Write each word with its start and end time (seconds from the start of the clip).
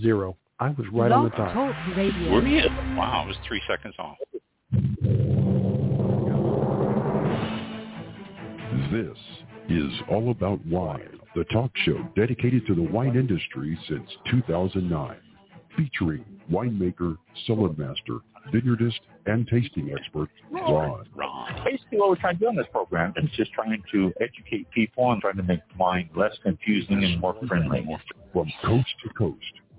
Zero. 0.00 0.36
I 0.60 0.70
was 0.70 0.86
right 0.92 1.10
on 1.10 1.24
the 1.24 1.30
top. 1.30 1.52
Talk 1.52 1.96
Radio. 1.96 2.30
Were 2.30 2.46
you? 2.46 2.68
Wow, 2.96 3.24
it 3.24 3.28
was 3.28 3.36
three 3.48 3.60
seconds 3.66 3.94
off. 3.98 4.16
This 8.92 9.18
is 9.68 9.90
All 10.10 10.30
About 10.30 10.64
Wine, 10.66 11.18
the 11.34 11.44
talk 11.44 11.70
show 11.84 11.98
dedicated 12.14 12.66
to 12.66 12.74
the 12.74 12.82
wine 12.82 13.16
industry 13.16 13.78
since 13.88 14.08
2009, 14.30 15.16
featuring 15.76 16.24
winemaker, 16.50 17.16
cellar 17.46 17.70
master, 17.76 18.18
vineyardist, 18.52 19.00
and 19.26 19.46
tasting 19.48 19.94
expert 19.98 20.28
Ron. 20.50 21.06
Ron. 21.14 21.64
Basically, 21.64 21.98
what 21.98 22.10
we're 22.10 22.16
trying 22.16 22.34
to 22.34 22.40
do 22.40 22.48
on 22.48 22.56
this 22.56 22.66
program 22.70 23.14
is 23.16 23.30
just 23.36 23.52
trying 23.52 23.82
to 23.92 24.12
educate 24.20 24.70
people 24.70 25.10
and 25.12 25.20
trying 25.20 25.36
to 25.36 25.42
make 25.42 25.60
wine 25.78 26.10
less 26.14 26.36
confusing 26.42 27.02
and 27.02 27.20
more 27.20 27.36
friendly. 27.48 27.86
From 28.32 28.50
coast 28.64 28.88
to 29.04 29.10
coast 29.14 29.61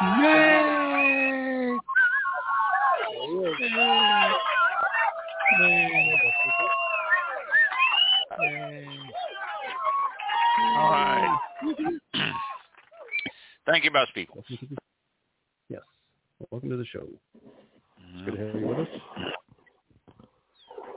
All 0.00 0.06
right. 10.92 11.38
Thank 13.66 13.82
you, 13.84 13.90
Mouse 13.90 14.06
People. 14.14 14.44
Yes. 15.68 15.82
Welcome 16.50 16.70
to 16.70 16.76
the 16.76 16.84
show. 16.84 17.04
It's 18.14 18.24
good 18.24 18.36
to 18.36 18.46
have 18.46 18.54
you 18.54 18.68
with 18.68 18.78
us. 18.78 18.86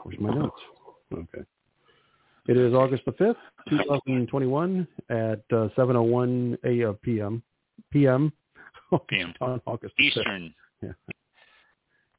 Where's 0.04 0.20
my 0.20 0.32
notes? 0.32 0.62
Okay. 1.12 1.44
It 2.48 2.58
is 2.58 2.74
August 2.76 3.06
the 3.06 3.14
5th, 3.14 3.36
2021 3.68 4.88
at 5.10 5.42
uh, 5.52 5.70
7.01 5.76 6.58
a.m. 6.64 6.96
p.m. 7.02 7.44
p.m. 7.92 8.32
PM. 9.00 9.34
on 9.42 9.62
August 9.66 9.94
the 9.98 10.04
5th. 10.06 10.18
Eastern 10.18 10.56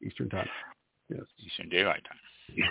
Eastern 0.04 0.28
time. 0.30 0.48
Yes. 1.08 1.22
Eastern 1.44 1.68
Daylight 1.68 2.02
Time. 2.04 2.68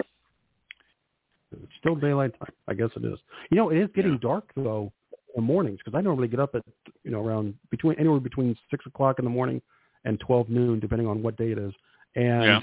It's 1.54 1.72
still 1.80 1.96
daylight 1.96 2.38
time. 2.40 2.54
I 2.68 2.74
guess 2.74 2.90
it 2.96 3.04
is. 3.06 3.20
You 3.50 3.58
know, 3.58 3.70
it 3.70 3.78
is 3.78 3.90
getting 3.94 4.18
dark 4.20 4.50
though 4.56 4.92
in 5.12 5.18
the 5.36 5.42
mornings 5.42 5.80
because 5.84 5.98
I 5.98 6.02
normally 6.02 6.28
get 6.30 6.40
up 6.40 6.56
at 6.56 6.64
you 7.04 7.12
know 7.12 7.26
around 7.26 7.56
between 7.70 7.98
anywhere 8.00 8.20
between 8.20 8.56
six 8.70 8.86
o'clock 8.86 9.20
in 9.20 9.26
the 9.26 9.32
morning 9.32 9.62
and 10.06 10.20
twelve 10.20 10.50
noon, 10.50 10.80
depending 10.80 11.08
on 11.08 11.22
what 11.22 11.36
day 11.38 11.52
it 11.52 11.58
is. 11.58 11.74
And 12.16 12.44
Yeah. 12.46 12.62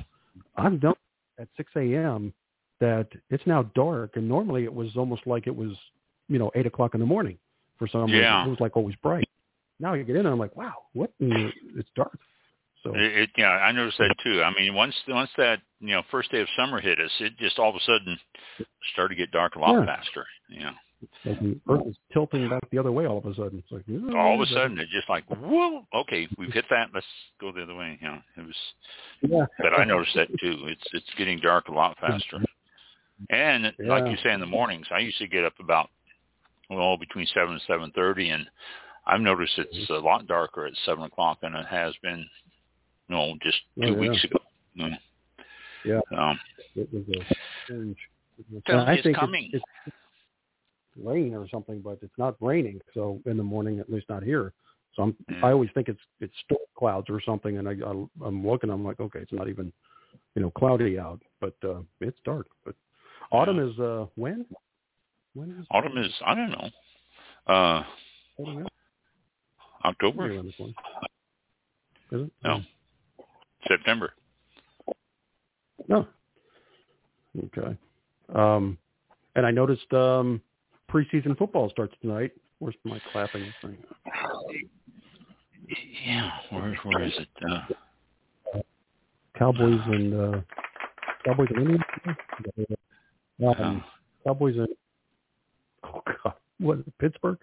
I've 0.56 0.80
done 0.80 0.94
at 1.38 1.48
six 1.56 1.70
a.m. 1.76 2.32
that 2.80 3.08
it's 3.30 3.46
now 3.46 3.64
dark, 3.74 4.16
and 4.16 4.26
normally 4.28 4.64
it 4.64 4.72
was 4.72 4.96
almost 4.96 5.26
like 5.26 5.46
it 5.46 5.54
was 5.54 5.72
you 6.28 6.38
know 6.38 6.50
eight 6.54 6.66
o'clock 6.66 6.94
in 6.94 7.00
the 7.00 7.06
morning 7.06 7.38
for 7.78 7.86
some 7.88 8.08
Yeah. 8.08 8.38
reason. 8.38 8.46
It 8.46 8.50
was 8.50 8.60
like 8.60 8.76
always 8.76 8.96
bright. 8.96 9.28
Now 9.80 9.94
you 9.94 10.04
get 10.04 10.16
in, 10.16 10.20
and 10.26 10.28
I'm 10.32 10.38
like, 10.38 10.56
wow, 10.56 10.74
what? 10.92 11.12
the- 11.20 11.52
It's 11.76 11.88
dark. 11.94 12.18
So 12.84 12.94
It, 12.94 13.00
it, 13.02 13.30
yeah, 13.36 13.48
I 13.50 13.72
noticed 13.72 13.98
that 13.98 14.14
too. 14.22 14.40
I 14.42 14.52
mean, 14.54 14.72
once 14.74 14.94
once 15.08 15.30
that 15.36 15.60
you 15.80 15.88
know 15.94 16.02
first 16.12 16.30
day 16.30 16.40
of 16.40 16.48
summer 16.56 16.80
hit 16.80 17.00
us, 17.00 17.10
it 17.20 17.36
just 17.38 17.58
all 17.58 17.70
of 17.70 17.74
a 17.74 17.80
sudden 17.80 18.16
started 18.92 19.16
to 19.16 19.18
get 19.20 19.32
dark 19.32 19.56
a 19.56 19.58
lot 19.58 19.72
Yeah. 19.72 19.84
faster. 19.84 20.24
Know, 20.48 20.70
like 21.24 21.40
the 21.40 21.60
Earth 21.68 21.86
is 21.88 21.96
tilting 22.12 22.48
back 22.48 22.62
the 22.70 22.78
other 22.78 22.92
way 22.92 23.06
all 23.06 23.18
of 23.18 23.26
a 23.26 23.34
sudden. 23.34 23.58
It's 23.64 23.72
like 23.72 24.14
all 24.16 24.34
of 24.34 24.40
a 24.40 24.46
sudden 24.52 24.78
it's 24.78 24.92
just 24.92 25.08
like 25.08 25.24
whoa, 25.26 25.84
okay, 25.92 26.28
we've 26.38 26.52
hit 26.52 26.66
that. 26.70 26.90
Let's 26.94 27.06
go 27.40 27.50
the 27.50 27.62
other 27.64 27.74
way. 27.74 27.98
You 28.00 28.08
know, 28.08 28.18
it 28.36 28.46
was. 28.46 28.56
Yeah. 29.22 29.46
But 29.58 29.74
I 29.74 29.84
noticed 29.84 30.14
that 30.14 30.28
too. 30.40 30.66
It's 30.68 30.84
it's 30.92 31.14
getting 31.16 31.40
dark 31.40 31.66
a 31.68 31.72
lot 31.72 31.96
faster. 32.00 32.38
And 33.30 33.72
like 33.80 34.06
you 34.06 34.16
say 34.22 34.32
in 34.32 34.38
the 34.40 34.46
mornings, 34.46 34.86
I 34.92 35.00
used 35.00 35.18
to 35.18 35.26
get 35.26 35.44
up 35.44 35.54
about 35.58 35.90
well 36.70 36.96
between 36.96 37.26
seven 37.34 37.54
and 37.54 37.62
seven 37.66 37.90
thirty, 37.90 38.28
and 38.30 38.46
I've 39.08 39.20
noticed 39.22 39.58
it's 39.58 39.90
a 39.90 39.94
lot 39.94 40.26
darker 40.26 40.66
at 40.66 40.74
seven 40.84 41.04
o'clock 41.04 41.40
than 41.40 41.54
it 41.54 41.66
has 41.66 41.94
been, 42.02 42.18
you 43.08 43.16
know, 43.16 43.34
just 43.42 43.58
Oh, 43.80 43.86
two 43.86 43.94
yeah. 43.94 43.98
weeks 43.98 44.24
ago. 44.24 44.38
You 44.74 44.90
know. 44.90 44.96
Yeah. 45.84 46.00
Um, 46.16 46.38
It 46.76 46.88
was 46.92 47.04
a 47.08 47.34
strange. 47.64 47.96
Tell 48.66 48.80
I 48.80 48.92
me 48.92 48.94
it's 48.98 49.02
think 49.02 49.16
coming. 49.16 49.50
It's, 49.52 49.64
it's 49.86 49.96
rain 51.02 51.34
or 51.34 51.48
something, 51.48 51.80
but 51.80 51.98
it's 52.02 52.16
not 52.18 52.36
raining. 52.40 52.80
So 52.92 53.20
in 53.24 53.36
the 53.36 53.42
morning, 53.42 53.80
at 53.80 53.90
least 53.90 54.08
not 54.08 54.22
here. 54.22 54.52
So 54.94 55.04
I'm, 55.04 55.16
Mm. 55.30 55.44
I 55.44 55.52
always 55.52 55.70
think 55.74 55.88
it's 55.88 56.00
it's 56.20 56.34
storm 56.44 56.60
clouds 56.76 57.08
or 57.08 57.20
something, 57.20 57.58
and 57.58 57.68
I, 57.68 57.72
I 57.72 58.26
I'm 58.26 58.46
looking. 58.46 58.70
I'm 58.70 58.84
like, 58.84 59.00
okay, 59.00 59.20
it's 59.20 59.32
not 59.32 59.48
even, 59.48 59.72
you 60.34 60.42
know, 60.42 60.50
cloudy 60.50 60.98
out, 60.98 61.20
but 61.40 61.54
uh 61.64 61.80
it's 62.00 62.18
dark. 62.24 62.46
But 62.64 62.74
autumn 63.30 63.58
is 63.58 63.78
uh 63.78 64.06
when? 64.16 64.44
When 65.34 65.50
is 65.52 65.66
autumn 65.70 65.96
is 65.98 66.12
I 66.24 66.34
don't 66.34 66.50
know. 66.50 66.70
Uh, 67.46 67.84
autumn? 68.38 68.62
is? 68.62 68.67
October, 69.84 70.16
Somewhere 70.18 70.36
around 70.36 70.46
this 70.46 70.54
one. 70.58 70.74
Is 72.10 72.26
it? 72.26 72.32
No. 72.44 72.60
September. 73.66 74.12
No. 75.88 76.06
Okay. 77.44 77.76
Um, 78.34 78.78
and 79.36 79.46
I 79.46 79.50
noticed 79.50 79.92
um, 79.92 80.40
preseason 80.90 81.36
football 81.36 81.70
starts 81.70 81.94
tonight. 82.00 82.32
Where's 82.58 82.74
my 82.84 83.00
clapping 83.12 83.52
thing? 83.62 83.76
Yeah, 86.04 86.30
where 86.50 86.74
where 86.84 87.02
is 87.04 87.12
it? 87.18 87.28
Uh, 87.48 88.60
Cowboys 89.38 89.80
and 89.86 90.14
uh, 90.14 90.40
Cowboys 91.24 91.48
and 91.54 91.58
Indians. 91.58 91.84
Um, 93.46 93.84
Cowboys 94.24 94.56
and 94.56 94.68
oh 95.84 96.02
god, 96.24 96.34
what? 96.58 96.78
Pittsburgh, 96.98 97.38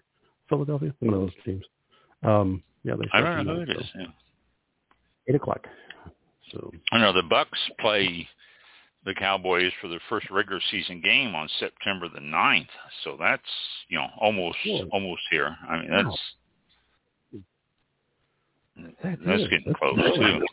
Philadelphia, 0.48 0.92
one 1.00 1.14
of 1.14 1.20
those 1.20 1.30
teams. 1.44 1.64
Um, 2.26 2.62
yeah, 2.82 2.94
they 2.98 3.06
I 3.12 3.20
don't 3.20 3.46
know 3.46 3.54
who 3.56 3.60
it 3.62 3.70
is. 3.70 3.90
so 3.92 4.00
Yeah. 4.00 4.06
Eight 5.28 5.34
o'clock. 5.36 5.66
So 6.52 6.72
I 6.92 6.98
know 6.98 7.12
the 7.12 7.22
Bucks 7.22 7.58
play 7.80 8.28
the 9.04 9.14
Cowboys 9.14 9.72
for 9.80 9.88
their 9.88 10.00
first 10.08 10.28
regular 10.30 10.60
season 10.70 11.00
game 11.00 11.34
on 11.34 11.48
September 11.60 12.08
the 12.08 12.20
ninth. 12.20 12.68
So 13.04 13.16
that's 13.18 13.42
you 13.88 13.98
know 13.98 14.08
almost 14.18 14.58
Yeah. 14.64 14.82
almost 14.92 15.22
here. 15.30 15.56
I 15.68 15.78
mean 15.78 15.90
Wow. 15.90 16.02
that's 19.02 19.14
that's 19.22 19.42
getting 19.48 19.64
that's 19.66 19.78
close 19.78 19.96
really- 19.96 20.38
too. 20.40 20.46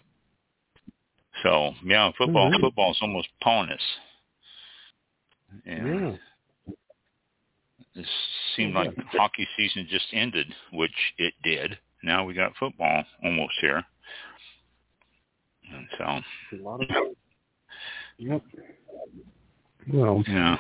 So 1.44 1.74
yeah, 1.84 2.12
football 2.18 2.52
Mhm. 2.52 2.62
football's 2.62 3.02
almost 3.02 3.30
upon 3.42 3.72
us. 3.72 4.00
And 5.66 5.88
yeah. 5.88 6.18
It 7.96 8.06
seemed 8.56 8.74
like 8.74 8.96
hockey 9.12 9.48
season 9.56 9.88
just 9.90 10.06
ended, 10.14 10.48
which 10.72 10.92
it 11.18 11.34
did. 11.44 11.78
Now 12.04 12.26
we 12.26 12.34
got 12.34 12.54
football 12.60 13.04
almost 13.24 13.54
here. 13.62 13.84
And 15.74 15.88
so 15.98 16.04
A 16.04 16.62
lot 16.62 16.82
of. 16.82 16.90
Yep. 18.18 18.42
Well, 19.92 20.24
yeah. 20.28 20.58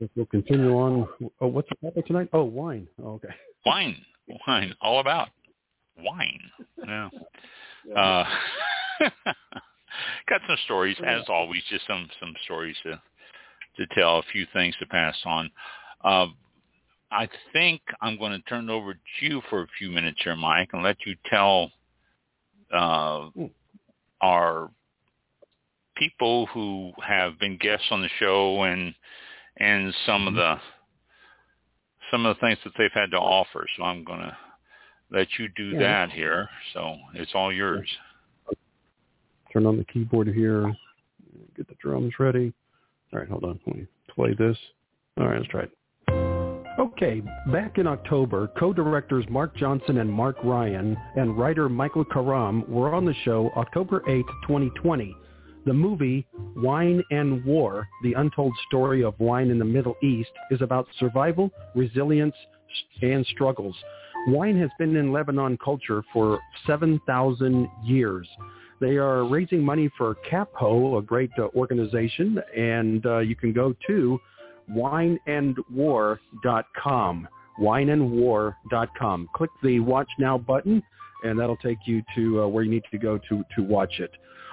if 0.00 0.10
we'll 0.16 0.26
continue 0.26 0.72
on. 0.72 1.08
Oh, 1.40 1.46
what's 1.46 1.68
the 1.68 1.88
topic 1.88 2.06
tonight? 2.06 2.28
Oh, 2.32 2.44
wine. 2.44 2.88
Oh, 3.02 3.14
okay. 3.14 3.34
wine, 3.66 3.96
wine, 4.46 4.74
all 4.80 5.00
about 5.00 5.28
wine. 5.98 6.40
Yeah. 6.86 7.08
Uh, 7.96 8.24
got 10.28 10.40
some 10.46 10.56
stories 10.64 10.96
as 11.04 11.22
always, 11.28 11.62
just 11.68 11.86
some 11.86 12.08
some 12.20 12.34
stories 12.44 12.76
to 12.84 13.00
to 13.76 13.86
tell, 13.94 14.18
a 14.18 14.22
few 14.32 14.46
things 14.52 14.74
to 14.78 14.86
pass 14.86 15.16
on. 15.24 15.50
Uh, 16.04 16.26
I 17.10 17.28
think 17.52 17.82
I'm 18.00 18.18
going 18.18 18.32
to 18.32 18.40
turn 18.48 18.68
it 18.68 18.72
over 18.72 18.94
to 18.94 19.00
you 19.20 19.42
for 19.50 19.62
a 19.62 19.66
few 19.78 19.90
minutes 19.90 20.20
here, 20.24 20.36
Mike, 20.36 20.70
and 20.72 20.82
let 20.82 20.96
you 21.06 21.14
tell 21.28 21.70
uh, 22.72 23.28
our 24.20 24.70
people 25.96 26.46
who 26.46 26.92
have 27.06 27.38
been 27.38 27.58
guests 27.58 27.86
on 27.90 28.00
the 28.00 28.08
show 28.18 28.62
and 28.62 28.94
and 29.58 29.94
some 30.06 30.26
of 30.26 30.34
the 30.34 30.56
some 32.10 32.24
of 32.24 32.36
the 32.36 32.40
things 32.40 32.58
that 32.64 32.72
they've 32.78 32.90
had 32.92 33.10
to 33.10 33.18
offer. 33.18 33.66
So 33.76 33.84
I'm 33.84 34.04
going 34.04 34.20
to 34.20 34.36
let 35.10 35.28
you 35.38 35.48
do 35.56 35.78
that 35.78 36.10
here. 36.10 36.48
So 36.72 36.96
it's 37.14 37.32
all 37.34 37.52
yours. 37.52 37.88
Turn 39.52 39.66
on 39.66 39.76
the 39.76 39.84
keyboard 39.84 40.28
here. 40.28 40.74
Get 41.56 41.68
the 41.68 41.74
drums 41.80 42.14
ready. 42.18 42.52
All 43.12 43.18
right, 43.18 43.28
hold 43.28 43.44
on. 43.44 43.60
Let 43.66 43.76
me 43.76 43.86
play 44.14 44.34
this. 44.34 44.56
All 45.18 45.28
right, 45.28 45.38
let's 45.38 45.50
try 45.50 45.62
it. 45.62 45.72
Okay, 46.78 47.20
back 47.52 47.76
in 47.76 47.86
October, 47.86 48.50
co-directors 48.58 49.26
Mark 49.28 49.54
Johnson 49.54 49.98
and 49.98 50.10
Mark 50.10 50.36
Ryan 50.42 50.96
and 51.16 51.36
writer 51.36 51.68
Michael 51.68 52.04
Karam 52.04 52.64
were 52.66 52.94
on 52.94 53.04
the 53.04 53.14
show 53.26 53.50
October 53.56 54.02
8, 54.08 54.24
2020. 54.46 55.14
The 55.66 55.72
movie 55.74 56.26
Wine 56.56 57.02
and 57.10 57.44
War, 57.44 57.86
the 58.02 58.14
untold 58.14 58.54
story 58.68 59.04
of 59.04 59.20
wine 59.20 59.50
in 59.50 59.58
the 59.58 59.66
Middle 59.66 59.96
East, 60.02 60.30
is 60.50 60.62
about 60.62 60.86
survival, 60.98 61.50
resilience, 61.74 62.34
and 63.02 63.24
struggles. 63.26 63.76
Wine 64.28 64.58
has 64.58 64.70
been 64.78 64.96
in 64.96 65.12
Lebanon 65.12 65.58
culture 65.62 66.02
for 66.10 66.40
7,000 66.66 67.68
years. 67.84 68.26
They 68.80 68.96
are 68.96 69.24
raising 69.24 69.62
money 69.62 69.90
for 69.98 70.16
CAPHO, 70.28 70.96
a 70.98 71.02
great 71.02 71.30
uh, 71.38 71.48
organization, 71.54 72.40
and 72.56 73.04
uh, 73.04 73.18
you 73.18 73.36
can 73.36 73.52
go 73.52 73.74
to 73.86 74.18
wineandwar.com. 74.70 77.28
Wineandwar.com. 77.60 79.28
Click 79.34 79.50
the 79.62 79.80
Watch 79.80 80.08
Now 80.18 80.38
button, 80.38 80.82
and 81.24 81.38
that'll 81.38 81.58
take 81.58 81.78
you 81.86 82.02
to 82.14 82.42
uh, 82.42 82.48
where 82.48 82.64
you 82.64 82.70
need 82.70 82.84
to 82.90 82.96
go 82.98 83.18
to, 83.28 83.44
to 83.56 83.62
watch 83.62 84.00
it. 84.00 84.10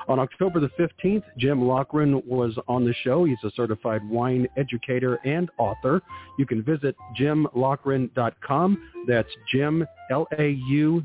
On 0.09 0.19
October 0.19 0.59
the 0.59 0.69
15th, 0.69 1.23
Jim 1.37 1.61
Laughren 1.61 2.25
was 2.25 2.57
on 2.67 2.83
the 2.83 2.95
show. 3.03 3.25
He's 3.25 3.37
a 3.43 3.51
certified 3.55 4.01
wine 4.09 4.47
educator 4.57 5.19
and 5.23 5.51
author. 5.59 6.01
You 6.39 6.47
can 6.47 6.63
visit 6.63 6.95
jimlaughren.com. 7.19 8.91
That's 9.07 9.29
Jim, 9.51 9.85
L-A-U-G-H-R-E-N 10.09 10.99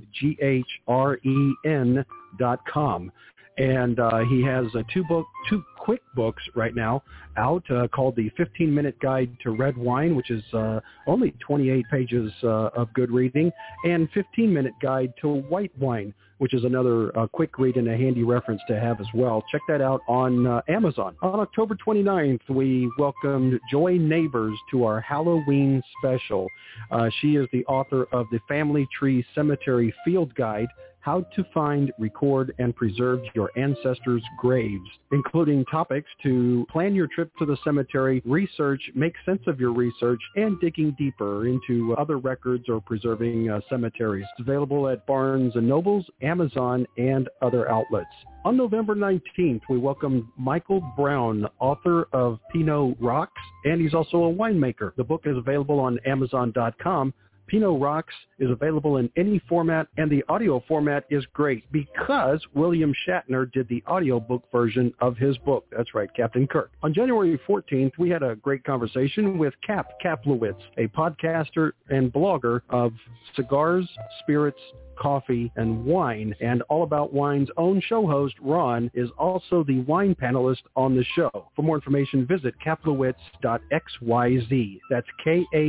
dot 2.38 2.60
com 2.66 3.12
and 3.58 4.00
uh, 4.00 4.18
he 4.28 4.42
has 4.42 4.66
uh, 4.74 4.82
two 4.92 5.04
book 5.04 5.26
two 5.48 5.62
quick 5.78 6.02
books 6.14 6.42
right 6.54 6.74
now 6.74 7.02
out 7.36 7.62
uh, 7.70 7.86
called 7.88 8.16
the 8.16 8.30
15 8.36 8.74
minute 8.74 8.98
guide 9.00 9.30
to 9.42 9.50
red 9.50 9.76
wine 9.76 10.16
which 10.16 10.30
is 10.30 10.42
uh, 10.54 10.80
only 11.06 11.32
28 11.40 11.84
pages 11.90 12.32
uh, 12.42 12.68
of 12.74 12.92
good 12.94 13.10
reading 13.10 13.52
and 13.84 14.08
15 14.12 14.52
minute 14.52 14.72
guide 14.80 15.12
to 15.20 15.28
white 15.28 15.72
wine 15.78 16.12
which 16.38 16.52
is 16.52 16.64
another 16.64 17.16
uh, 17.16 17.26
quick 17.28 17.58
read 17.58 17.76
and 17.76 17.88
a 17.88 17.96
handy 17.96 18.24
reference 18.24 18.60
to 18.66 18.78
have 18.78 19.00
as 19.00 19.06
well. 19.14 19.42
Check 19.52 19.60
that 19.68 19.80
out 19.80 20.00
on 20.08 20.46
uh, 20.46 20.62
amazon. 20.68 21.16
On 21.22 21.38
october 21.38 21.76
29th 21.86 22.48
we 22.48 22.90
welcomed 22.98 23.60
joy 23.70 23.96
neighbors 23.98 24.56
to 24.70 24.84
our 24.84 25.00
halloween 25.00 25.82
special. 25.98 26.48
Uh, 26.90 27.08
she 27.20 27.36
is 27.36 27.46
the 27.52 27.64
author 27.66 28.06
of 28.12 28.26
the 28.32 28.40
family 28.48 28.88
tree 28.98 29.24
cemetery 29.34 29.94
field 30.04 30.34
guide 30.34 30.68
how 31.04 31.20
to 31.36 31.44
find, 31.52 31.92
record, 31.98 32.54
and 32.58 32.74
preserve 32.74 33.20
your 33.34 33.50
ancestors' 33.56 34.22
graves, 34.38 34.88
including 35.12 35.62
topics 35.66 36.08
to 36.22 36.66
plan 36.72 36.94
your 36.94 37.06
trip 37.06 37.30
to 37.38 37.44
the 37.44 37.58
cemetery, 37.62 38.22
research, 38.24 38.80
make 38.94 39.12
sense 39.26 39.42
of 39.46 39.60
your 39.60 39.72
research, 39.72 40.20
and 40.36 40.58
digging 40.60 40.96
deeper 40.98 41.46
into 41.46 41.94
other 41.96 42.16
records 42.16 42.70
or 42.70 42.80
preserving 42.80 43.50
uh, 43.50 43.60
cemeteries. 43.68 44.24
It's 44.38 44.48
available 44.48 44.88
at 44.88 45.06
Barnes 45.06 45.52
& 45.54 45.56
Nobles, 45.56 46.06
Amazon, 46.22 46.86
and 46.96 47.28
other 47.42 47.70
outlets. 47.70 48.06
On 48.46 48.56
November 48.56 48.94
19th, 48.94 49.60
we 49.68 49.78
welcomed 49.78 50.24
Michael 50.38 50.80
Brown, 50.96 51.46
author 51.60 52.08
of 52.12 52.38
Pinot 52.50 52.96
Rocks, 52.98 53.40
and 53.64 53.80
he's 53.80 53.94
also 53.94 54.24
a 54.24 54.32
winemaker. 54.32 54.94
The 54.96 55.04
book 55.04 55.22
is 55.24 55.36
available 55.36 55.80
on 55.80 55.98
Amazon.com 56.06 57.12
Pinot 57.46 57.80
Rocks 57.80 58.14
is 58.38 58.50
available 58.50 58.96
in 58.96 59.10
any 59.16 59.40
format, 59.48 59.86
and 59.96 60.10
the 60.10 60.24
audio 60.28 60.62
format 60.66 61.04
is 61.10 61.24
great 61.32 61.70
because 61.72 62.40
William 62.54 62.92
Shatner 63.06 63.50
did 63.52 63.68
the 63.68 63.82
audiobook 63.86 64.44
version 64.50 64.92
of 65.00 65.16
his 65.16 65.36
book. 65.38 65.66
That's 65.76 65.94
right, 65.94 66.08
Captain 66.14 66.46
Kirk. 66.46 66.70
On 66.82 66.94
January 66.94 67.38
14th, 67.46 67.92
we 67.98 68.10
had 68.10 68.22
a 68.22 68.36
great 68.36 68.64
conversation 68.64 69.38
with 69.38 69.54
Cap 69.66 69.92
Kaplowitz, 70.04 70.60
a 70.78 70.88
podcaster 70.88 71.72
and 71.90 72.12
blogger 72.12 72.60
of 72.70 72.92
cigars, 73.36 73.88
spirits, 74.20 74.60
coffee, 74.96 75.52
and 75.56 75.84
wine. 75.84 76.34
And 76.40 76.62
All 76.62 76.82
About 76.82 77.12
Wine's 77.12 77.50
own 77.56 77.80
show 77.80 78.04
host, 78.06 78.34
Ron, 78.40 78.90
is 78.94 79.10
also 79.18 79.62
the 79.64 79.80
wine 79.80 80.14
panelist 80.14 80.62
on 80.76 80.96
the 80.96 81.04
show. 81.14 81.48
For 81.54 81.62
more 81.62 81.76
information, 81.76 82.26
visit 82.26 82.54
kaplowitz.xyz. 82.64 84.80
That's 84.90 85.06
K-A-P-L-O-W-I-T-Z 85.24 85.64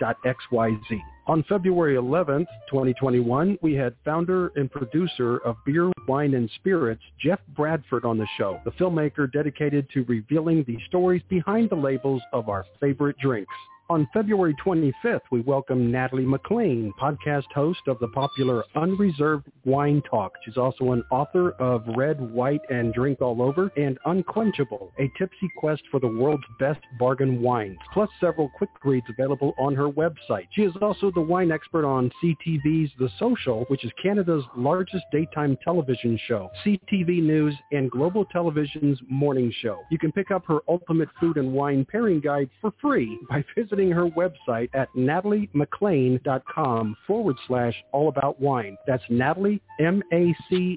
dot 0.00 0.16
X-Y-Z. 0.24 1.02
On 1.28 1.44
February 1.44 1.94
11th, 1.94 2.48
2021, 2.68 3.56
we 3.62 3.74
had 3.74 3.94
founder 4.04 4.50
and 4.56 4.68
producer 4.68 5.36
of 5.44 5.54
Beer, 5.64 5.92
Wine, 6.08 6.34
and 6.34 6.50
Spirits, 6.56 7.02
Jeff 7.20 7.38
Bradford, 7.54 8.04
on 8.04 8.18
the 8.18 8.26
show, 8.36 8.60
the 8.64 8.72
filmmaker 8.72 9.32
dedicated 9.32 9.88
to 9.90 10.02
revealing 10.08 10.64
the 10.66 10.76
stories 10.88 11.22
behind 11.28 11.70
the 11.70 11.76
labels 11.76 12.22
of 12.32 12.48
our 12.48 12.64
favorite 12.80 13.16
drinks. 13.18 13.54
On 13.92 14.08
February 14.14 14.54
25th, 14.64 15.20
we 15.30 15.42
welcome 15.42 15.92
Natalie 15.92 16.24
MacLean, 16.24 16.94
podcast 16.98 17.52
host 17.54 17.80
of 17.86 17.98
the 17.98 18.08
popular 18.08 18.64
Unreserved 18.74 19.44
Wine 19.66 20.00
Talk. 20.10 20.32
She's 20.46 20.56
also 20.56 20.92
an 20.92 21.04
author 21.10 21.50
of 21.60 21.84
Red, 21.94 22.18
White, 22.18 22.62
and 22.70 22.94
Drink 22.94 23.20
All 23.20 23.42
Over 23.42 23.70
and 23.76 23.98
Unquenchable, 24.06 24.94
a 24.98 25.12
tipsy 25.18 25.50
quest 25.58 25.82
for 25.90 26.00
the 26.00 26.08
world's 26.08 26.42
best 26.58 26.80
bargain 26.98 27.42
wines, 27.42 27.76
plus 27.92 28.08
several 28.18 28.50
quick 28.56 28.70
reads 28.82 29.04
available 29.10 29.52
on 29.58 29.74
her 29.74 29.90
website. 29.90 30.46
She 30.52 30.62
is 30.62 30.72
also 30.80 31.10
the 31.10 31.20
wine 31.20 31.52
expert 31.52 31.84
on 31.84 32.10
CTV's 32.24 32.92
The 32.98 33.10
Social, 33.18 33.66
which 33.68 33.84
is 33.84 33.92
Canada's 34.02 34.44
largest 34.56 35.04
daytime 35.12 35.58
television 35.62 36.18
show, 36.26 36.48
CTV 36.64 37.22
News, 37.22 37.54
and 37.72 37.90
Global 37.90 38.24
Television's 38.24 38.98
morning 39.06 39.52
show. 39.60 39.82
You 39.90 39.98
can 39.98 40.12
pick 40.12 40.30
up 40.30 40.46
her 40.46 40.60
ultimate 40.66 41.10
food 41.20 41.36
and 41.36 41.52
wine 41.52 41.84
pairing 41.84 42.20
guide 42.20 42.48
for 42.62 42.72
free 42.80 43.18
by 43.28 43.44
visiting 43.54 43.81
her 43.90 44.06
website 44.08 44.68
at 44.74 44.88
nataliemaclean.com 44.96 46.96
forward 47.06 47.36
slash 47.46 47.74
all 47.92 48.08
about 48.08 48.40
wine. 48.40 48.76
That's 48.86 49.02
Natalie, 49.08 49.60
M-A-C-L-E-A-N 49.80 50.76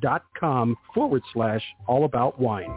dot 0.00 0.24
com 0.38 0.76
forward 0.94 1.22
slash 1.32 1.62
all 1.86 2.04
about 2.04 2.38
wine. 2.40 2.70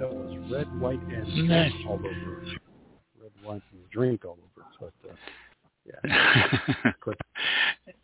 That 0.00 0.10
was 0.12 0.36
red, 0.50 0.80
white, 0.80 1.00
and 1.02 1.48
Nice. 1.48 1.72
all 1.86 1.94
over. 1.94 2.08
Red, 3.20 3.30
white, 3.42 3.62
and 3.72 3.90
drink 3.90 4.24
all 4.24 4.38
over. 4.56 4.66
But, 4.80 4.92
uh, 5.10 5.14
yeah. 5.84 6.92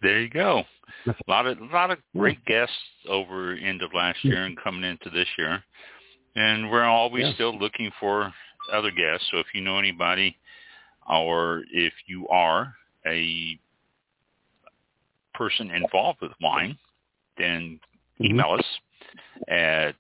There 0.03 0.21
you 0.21 0.31
go. 0.31 0.63
A 1.07 1.15
lot 1.29 1.47
of 1.47 1.59
a 1.61 1.65
lot 1.67 1.91
of 1.91 1.99
great 2.17 2.45
guests 2.45 2.75
over 3.09 3.53
end 3.55 3.83
of 3.83 3.93
last 3.95 4.23
year 4.25 4.45
and 4.45 4.57
coming 4.63 4.85
into 4.85 5.11
this 5.11 5.27
year, 5.37 5.63
and 6.37 6.71
we're 6.71 6.85
always 6.85 7.25
Yeah. 7.27 7.35
still 7.35 7.59
looking 7.59 7.91
for 7.99 8.33
other 8.73 8.91
guests. 8.91 9.27
So 9.31 9.39
if 9.39 9.47
you 9.55 9.61
know 9.61 9.79
anybody, 9.79 10.37
or 11.09 11.65
if 11.73 11.93
you 12.07 12.29
are 12.29 12.75
a 13.07 13.59
person 15.35 15.71
involved 15.71 16.21
with 16.21 16.33
wine, 16.41 16.77
then 17.37 17.81
Mhm. 18.21 18.31
email 18.31 18.51
us 18.53 18.79
at 19.49 19.97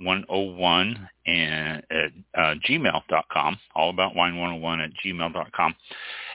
allaboutwine101 0.00 1.08
and 1.26 1.82
at 1.90 2.12
uh, 2.38 2.54
gmail.com, 2.68 3.58
allaboutwine101 3.76 4.84
at 4.84 4.90
gmail.com. 5.04 5.74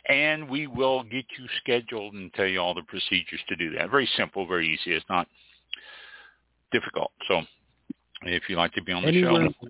And 0.09 0.49
we 0.49 0.67
will 0.67 1.03
get 1.03 1.25
you 1.37 1.45
scheduled 1.61 2.13
and 2.13 2.33
tell 2.33 2.45
you 2.47 2.59
all 2.59 2.73
the 2.73 2.83
procedures 2.83 3.41
to 3.49 3.55
do 3.55 3.71
that. 3.77 3.89
Very 3.91 4.09
simple, 4.15 4.47
very 4.47 4.67
easy. 4.67 4.95
It's 4.95 5.05
not 5.09 5.27
difficult. 6.71 7.11
So 7.27 7.41
if 8.23 8.43
you'd 8.47 8.57
like 8.57 8.73
to 8.73 8.83
be 8.83 8.91
on 8.91 9.01
the 9.03 9.09
anywhere, 9.09 9.49
show, 9.61 9.67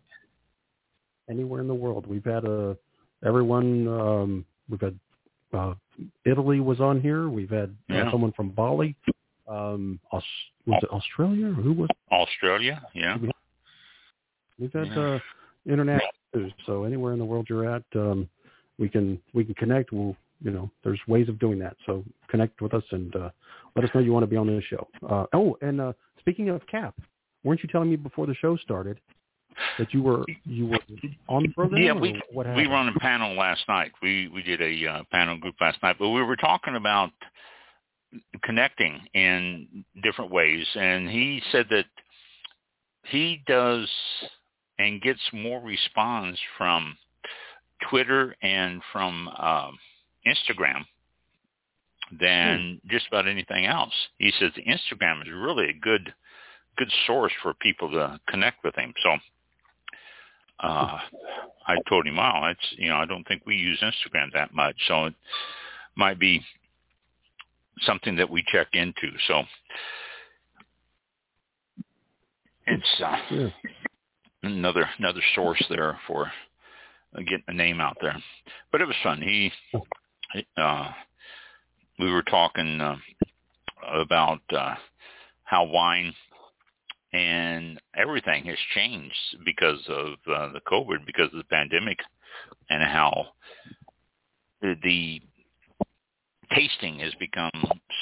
anywhere 1.30 1.62
in 1.62 1.68
the 1.68 1.74
world. 1.74 2.06
We've 2.08 2.24
had 2.26 2.46
a 2.46 2.78
everyone. 3.26 3.88
Um, 3.88 4.46
we've 4.70 4.82
had 4.82 4.98
uh, 5.54 5.74
Italy 6.26 6.60
was 6.60 6.80
on 6.80 7.02
here. 7.02 7.30
We've 7.30 7.50
had 7.50 7.76
uh, 7.90 7.94
Yeah. 7.96 8.12
someone 8.12 8.32
from 8.34 8.50
Bali. 8.50 8.96
Um, 9.48 10.00
Aus- 10.12 10.24
was 10.66 10.84
it 10.84 10.90
Australia? 10.90 11.48
Or 11.48 11.54
who 11.54 11.74
was? 11.74 11.90
Australia, 12.12 12.82
yeah. 12.94 13.18
We've 14.60 14.72
got 14.72 14.88
Yeah. 14.88 15.00
uh, 15.00 15.20
international. 15.66 16.12
news. 16.34 16.54
So 16.66 16.84
anywhere 16.84 17.14
in 17.14 17.20
the 17.20 17.26
world 17.26 17.48
you're 17.50 17.70
at, 17.70 17.84
um, 17.96 18.30
we 18.78 18.90
can 18.90 19.22
we 19.34 19.44
can 19.44 19.56
connect. 19.56 19.92
We'll 19.92 20.16
you 20.42 20.52
know 20.52 20.70
there's 20.84 21.00
ways 21.08 21.30
of 21.30 21.40
doing 21.40 21.60
that. 21.60 21.76
So 21.86 22.04
connect 22.28 22.62
with 22.62 22.74
us 22.74 22.84
and 22.92 23.16
uh, 23.16 23.30
let 23.76 23.86
us 23.86 23.92
know 23.94 24.02
you 24.02 24.14
want 24.14 24.24
to 24.24 24.28
be 24.28 24.38
on 24.38 24.48
the 24.48 24.62
show. 24.62 24.88
Uh, 25.08 25.26
oh, 25.34 25.58
and 25.62 25.82
uh, 25.82 25.94
speaking 26.20 26.50
of 26.50 26.66
Cap, 26.68 26.96
weren't 27.44 27.62
you 27.64 27.70
telling 27.70 27.90
me 27.90 27.96
before 27.96 28.28
the 28.28 28.36
show 28.36 28.58
started 28.58 29.00
that 29.78 29.94
you 29.94 30.04
were 30.04 30.26
you 30.46 30.68
were 30.68 30.80
on 31.28 31.44
the 31.44 31.50
program? 31.50 31.82
Yeah, 31.82 31.94
we 31.94 32.22
we 32.34 32.68
on 32.68 32.90
a 32.90 33.00
panel 33.00 33.36
last 33.36 33.62
night. 33.68 33.92
We 34.02 34.28
we 34.28 34.44
did 34.44 34.62
a 34.62 34.88
uh, 34.88 35.04
panel 35.12 35.38
group 35.38 35.56
last 35.60 35.82
night, 35.82 35.96
but 36.00 36.10
we 36.10 36.22
were 36.22 36.36
talking 36.36 36.76
about 36.76 37.12
connecting 38.44 39.00
in 39.14 39.86
different 40.04 40.32
ways, 40.32 40.66
and 40.76 41.10
he 41.10 41.42
said 41.52 41.68
that 41.70 41.86
he 43.04 43.42
does 43.48 43.90
and 44.80 45.02
gets 45.02 45.20
more 45.34 45.62
response 45.62 46.38
from 46.58 46.98
Twitter 47.90 48.36
and 48.42 48.82
from 48.92 49.28
um, 49.28 49.78
Instagram 50.26 50.86
than 52.20 52.80
just 52.88 53.08
about 53.08 53.28
anything 53.28 53.66
else. 53.66 53.94
He 54.18 54.32
says 54.40 54.52
Instagram 54.68 55.22
is 55.22 55.28
really 55.34 55.70
a 55.70 55.74
good 55.74 56.14
good 56.78 56.92
source 57.08 57.34
for 57.42 57.54
people 57.56 57.90
to 57.92 58.20
connect 58.30 58.64
with 58.64 58.76
him. 58.76 58.94
So 59.02 59.10
uh, 60.60 61.00
I 61.68 61.76
told 61.90 62.08
him, 62.08 62.16
"Wow, 62.16 62.48
it's 62.50 62.76
you 62.78 62.90
know 62.90 62.98
I 62.98 63.06
don't 63.06 63.28
think 63.28 63.44
we 63.46 63.56
use 63.56 63.82
Instagram 63.82 64.32
that 64.34 64.54
much, 64.54 64.76
so 64.88 65.06
it 65.06 65.14
might 65.96 66.20
be 66.20 66.42
something 67.82 68.16
that 68.16 68.30
we 68.30 68.44
check 68.52 68.68
into." 68.74 69.12
So 69.28 69.44
it's 72.68 73.02
uh, 73.04 73.18
yeah. 73.32 73.50
Another 74.44 74.90
another 74.98 75.22
source 75.36 75.64
there 75.70 76.00
for 76.08 76.32
getting 77.18 77.44
a 77.48 77.54
name 77.54 77.82
out 77.82 77.98
there. 78.02 78.18
But 78.72 78.82
it 78.82 78.88
was 78.88 78.96
fun. 79.04 79.22
He, 79.22 79.52
uh, 80.58 80.92
we 82.00 82.12
were 82.12 82.24
talking 82.24 82.80
uh, 82.82 82.98
about 83.94 84.42
uh, 84.52 84.76
how 85.44 85.66
wine 85.66 86.14
and 87.14 87.80
everything 87.96 88.46
has 88.46 88.58
changed 88.76 89.38
because 89.46 89.80
of 89.88 90.14
uh, 90.32 90.52
the 90.54 90.62
COVID, 90.68 91.06
because 91.06 91.32
of 91.32 91.38
the 91.38 91.44
pandemic, 91.46 91.98
and 92.70 92.84
how 92.84 93.28
the, 94.62 94.76
the 94.84 95.22
tasting 96.54 97.00
has 97.00 97.14
become 97.20 97.52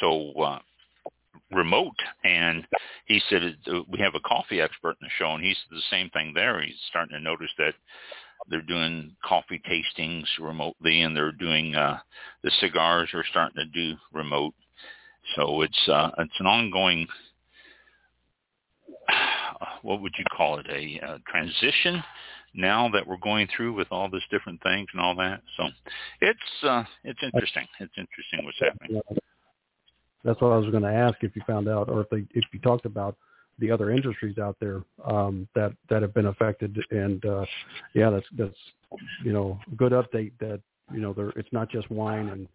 so 0.01 0.31
uh, 0.41 0.59
remote. 1.51 1.95
And 2.23 2.65
he 3.05 3.21
said 3.29 3.57
uh, 3.67 3.81
we 3.89 3.99
have 3.99 4.15
a 4.15 4.19
coffee 4.21 4.61
expert 4.61 4.97
in 5.01 5.07
the 5.07 5.09
show, 5.17 5.33
and 5.33 5.43
he 5.43 5.53
said 5.53 5.77
the 5.77 5.81
same 5.89 6.09
thing 6.11 6.33
there. 6.33 6.61
He's 6.61 6.75
starting 6.89 7.15
to 7.15 7.21
notice 7.21 7.51
that 7.57 7.73
they're 8.49 8.61
doing 8.61 9.15
coffee 9.23 9.61
tastings 9.69 10.25
remotely, 10.39 11.01
and 11.01 11.15
they're 11.15 11.31
doing 11.31 11.75
uh, 11.75 11.97
the 12.43 12.51
cigars 12.59 13.09
are 13.13 13.25
starting 13.29 13.57
to 13.57 13.65
do 13.65 13.97
remote. 14.13 14.53
So 15.35 15.61
it's 15.61 15.89
uh, 15.89 16.11
it's 16.19 16.39
an 16.39 16.47
ongoing 16.47 17.07
what 19.81 20.01
would 20.01 20.13
you 20.17 20.25
call 20.35 20.59
it 20.59 20.67
a, 20.69 20.99
a 21.05 21.19
transition 21.27 22.03
now 22.53 22.89
that 22.89 23.05
we're 23.05 23.17
going 23.17 23.47
through 23.55 23.73
with 23.73 23.87
all 23.91 24.09
this 24.09 24.23
different 24.31 24.61
things 24.63 24.87
and 24.93 25.01
all 25.01 25.15
that. 25.15 25.41
So 25.57 25.63
it's 26.21 26.63
uh, 26.63 26.83
it's 27.03 27.19
interesting. 27.21 27.67
It's 27.79 27.93
interesting 27.97 28.45
what's 28.45 28.59
happening. 28.59 29.01
That's 30.25 30.41
what 30.41 30.51
I 30.51 30.57
was 30.57 30.69
going 30.71 30.83
to 30.83 30.89
ask 30.89 31.17
if 31.21 31.35
you 31.35 31.43
found 31.47 31.69
out, 31.69 31.87
or 31.87 32.01
if 32.01 32.09
they, 32.09 32.25
if 32.33 32.43
you 32.51 32.59
talked 32.59 32.85
about 32.85 33.15
the 33.59 33.71
other 33.71 33.91
industries 33.91 34.37
out 34.37 34.57
there 34.59 34.83
um, 35.05 35.47
that 35.55 35.73
that 35.89 36.01
have 36.01 36.13
been 36.13 36.25
affected. 36.25 36.77
And 36.91 37.23
uh, 37.25 37.45
yeah, 37.93 38.09
that's 38.09 38.25
that's 38.37 38.99
you 39.23 39.31
know 39.31 39.59
a 39.71 39.75
good 39.75 39.91
update 39.91 40.31
that 40.39 40.59
you 40.91 40.99
know 40.99 41.13
there 41.13 41.29
it's 41.35 41.51
not 41.51 41.69
just 41.69 41.89
wine 41.89 42.29
and 42.29 42.47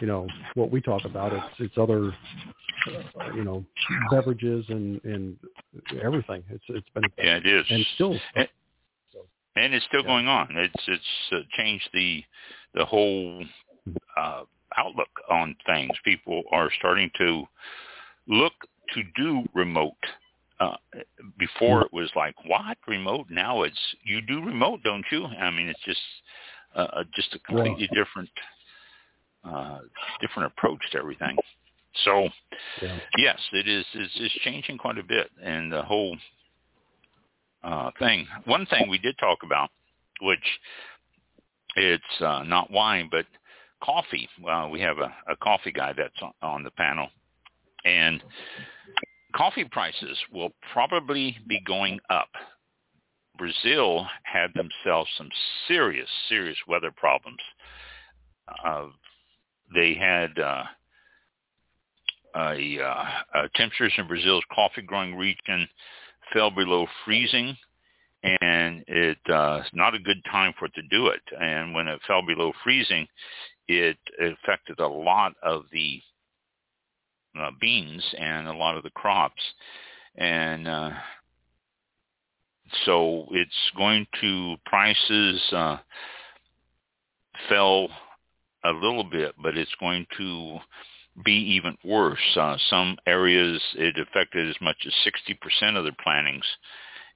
you 0.00 0.06
know 0.06 0.26
what 0.54 0.70
we 0.70 0.80
talk 0.80 1.04
about. 1.04 1.32
It's 1.32 1.54
it's 1.58 1.78
other 1.78 2.06
uh, 2.08 3.34
you 3.34 3.44
know 3.44 3.64
beverages 4.10 4.64
and 4.68 5.00
and 5.04 5.36
everything. 6.02 6.42
It's 6.50 6.64
it's 6.68 6.88
been 6.94 7.04
yeah 7.18 7.36
it 7.36 7.46
is 7.46 7.66
and 7.70 7.86
still. 7.94 8.16
And, 8.34 8.48
and 9.56 9.74
it's 9.74 9.84
still 9.86 10.02
yeah. 10.02 10.06
going 10.06 10.28
on. 10.28 10.48
It's 10.52 10.84
it's 10.86 11.32
uh, 11.32 11.40
changed 11.56 11.88
the 11.92 12.22
the 12.74 12.84
whole 12.84 13.44
uh, 14.16 14.42
outlook 14.76 15.08
on 15.30 15.56
things. 15.66 15.90
People 16.04 16.42
are 16.52 16.70
starting 16.78 17.10
to 17.18 17.44
look 18.26 18.52
to 18.94 19.02
do 19.16 19.44
remote 19.54 19.96
uh, 20.60 20.76
before 21.38 21.82
it 21.82 21.92
was 21.92 22.10
like 22.16 22.34
what 22.46 22.76
remote 22.86 23.26
now 23.30 23.62
it's 23.62 23.78
you 24.02 24.20
do 24.20 24.42
remote 24.44 24.80
don't 24.82 25.04
you 25.10 25.24
i 25.24 25.50
mean 25.50 25.68
it's 25.68 25.84
just 25.84 26.00
uh, 26.74 26.88
uh 26.92 27.04
just 27.14 27.34
a 27.34 27.38
completely 27.40 27.88
yeah. 27.92 28.02
different 28.02 28.30
uh 29.44 29.78
different 30.20 30.52
approach 30.52 30.80
to 30.90 30.98
everything 30.98 31.36
so 32.04 32.28
yeah. 32.82 32.98
yes 33.18 33.38
it 33.52 33.68
is 33.68 33.84
is 33.94 34.10
is 34.20 34.32
changing 34.42 34.76
quite 34.76 34.98
a 34.98 35.02
bit 35.02 35.30
and 35.42 35.70
the 35.70 35.82
whole 35.82 36.16
uh 37.62 37.90
thing 37.98 38.26
one 38.44 38.66
thing 38.66 38.88
we 38.88 38.98
did 38.98 39.16
talk 39.18 39.38
about 39.44 39.70
which 40.22 40.58
it's 41.76 42.20
uh 42.20 42.42
not 42.42 42.70
wine 42.70 43.08
but 43.10 43.26
coffee 43.82 44.28
well 44.42 44.70
we 44.70 44.80
have 44.80 44.98
a, 44.98 45.12
a 45.28 45.36
coffee 45.36 45.72
guy 45.72 45.92
that's 45.96 46.14
on, 46.42 46.62
the 46.62 46.70
panel 46.72 47.08
and 47.84 48.22
coffee 49.34 49.64
prices 49.64 50.18
will 50.32 50.50
probably 50.72 51.36
be 51.46 51.60
going 51.66 51.98
up. 52.10 52.28
Brazil 53.36 54.06
had 54.24 54.50
themselves 54.54 55.08
some 55.16 55.28
serious, 55.68 56.08
serious 56.28 56.56
weather 56.66 56.90
problems. 56.90 57.38
Uh, 58.64 58.86
they 59.72 59.94
had 59.94 60.36
uh, 60.38 60.64
a, 62.36 62.78
uh, 62.80 63.04
uh, 63.34 63.48
temperatures 63.54 63.92
in 63.96 64.08
Brazil's 64.08 64.44
coffee 64.52 64.82
growing 64.82 65.14
region 65.14 65.68
fell 66.32 66.50
below 66.50 66.86
freezing, 67.04 67.56
and 68.40 68.82
it's 68.88 69.30
uh, 69.32 69.62
not 69.72 69.94
a 69.94 70.00
good 70.00 70.22
time 70.30 70.52
for 70.58 70.64
it 70.64 70.74
to 70.74 70.82
do 70.90 71.08
it. 71.08 71.22
And 71.40 71.74
when 71.74 71.86
it 71.86 72.00
fell 72.06 72.22
below 72.26 72.52
freezing, 72.64 73.06
it 73.68 73.98
affected 74.20 74.80
a 74.80 74.88
lot 74.88 75.34
of 75.42 75.64
the 75.72 76.00
uh, 77.38 77.50
beans 77.60 78.02
and 78.18 78.48
a 78.48 78.52
lot 78.52 78.76
of 78.76 78.82
the 78.82 78.90
crops. 78.90 79.42
And 80.16 80.66
uh, 80.66 80.90
so 82.84 83.26
it's 83.30 83.70
going 83.76 84.06
to, 84.20 84.56
prices 84.66 85.40
uh, 85.52 85.76
fell 87.48 87.88
a 88.64 88.72
little 88.72 89.04
bit, 89.04 89.34
but 89.40 89.56
it's 89.56 89.74
going 89.78 90.06
to 90.16 90.58
be 91.24 91.56
even 91.56 91.76
worse. 91.84 92.18
Uh, 92.36 92.56
some 92.70 92.96
areas 93.06 93.60
it 93.74 93.96
affected 93.98 94.48
as 94.48 94.56
much 94.60 94.76
as 94.86 94.92
60% 95.62 95.76
of 95.76 95.84
their 95.84 95.96
plantings. 96.02 96.44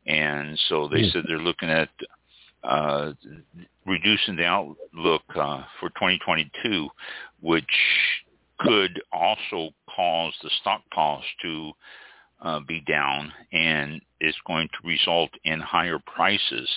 And 0.07 0.59
so 0.69 0.89
they 0.89 1.03
mm. 1.03 1.13
said 1.13 1.25
they're 1.27 1.39
looking 1.39 1.71
at 1.71 1.89
uh, 2.65 3.13
reducing 3.87 4.37
the 4.37 4.45
outlook 4.45 5.23
uh, 5.35 5.63
for 5.81 5.89
2022, 5.91 6.89
which 7.41 7.65
could 8.61 9.01
also 9.13 9.71
cause 9.95 10.33
the 10.43 10.51
stock 10.61 10.83
cost 10.95 11.27
to 11.43 11.73
uh, 12.43 12.61
be 12.61 12.81
down 12.81 13.33
and 13.53 14.01
is 14.21 14.35
going 14.47 14.69
to 14.69 14.89
result 14.89 15.31
in 15.45 15.61
higher 15.61 15.99
prices, 15.99 16.69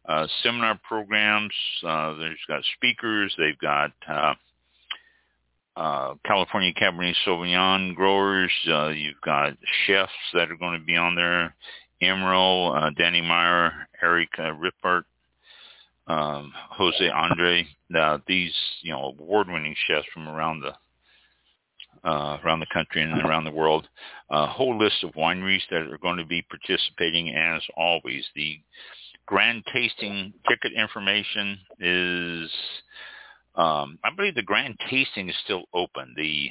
uh, 0.08 0.28
seminar 0.42 0.80
programs. 0.88 1.54
Uh, 1.86 2.16
there's 2.16 2.40
got 2.48 2.64
speakers. 2.76 3.36
They've 3.38 3.60
got 3.60 3.92
uh, 5.78 6.16
California 6.26 6.74
Cabernet 6.74 7.14
Sauvignon 7.26 7.96
growers. 7.96 8.52
Uh, 8.68 8.90
you've 8.90 9.22
got 9.24 9.54
chefs 9.86 10.12
that 10.34 10.52
are 10.52 10.58
going 10.58 10.80
to 10.80 10.86
be 10.86 10.98
on 10.98 11.16
there. 11.16 11.56
Emeril, 12.02 12.76
uh, 12.76 12.90
Danny 12.98 13.22
Meyer, 13.22 13.88
Eric 14.02 14.30
uh, 14.40 14.54
Ripert, 14.54 15.04
um, 16.08 16.52
Jose 16.72 17.10
Andre. 17.10 17.68
Uh, 17.96 18.18
these, 18.28 18.54
you 18.82 18.92
know, 18.92 19.16
award-winning 19.20 19.76
chefs 19.88 20.08
from 20.14 20.28
around 20.28 20.62
the 20.62 20.74
uh, 22.04 22.38
around 22.44 22.60
the 22.60 22.68
country 22.74 23.02
and 23.02 23.22
around 23.22 23.44
the 23.44 23.52
world. 23.52 23.88
A 24.30 24.48
whole 24.48 24.78
list 24.78 25.04
of 25.04 25.12
wineries 25.12 25.62
that 25.70 25.82
are 25.82 25.98
going 25.98 26.18
to 26.18 26.26
be 26.26 26.44
participating 26.44 27.36
as 27.36 27.62
always. 27.76 28.24
The 28.36 28.60
grand 29.26 29.64
tasting 29.74 30.34
ticket 30.48 30.74
information 30.74 31.58
is, 31.80 32.50
um, 33.58 33.98
I 34.04 34.10
believe 34.16 34.36
the 34.36 34.44
grand 34.44 34.78
tasting 34.90 35.30
is 35.30 35.36
still 35.44 35.64
open. 35.74 36.14
The 36.16 36.50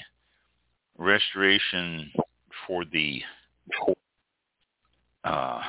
restoration 0.98 2.10
for 2.66 2.84
the, 2.84 3.22
uh, 5.24 5.60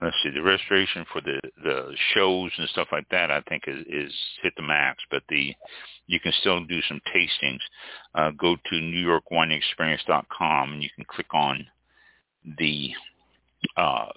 let's 0.00 0.16
see, 0.22 0.30
the 0.30 0.42
restoration 0.42 1.04
for 1.12 1.20
the 1.20 1.40
the 1.62 1.94
shows 2.14 2.50
and 2.56 2.68
stuff 2.70 2.88
like 2.90 3.08
that, 3.10 3.30
I 3.30 3.42
think 3.42 3.64
is, 3.66 3.84
is 3.86 4.12
hit 4.42 4.54
the 4.56 4.62
max. 4.62 5.02
But 5.10 5.22
the 5.28 5.54
you 6.06 6.20
can 6.20 6.32
still 6.40 6.64
do 6.64 6.80
some 6.88 7.00
tastings. 7.14 7.60
Uh, 8.14 8.30
go 8.30 8.56
to 8.56 8.74
NewYorkWineExperience.com 8.74 10.72
and 10.72 10.82
you 10.82 10.88
can 10.96 11.04
click 11.04 11.32
on 11.32 11.66
the 12.58 12.90
uh, 13.76 14.08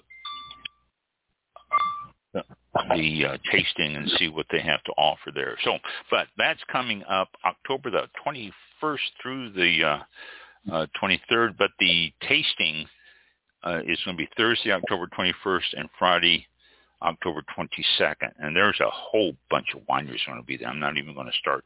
the 2.94 3.24
uh, 3.26 3.38
tasting 3.50 3.96
and 3.96 4.10
see 4.18 4.28
what 4.28 4.46
they 4.50 4.60
have 4.60 4.82
to 4.84 4.92
offer 4.92 5.30
there. 5.34 5.56
So, 5.64 5.78
but 6.10 6.28
that's 6.36 6.60
coming 6.70 7.02
up 7.08 7.28
October 7.44 7.90
the 7.90 8.08
21st 8.26 8.98
through 9.22 9.52
the 9.52 9.84
uh, 9.84 10.72
uh, 10.72 10.86
23rd. 11.00 11.56
But 11.58 11.70
the 11.78 12.12
tasting 12.28 12.86
uh, 13.64 13.80
is 13.86 13.98
going 14.04 14.16
to 14.16 14.22
be 14.22 14.28
Thursday, 14.36 14.72
October 14.72 15.08
21st, 15.18 15.78
and 15.78 15.88
Friday, 15.98 16.46
October 17.02 17.42
22nd. 17.56 18.32
And 18.38 18.54
there's 18.54 18.80
a 18.80 18.90
whole 18.90 19.32
bunch 19.50 19.68
of 19.74 19.82
wineries 19.82 20.24
going 20.26 20.40
to 20.40 20.46
be 20.46 20.56
there. 20.56 20.68
I'm 20.68 20.80
not 20.80 20.96
even 20.96 21.14
going 21.14 21.26
to 21.26 21.38
start 21.38 21.64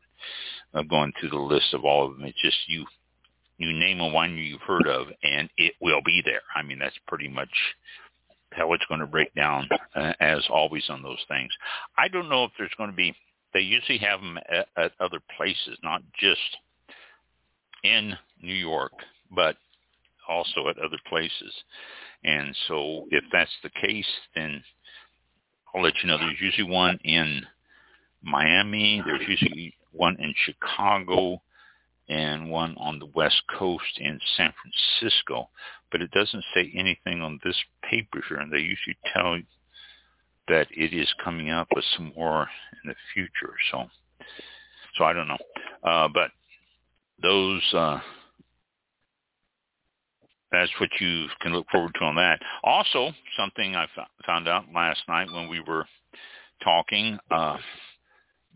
uh, 0.74 0.82
going 0.82 1.12
through 1.18 1.30
the 1.30 1.36
list 1.36 1.74
of 1.74 1.84
all 1.84 2.06
of 2.06 2.16
them. 2.16 2.24
It's 2.26 2.40
just 2.42 2.56
you 2.68 2.84
you 3.58 3.72
name 3.72 4.00
a 4.00 4.10
winery 4.10 4.48
you've 4.48 4.62
heard 4.62 4.88
of, 4.88 5.06
and 5.22 5.48
it 5.56 5.74
will 5.80 6.00
be 6.04 6.20
there. 6.24 6.40
I 6.56 6.62
mean, 6.62 6.78
that's 6.78 6.98
pretty 7.06 7.28
much 7.28 7.50
how 8.56 8.72
it's 8.72 8.84
going 8.86 9.00
to 9.00 9.06
break 9.06 9.34
down, 9.34 9.68
uh, 9.94 10.12
as 10.20 10.44
always 10.50 10.84
on 10.88 11.02
those 11.02 11.24
things. 11.28 11.50
I 11.98 12.08
don't 12.08 12.28
know 12.28 12.44
if 12.44 12.52
there's 12.58 12.74
going 12.76 12.90
to 12.90 12.96
be. 12.96 13.14
They 13.54 13.60
usually 13.60 13.98
have 13.98 14.20
them 14.20 14.38
at, 14.50 14.68
at 14.76 14.92
other 15.00 15.20
places, 15.36 15.78
not 15.82 16.02
just 16.18 16.40
in 17.84 18.16
New 18.40 18.54
York, 18.54 18.92
but 19.34 19.56
also 20.28 20.68
at 20.68 20.78
other 20.78 20.98
places. 21.08 21.52
And 22.24 22.56
so 22.68 23.06
if 23.10 23.24
that's 23.32 23.50
the 23.62 23.70
case, 23.70 24.06
then 24.34 24.62
I'll 25.74 25.82
let 25.82 25.94
you 26.02 26.08
know. 26.08 26.18
There's 26.18 26.40
usually 26.40 26.70
one 26.70 26.98
in 27.04 27.42
Miami. 28.22 29.02
There's 29.04 29.26
usually 29.26 29.74
one 29.92 30.16
in 30.20 30.34
Chicago 30.44 31.42
and 32.12 32.50
one 32.50 32.76
on 32.78 32.98
the 32.98 33.06
West 33.14 33.42
Coast 33.58 33.98
in 33.98 34.20
San 34.36 34.52
Francisco. 34.60 35.48
But 35.90 36.02
it 36.02 36.10
doesn't 36.10 36.44
say 36.54 36.70
anything 36.74 37.22
on 37.22 37.38
this 37.44 37.56
paper 37.88 38.22
here, 38.28 38.38
and 38.38 38.52
they 38.52 38.58
usually 38.58 38.96
tell 39.12 39.38
that 40.48 40.66
it 40.70 40.92
is 40.92 41.08
coming 41.24 41.50
up 41.50 41.68
with 41.74 41.84
some 41.96 42.12
more 42.16 42.48
in 42.82 42.90
the 42.90 42.94
future. 43.14 43.54
So, 43.70 43.84
so 44.96 45.04
I 45.04 45.12
don't 45.12 45.28
know. 45.28 45.38
Uh, 45.82 46.08
but 46.12 46.30
those 47.22 47.62
uh, 47.74 48.00
that's 50.50 50.70
what 50.78 50.90
you 51.00 51.26
can 51.40 51.52
look 51.52 51.66
forward 51.70 51.94
to 51.98 52.04
on 52.04 52.16
that. 52.16 52.40
Also, 52.62 53.12
something 53.38 53.74
I 53.74 53.86
found 54.26 54.48
out 54.48 54.64
last 54.74 55.00
night 55.08 55.32
when 55.32 55.48
we 55.48 55.60
were 55.60 55.86
talking, 56.62 57.18
uh, 57.30 57.56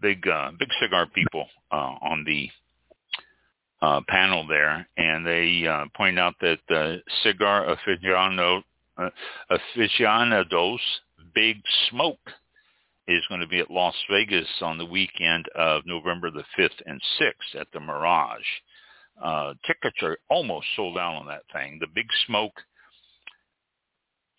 big 0.01 0.27
uh, 0.29 0.51
big 0.59 0.69
cigar 0.81 1.07
people 1.07 1.47
uh, 1.73 1.95
on 2.03 2.25
the 2.25 2.51
uh, 3.83 4.01
panel 4.09 4.47
there, 4.47 4.87
and 4.97 5.27
they 5.27 5.67
uh, 5.67 5.85
point 5.97 6.19
out 6.19 6.35
that 6.41 6.59
the 6.69 7.03
cigar 7.23 7.67
aficionado, 7.67 8.63
uh, 8.97 9.11
aficionados 9.51 10.81
Big 11.35 11.61
Smoke 11.91 12.31
is 13.09 13.23
going 13.29 13.41
to 13.41 13.47
be 13.47 13.61
at 13.61 13.71
Las 13.71 13.95
Vegas 14.11 14.49
on 14.63 14.79
the 14.79 14.85
weekend 14.85 15.47
of 15.55 15.83
November 15.87 16.31
the 16.31 16.45
5th 16.59 16.81
and 16.87 17.01
6th 17.21 17.61
at 17.61 17.69
the 17.73 17.81
Mirage. 17.81 18.41
Uh, 19.23 19.55
tickets 19.67 19.97
are 20.03 20.19
almost 20.29 20.67
sold 20.75 20.99
out 20.99 21.15
on 21.15 21.27
that 21.27 21.43
thing. 21.53 21.79
The 21.81 21.87
Big 21.95 22.09
Smoke 22.27 22.53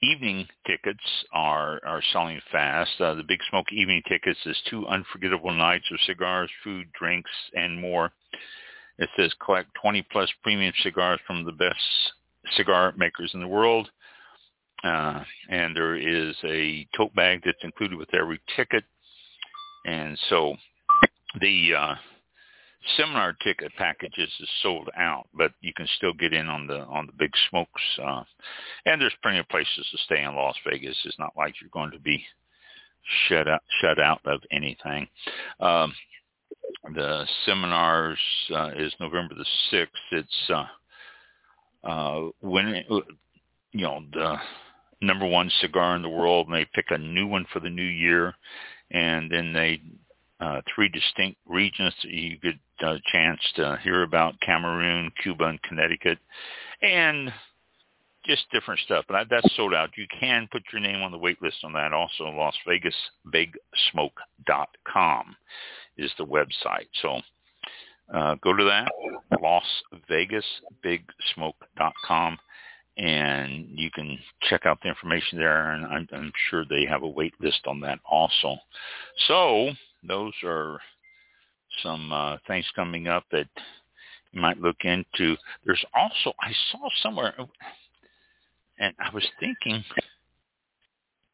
evening 0.03 0.47
tickets 0.67 1.03
are 1.31 1.79
are 1.85 2.01
selling 2.13 2.39
fast. 2.51 2.91
Uh, 2.99 3.15
the 3.15 3.23
Big 3.23 3.39
Smoke 3.49 3.65
evening 3.71 4.01
tickets 4.07 4.39
is 4.45 4.57
two 4.69 4.87
unforgettable 4.87 5.53
nights 5.53 5.85
of 5.91 5.99
cigars, 6.05 6.51
food, 6.63 6.87
drinks, 6.99 7.31
and 7.55 7.79
more. 7.79 8.11
It 8.99 9.09
says 9.15 9.31
collect 9.43 9.69
20 9.81 10.01
plus 10.11 10.29
premium 10.43 10.73
cigars 10.81 11.19
from 11.27 11.45
the 11.45 11.51
best 11.51 11.79
cigar 12.55 12.93
makers 12.97 13.31
in 13.33 13.41
the 13.41 13.47
world. 13.47 13.89
Uh, 14.83 15.23
and 15.49 15.75
there 15.75 15.95
is 15.95 16.35
a 16.43 16.87
tote 16.95 17.13
bag 17.15 17.41
that's 17.43 17.63
included 17.63 17.97
with 17.97 18.13
every 18.13 18.39
ticket. 18.55 18.83
And 19.85 20.17
so 20.29 20.55
the 21.39 21.73
uh, 21.77 21.95
seminar 22.95 23.33
ticket 23.43 23.71
packages 23.75 24.29
is 24.39 24.49
sold 24.61 24.89
out, 24.97 25.27
but 25.33 25.51
you 25.61 25.73
can 25.73 25.87
still 25.97 26.13
get 26.13 26.33
in 26.33 26.47
on 26.47 26.67
the 26.67 26.79
on 26.79 27.07
the 27.07 27.13
big 27.13 27.31
smokes. 27.49 27.81
Uh, 28.01 28.23
and 28.85 29.01
there's 29.01 29.13
plenty 29.21 29.39
of 29.39 29.49
places 29.49 29.87
to 29.91 29.97
stay 30.05 30.21
in 30.23 30.35
Las 30.35 30.55
Vegas. 30.69 30.97
It's 31.05 31.19
not 31.19 31.33
like 31.35 31.55
you're 31.59 31.69
going 31.71 31.91
to 31.91 31.99
be 31.99 32.23
shut 33.27 33.47
out 33.47 33.61
shut 33.81 33.99
out 33.99 34.21
of 34.25 34.41
anything. 34.51 35.07
Um, 35.59 35.93
the 36.93 37.25
seminars 37.45 38.19
uh, 38.53 38.71
is 38.75 38.93
November 38.99 39.35
the 39.35 39.45
sixth. 39.69 39.93
It's 40.11 40.49
uh, 40.49 41.87
uh, 41.87 42.29
when 42.41 42.83
you 43.71 43.81
know 43.81 44.01
the 44.13 44.35
number 45.01 45.27
one 45.27 45.51
cigar 45.61 45.95
in 45.95 46.01
the 46.01 46.09
world, 46.09 46.47
and 46.47 46.55
they 46.55 46.65
pick 46.73 46.85
a 46.89 46.97
new 46.97 47.27
one 47.27 47.45
for 47.51 47.59
the 47.59 47.69
new 47.69 47.83
year, 47.83 48.33
and 48.91 49.31
then 49.31 49.53
they 49.53 49.81
uh, 50.39 50.61
three 50.73 50.89
distinct 50.89 51.37
regions 51.47 51.93
that 52.03 52.11
you 52.11 52.37
get 52.37 52.55
a 52.81 52.97
chance 53.11 53.39
to 53.55 53.79
hear 53.83 54.03
about 54.03 54.39
Cameroon, 54.41 55.11
Cuba, 55.23 55.45
and 55.45 55.61
Connecticut, 55.63 56.19
and 56.81 57.33
just 58.25 58.43
different 58.51 58.79
stuff. 58.81 59.05
But 59.07 59.27
that's 59.29 59.55
sold 59.55 59.73
out. 59.73 59.89
You 59.97 60.05
can 60.19 60.47
put 60.51 60.63
your 60.71 60.81
name 60.81 61.01
on 61.01 61.11
the 61.11 61.17
wait 61.17 61.41
list 61.41 61.57
on 61.63 61.73
that. 61.73 61.93
Also, 61.93 62.25
Las 62.25 62.55
Vegas 62.67 62.95
BigSmoke.com 63.33 65.35
is 65.97 66.11
the 66.17 66.25
website. 66.25 66.87
So 67.01 67.19
uh, 68.13 68.35
go 68.41 68.55
to 68.55 68.63
that, 68.63 68.91
Las 69.41 69.63
Vegas 70.07 70.45
BigSmoke.com, 70.85 72.37
and 72.97 73.67
you 73.69 73.91
can 73.91 74.17
check 74.49 74.65
out 74.65 74.79
the 74.81 74.89
information 74.89 75.37
there. 75.37 75.71
And 75.71 75.85
I'm, 75.85 76.07
I'm 76.13 76.31
sure 76.49 76.65
they 76.65 76.85
have 76.85 77.03
a 77.03 77.07
wait 77.07 77.33
list 77.39 77.61
on 77.67 77.79
that 77.81 77.99
also. 78.09 78.57
So 79.27 79.69
those 80.07 80.33
are 80.43 80.79
some 81.83 82.11
uh, 82.11 82.37
things 82.47 82.65
coming 82.75 83.07
up 83.07 83.25
that 83.31 83.47
you 84.31 84.41
might 84.41 84.59
look 84.59 84.77
into. 84.83 85.35
There's 85.65 85.83
also 85.93 86.33
I 86.41 86.51
saw 86.71 86.89
somewhere, 87.01 87.35
and 88.79 88.93
I 88.99 89.13
was 89.13 89.25
thinking 89.39 89.83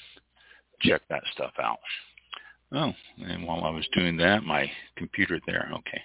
check 0.81 1.01
that 1.09 1.23
stuff 1.33 1.53
out. 1.61 1.79
Oh, 2.75 2.91
and 3.25 3.47
while 3.47 3.63
I 3.63 3.69
was 3.69 3.87
doing 3.93 4.17
that, 4.17 4.43
my 4.43 4.69
computer 4.97 5.39
there, 5.47 5.69
okay, 5.71 6.01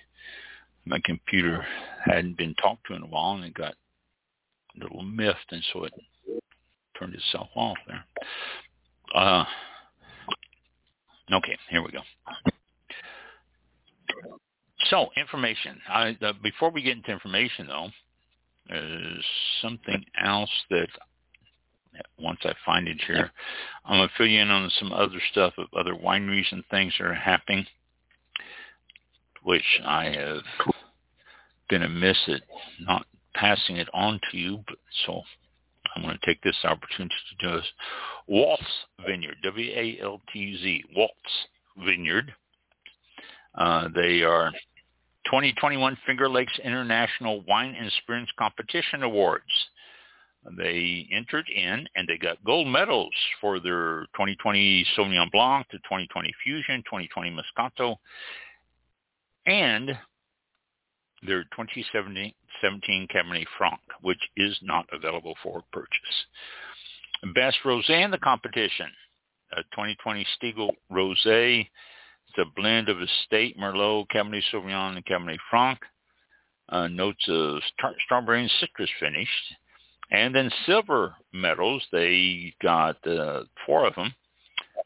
my 0.87 1.01
computer 1.05 1.67
hadn't 2.05 2.37
been 2.37 2.55
talked 2.55 2.87
to 2.87 2.95
in 2.95 3.03
a 3.03 3.07
while, 3.07 3.35
and 3.35 3.45
it 3.45 3.55
got 3.55 3.75
a 4.77 4.83
little 4.85 5.03
miffed, 5.03 5.51
and 5.51 5.65
so 5.73 5.85
it 5.85 5.93
turned 6.97 7.15
itself 7.15 7.49
off 7.57 7.77
there. 7.89 8.05
Uh, 9.13 9.45
okay, 11.33 11.59
here 11.71 11.83
we 11.83 11.91
go. 11.91 12.01
So 14.91 15.09
information. 15.17 15.81
I, 15.89 16.17
uh, 16.23 16.35
before 16.41 16.71
we 16.71 16.83
get 16.83 16.97
into 16.97 17.11
information, 17.11 17.67
though, 17.67 17.89
there's 18.69 19.25
something 19.61 20.05
else 20.25 20.51
that 20.71 20.89
once 22.19 22.41
I 22.45 22.53
find 22.65 22.89
it 22.89 23.01
here, 23.07 23.31
I'm 23.85 23.99
gonna 23.99 24.11
fill 24.17 24.27
you 24.27 24.41
in 24.41 24.51
on 24.51 24.71
some 24.79 24.93
other 24.93 25.21
stuff 25.31 25.55
of 25.59 25.67
other 25.77 25.95
wineries 25.95 26.51
and 26.53 26.65
things 26.71 26.95
that 26.99 27.07
are 27.07 27.15
happening, 27.15 27.67
which 29.43 29.81
I 29.85 30.05
have 30.07 30.43
been 31.69 31.83
amiss 31.83 32.19
at 32.29 32.43
not 32.81 33.07
passing 33.35 33.77
it 33.77 33.89
on 33.95 34.21
to 34.31 34.37
you. 34.37 34.65
But 34.67 34.79
so 35.07 35.23
I'm 35.95 36.03
going 36.03 36.19
to 36.19 36.27
take 36.27 36.43
this 36.43 36.57
opportunity 36.65 37.15
to 37.31 37.49
do 37.49 37.57
this. 37.57 37.67
Waltz 38.27 38.63
Vineyard, 39.07 39.37
W-A-L-T-Z, 39.43 40.85
Waltz 40.97 41.15
Vineyard. 41.85 42.33
Uh, 43.55 43.89
they 43.95 44.23
are 44.23 44.53
2021 45.27 45.99
Finger 46.07 46.29
Lakes 46.29 46.59
International 46.63 47.43
Wine 47.49 47.75
and 47.79 47.91
Spirits 48.03 48.31
Competition 48.39 49.03
Awards. 49.03 49.45
They 50.57 51.07
entered 51.13 51.49
in 51.55 51.87
and 51.95 52.09
they 52.09 52.17
got 52.17 52.43
gold 52.45 52.67
medals 52.67 53.13
for 53.41 53.61
their 53.61 54.07
2020 54.15 54.87
Sauvignon 54.97 55.31
Blanc, 55.31 55.67
the 55.71 55.79
2020 55.79 56.33
Fusion, 56.43 56.83
2020 56.85 57.31
Moscato, 57.31 57.97
and 59.47 59.97
their 61.23 61.45
2017 61.45 63.09
Cabernet 63.09 63.47
Franc, 63.59 63.81
which 64.01 64.21
is 64.37 64.59
not 64.63 64.87
available 64.93 65.35
for 65.43 65.63
purchase. 65.73 66.27
Best 67.35 67.59
Rosé 67.65 68.03
in 68.03 68.11
the 68.11 68.19
competition, 68.19 68.91
a 69.53 69.63
2020 69.75 70.27
Stiegl 70.41 70.71
Rosé. 70.91 71.69
It's 72.29 72.39
a 72.39 72.45
blend 72.57 72.89
of 72.89 73.03
estate 73.03 73.59
Merlot, 73.59 74.07
Cabernet 74.09 74.43
Sauvignon, 74.51 74.97
and 74.97 75.05
Cabernet 75.05 75.39
Franc. 75.51 75.81
Uh, 76.71 76.87
notes 76.89 77.25
of 77.29 77.61
strawberry 78.07 78.43
and 78.43 78.51
citrus 78.61 78.89
finished. 78.99 79.55
And 80.11 80.35
then 80.35 80.51
silver 80.67 81.15
medals, 81.33 81.85
they 81.93 82.53
got 82.63 83.05
uh, 83.07 83.45
four 83.65 83.87
of 83.87 83.95
them. 83.95 84.13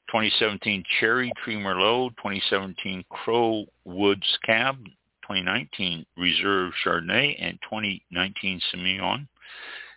2017 0.09 0.85
Cherry 1.01 1.33
Tree 1.43 1.57
Merlot, 1.57 2.11
2017 2.17 3.05
Crow 3.09 3.65
Woods 3.85 4.39
Cab, 4.45 4.77
2019 5.23 6.05
Reserve 6.17 6.73
Chardonnay, 6.85 7.37
and 7.41 7.59
2019 7.63 8.61
Semillon. 8.73 9.27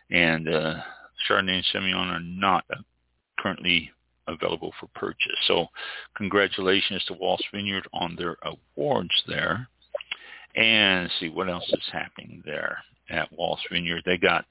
And 0.10 0.48
uh, 0.48 0.76
Chardonnay 1.28 1.58
and 1.58 1.66
Semillon 1.74 2.08
are 2.08 2.22
not 2.22 2.64
uh, 2.72 2.78
currently 3.38 3.92
available 4.28 4.74
for 4.80 4.88
purchase. 4.96 5.38
So 5.48 5.68
congratulations 6.16 7.04
to 7.06 7.14
Waltz 7.14 7.44
Vineyard 7.54 7.88
on 7.94 8.16
their 8.16 8.38
awards 8.44 9.24
there. 9.28 9.68
And 10.56 11.10
see 11.20 11.30
what 11.30 11.50
else 11.50 11.68
is 11.70 11.90
happening 11.92 12.42
there 12.46 12.80
at 13.10 13.32
Waltz 13.32 13.62
Vineyard. 13.72 14.04
They 14.06 14.18
got 14.18 14.46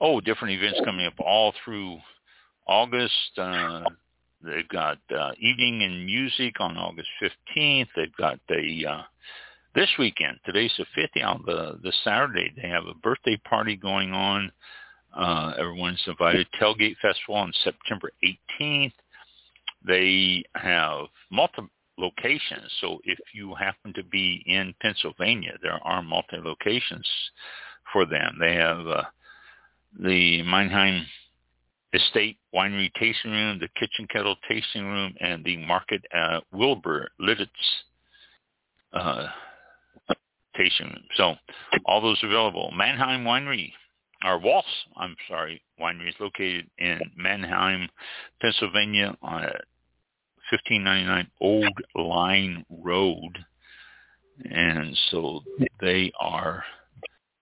oh, 0.00 0.20
different 0.20 0.54
events 0.54 0.80
coming 0.84 1.06
up 1.06 1.14
all 1.18 1.52
through 1.64 1.98
August. 2.66 3.38
Uh, 3.38 3.84
they've 4.42 4.68
got 4.68 4.98
uh, 5.16 5.32
evening 5.38 5.82
and 5.82 6.04
music 6.06 6.60
on 6.60 6.76
August 6.76 7.08
15th. 7.22 7.88
They've 7.96 8.16
got 8.16 8.38
the 8.48 8.86
uh, 8.88 9.02
this 9.74 9.90
weekend. 9.98 10.38
Today's 10.44 10.72
the 10.78 10.86
5th. 10.96 11.24
On 11.24 11.42
the 11.46 11.78
the 11.82 11.92
Saturday 12.04 12.52
they 12.60 12.68
have 12.68 12.86
a 12.86 12.94
birthday 12.94 13.40
party 13.48 13.76
going 13.76 14.12
on. 14.12 14.50
Uh, 15.16 15.54
everyone's 15.58 16.02
invited. 16.06 16.46
Tailgate 16.60 16.96
Festival 17.00 17.36
on 17.36 17.52
September 17.64 18.10
18th. 18.60 18.92
They 19.86 20.44
have 20.54 21.06
multiple 21.30 21.70
locations. 21.96 22.70
So 22.80 22.98
if 23.04 23.18
you 23.32 23.54
happen 23.54 23.94
to 23.94 24.04
be 24.04 24.42
in 24.46 24.74
Pennsylvania, 24.82 25.54
there 25.62 25.80
are 25.82 26.02
multi 26.02 26.36
locations 26.36 27.08
for 27.92 28.04
them. 28.04 28.36
They 28.38 28.54
have 28.54 28.86
uh, 28.86 29.04
the 30.00 30.42
Manheim 30.42 31.06
Estate 31.92 32.38
Winery 32.54 32.90
Tasting 32.98 33.30
Room, 33.30 33.58
the 33.58 33.68
Kitchen 33.78 34.06
Kettle 34.10 34.36
Tasting 34.48 34.84
Room, 34.84 35.14
and 35.20 35.44
the 35.44 35.56
Market 35.56 36.04
at 36.12 36.42
Wilbur 36.52 37.08
Lititz 37.20 37.46
uh, 38.92 39.28
Tasting 40.56 40.86
Room. 40.86 41.04
So 41.16 41.34
all 41.86 42.00
those 42.00 42.20
available. 42.22 42.70
Manheim 42.72 43.24
Winery, 43.24 43.72
or 44.24 44.38
Waltz, 44.38 44.68
I'm 44.96 45.16
sorry, 45.28 45.62
Winery 45.80 46.08
is 46.08 46.14
located 46.20 46.68
in 46.78 47.00
Manheim, 47.16 47.88
Pennsylvania 48.40 49.16
on 49.22 49.42
1599 50.50 51.28
Old 51.40 51.72
Line 51.94 52.64
Road. 52.70 53.38
And 54.50 54.96
so 55.10 55.42
they 55.80 56.12
are 56.20 56.62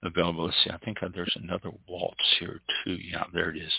available. 0.05 0.45
Let's 0.45 0.57
see, 0.64 0.71
I 0.71 0.79
think 0.79 0.99
there's 1.14 1.37
another 1.43 1.71
waltz 1.88 2.37
here 2.38 2.61
too. 2.85 2.95
Yeah, 2.95 3.25
there 3.33 3.51
it 3.51 3.57
is. 3.57 3.73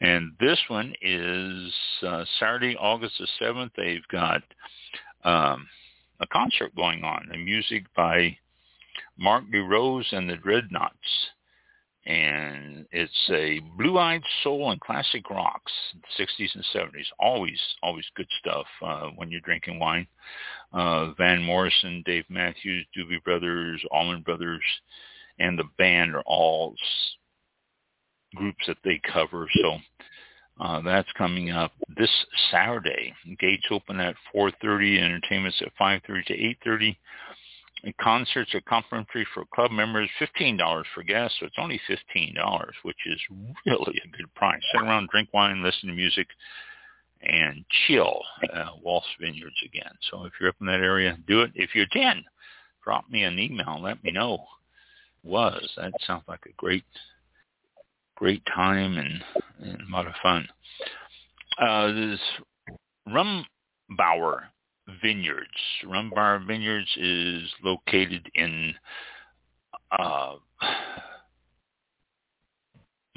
And 0.00 0.32
this 0.40 0.58
one 0.68 0.94
is 1.02 1.72
uh, 2.06 2.24
Saturday, 2.38 2.76
August 2.76 3.14
the 3.18 3.28
7th. 3.44 3.70
They've 3.76 4.06
got 4.10 4.42
um, 5.24 5.66
a 6.20 6.26
concert 6.28 6.74
going 6.74 7.04
on, 7.04 7.28
the 7.30 7.38
music 7.38 7.84
by 7.94 8.36
Mark 9.18 9.44
DeRose 9.52 10.12
and 10.12 10.28
the 10.28 10.36
Dreadnoughts. 10.36 10.94
And 12.06 12.86
it's 12.92 13.30
a 13.30 13.60
blue-eyed 13.76 14.22
soul 14.44 14.70
and 14.70 14.80
classic 14.80 15.28
rocks, 15.28 15.72
60s 16.16 16.54
and 16.54 16.64
70s. 16.72 17.06
Always, 17.18 17.58
always 17.82 18.04
good 18.14 18.28
stuff 18.38 18.66
uh, 18.80 19.08
when 19.16 19.28
you're 19.28 19.40
drinking 19.40 19.80
wine. 19.80 20.06
Uh, 20.72 21.12
Van 21.18 21.42
Morrison, 21.42 22.04
Dave 22.06 22.24
Matthews, 22.28 22.86
Doobie 22.96 23.24
Brothers, 23.24 23.82
Allman 23.90 24.22
Brothers, 24.22 24.62
and 25.38 25.58
the 25.58 25.68
band 25.78 26.14
are 26.14 26.22
all 26.26 26.74
groups 28.34 28.64
that 28.66 28.78
they 28.84 29.00
cover. 29.12 29.46
So 29.62 29.78
uh, 30.60 30.80
that's 30.82 31.08
coming 31.16 31.50
up 31.50 31.72
this 31.96 32.10
Saturday. 32.50 33.12
Gates 33.38 33.66
open 33.70 34.00
at 34.00 34.14
4.30, 34.34 35.02
entertainment's 35.02 35.60
at 35.62 35.72
5.30 35.80 36.24
to 36.26 36.36
8.30. 36.68 36.96
And 37.84 37.96
concerts 37.98 38.54
are 38.54 38.62
complimentary 38.62 39.26
for 39.34 39.44
club 39.54 39.70
members, 39.70 40.08
$15 40.20 40.82
for 40.94 41.02
guests, 41.02 41.36
so 41.38 41.46
it's 41.46 41.56
only 41.58 41.80
$15, 41.88 42.34
which 42.82 42.96
is 43.06 43.20
really 43.66 44.00
a 44.04 44.16
good 44.16 44.32
price. 44.34 44.62
Sit 44.72 44.82
around, 44.82 45.08
drink 45.10 45.28
wine, 45.32 45.62
listen 45.62 45.90
to 45.90 45.94
music, 45.94 46.26
and 47.22 47.64
chill 47.86 48.22
uh, 48.52 48.70
Waltz 48.82 49.06
Vineyards 49.20 49.56
again. 49.64 49.92
So 50.10 50.24
if 50.24 50.32
you're 50.40 50.48
up 50.48 50.56
in 50.60 50.66
that 50.66 50.80
area, 50.80 51.18
do 51.28 51.42
it. 51.42 51.52
If 51.54 51.74
you 51.74 51.82
attend, 51.82 52.24
drop 52.82 53.04
me 53.10 53.24
an 53.24 53.38
email 53.38 53.80
let 53.80 54.02
me 54.02 54.10
know. 54.10 54.44
Was 55.26 55.68
that 55.76 55.92
sounds 56.06 56.22
like 56.28 56.46
a 56.46 56.52
great, 56.56 56.84
great 58.14 58.42
time 58.54 58.96
and, 58.96 59.22
and 59.60 59.80
a 59.80 59.92
lot 59.92 60.06
of 60.06 60.12
fun. 60.22 60.48
Uh, 61.60 61.88
this 61.88 62.20
Rombauer 63.08 64.42
Vineyards. 65.02 65.48
Rombauer 65.84 66.46
Vineyards 66.46 66.96
is 66.96 67.42
located 67.62 68.30
in 68.34 68.74
uh, 69.98 70.36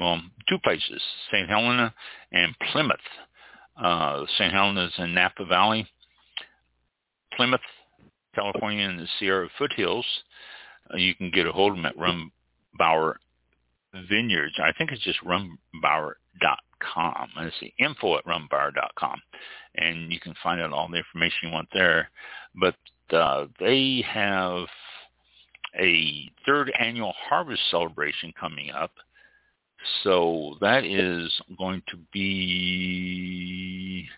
well, 0.00 0.20
two 0.48 0.58
places, 0.64 1.02
St. 1.30 1.48
Helena 1.48 1.94
and 2.32 2.54
Plymouth. 2.72 2.96
Uh, 3.80 4.24
St. 4.38 4.52
Helena 4.52 4.86
is 4.86 4.92
in 4.98 5.14
Napa 5.14 5.44
Valley. 5.44 5.86
Plymouth, 7.34 7.60
California 8.34 8.88
in 8.88 8.96
the 8.96 9.06
Sierra 9.18 9.48
foothills. 9.58 10.06
You 10.94 11.14
can 11.14 11.30
get 11.30 11.46
a 11.46 11.52
hold 11.52 11.72
of 11.72 11.76
them 11.76 11.86
at 11.86 11.96
Rombauer 11.96 13.14
Vineyards. 14.08 14.58
I 14.58 14.72
think 14.72 14.92
it's 14.92 15.02
just 15.02 15.22
rombauer.com. 15.24 17.28
Let's 17.36 17.58
see, 17.60 17.74
info 17.78 18.18
at 18.18 18.24
rombauer.com. 18.24 19.20
And 19.76 20.12
you 20.12 20.20
can 20.20 20.34
find 20.42 20.60
out 20.60 20.72
all 20.72 20.88
the 20.88 20.98
information 20.98 21.48
you 21.48 21.50
want 21.50 21.68
there. 21.72 22.10
But 22.54 22.76
uh, 23.14 23.46
they 23.58 24.04
have 24.08 24.66
a 25.78 26.30
third 26.44 26.72
annual 26.78 27.14
harvest 27.28 27.62
celebration 27.70 28.32
coming 28.38 28.70
up 28.70 28.92
so 30.02 30.56
that 30.60 30.84
is 30.84 31.32
going 31.58 31.82
to 31.88 31.96
be 32.12 34.08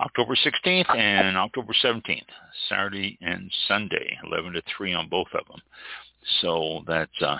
October 0.00 0.34
16th 0.34 0.96
and 0.96 1.36
October 1.36 1.74
17th, 1.84 2.22
Saturday 2.68 3.18
and 3.20 3.52
Sunday, 3.68 4.18
11 4.24 4.54
to 4.54 4.62
3 4.76 4.94
on 4.94 5.08
both 5.08 5.28
of 5.34 5.46
them. 5.46 5.60
So 6.40 6.82
that's 6.86 7.22
uh, 7.22 7.38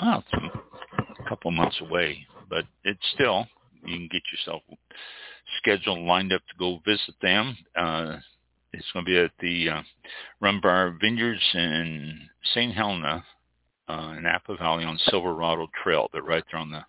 well, 0.00 0.24
a 0.32 1.28
couple 1.28 1.50
months 1.50 1.80
away, 1.80 2.26
but 2.48 2.64
it's 2.84 3.00
still 3.14 3.46
you 3.84 3.96
can 3.96 4.08
get 4.10 4.22
yourself 4.32 4.62
scheduled 5.58 6.00
lined 6.00 6.32
up 6.32 6.42
to 6.48 6.58
go 6.58 6.80
visit 6.84 7.14
them. 7.22 7.56
Uh, 7.76 8.16
it's 8.72 8.86
going 8.92 9.04
to 9.04 9.10
be 9.10 9.18
at 9.18 9.30
the 9.40 9.70
uh, 9.70 9.82
Rombauer 10.42 11.00
Vineyards 11.00 11.42
in 11.54 12.20
St. 12.54 12.74
Helena 12.74 13.24
uh, 13.88 14.14
in 14.16 14.24
Napa 14.24 14.56
Valley 14.56 14.84
on 14.84 14.98
Silverado 15.06 15.68
Trail. 15.82 16.08
They're 16.12 16.22
right 16.22 16.44
there 16.50 16.60
on 16.60 16.70
the 16.70 16.84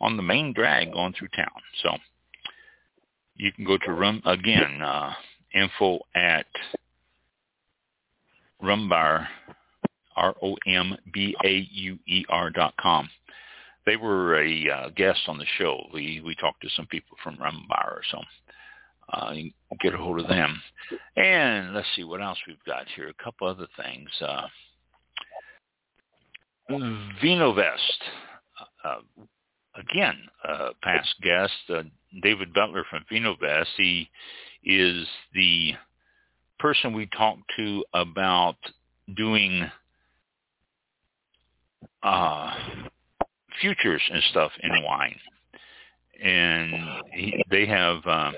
on 0.00 0.16
the 0.16 0.22
main 0.22 0.52
drag 0.52 0.92
going 0.92 1.14
through 1.16 1.28
town. 1.28 1.46
So 1.82 1.90
you 3.36 3.52
can 3.52 3.64
go 3.64 3.78
to 3.78 3.92
Rum 3.92 4.22
again. 4.24 4.80
Uh, 4.82 5.12
info 5.54 6.00
at 6.14 6.46
Rombauer, 8.62 9.26
R 10.16 10.34
O 10.42 10.56
M 10.66 10.96
B 11.12 11.34
A 11.44 11.68
U 11.70 11.98
E 12.06 12.24
R 12.28 12.50
dot 12.50 12.74
com. 12.80 13.08
They 13.86 13.96
were 13.96 14.42
a 14.42 14.70
uh, 14.70 14.88
guest 14.96 15.20
on 15.28 15.38
the 15.38 15.46
show. 15.58 15.86
We 15.92 16.22
we 16.24 16.34
talked 16.36 16.62
to 16.62 16.68
some 16.70 16.86
people 16.86 17.16
from 17.22 17.36
Rombauer, 17.36 18.00
so 18.10 18.20
uh, 19.12 19.32
you 19.32 19.52
can 19.68 19.78
get 19.80 19.94
a 19.94 19.98
hold 19.98 20.20
of 20.20 20.28
them. 20.28 20.60
And 21.16 21.74
let's 21.74 21.88
see 21.94 22.04
what 22.04 22.22
else 22.22 22.38
we've 22.46 22.64
got 22.66 22.86
here. 22.96 23.08
A 23.08 23.22
couple 23.22 23.46
other 23.46 23.66
things. 23.76 24.08
Uh, 24.20 24.46
Vinovest. 27.22 28.00
Uh, 28.84 29.00
again, 29.76 30.16
uh, 30.48 30.70
past 30.82 31.14
guest, 31.22 31.52
uh, 31.68 31.82
David 32.22 32.52
Butler 32.54 32.84
from 32.88 33.04
Vinovest. 33.10 33.66
He 33.76 34.08
is 34.64 35.06
the 35.34 35.72
person 36.58 36.92
we 36.92 37.06
talked 37.16 37.42
to 37.56 37.84
about 37.92 38.56
doing 39.16 39.70
uh, 42.02 42.54
futures 43.60 44.02
and 44.10 44.22
stuff 44.30 44.52
in 44.62 44.82
wine. 44.84 45.18
And 46.22 46.74
he, 47.12 47.44
they 47.50 47.66
have 47.66 47.98
uh, 48.06 48.32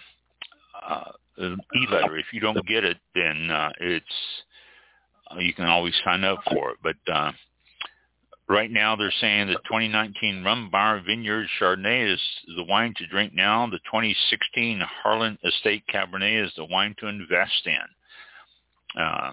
uh, 0.88 1.12
an 1.38 1.59
e-letter. 1.77 2.16
If 2.16 2.27
you 2.33 2.40
don't 2.40 2.66
get 2.66 2.85
it, 2.85 2.96
then 3.14 3.51
uh, 3.51 3.70
it's 3.81 4.05
uh, 5.31 5.38
you 5.38 5.53
can 5.53 5.66
always 5.66 5.94
sign 6.05 6.25
up 6.25 6.38
for 6.51 6.70
it. 6.70 6.79
But 6.83 6.96
uh, 7.12 7.33
Right 8.48 8.70
now, 8.70 8.94
they're 8.94 9.12
saying 9.20 9.48
the 9.48 9.54
2019 9.54 10.44
Rombauer 10.44 11.04
Vineyard 11.04 11.48
Chardonnay 11.59 12.14
is 12.14 12.20
the 12.56 12.62
wine 12.62 12.94
to 12.96 13.06
drink 13.09 13.35
now. 13.35 13.66
The 13.66 13.78
2016 13.78 14.80
Harlan 15.02 15.37
Estate 15.44 15.82
Cabernet 15.92 16.44
is 16.44 16.52
the 16.56 16.64
wine 16.64 16.94
to 17.00 17.09
invest 17.09 17.66
in. 17.66 19.00
Uh, 19.02 19.32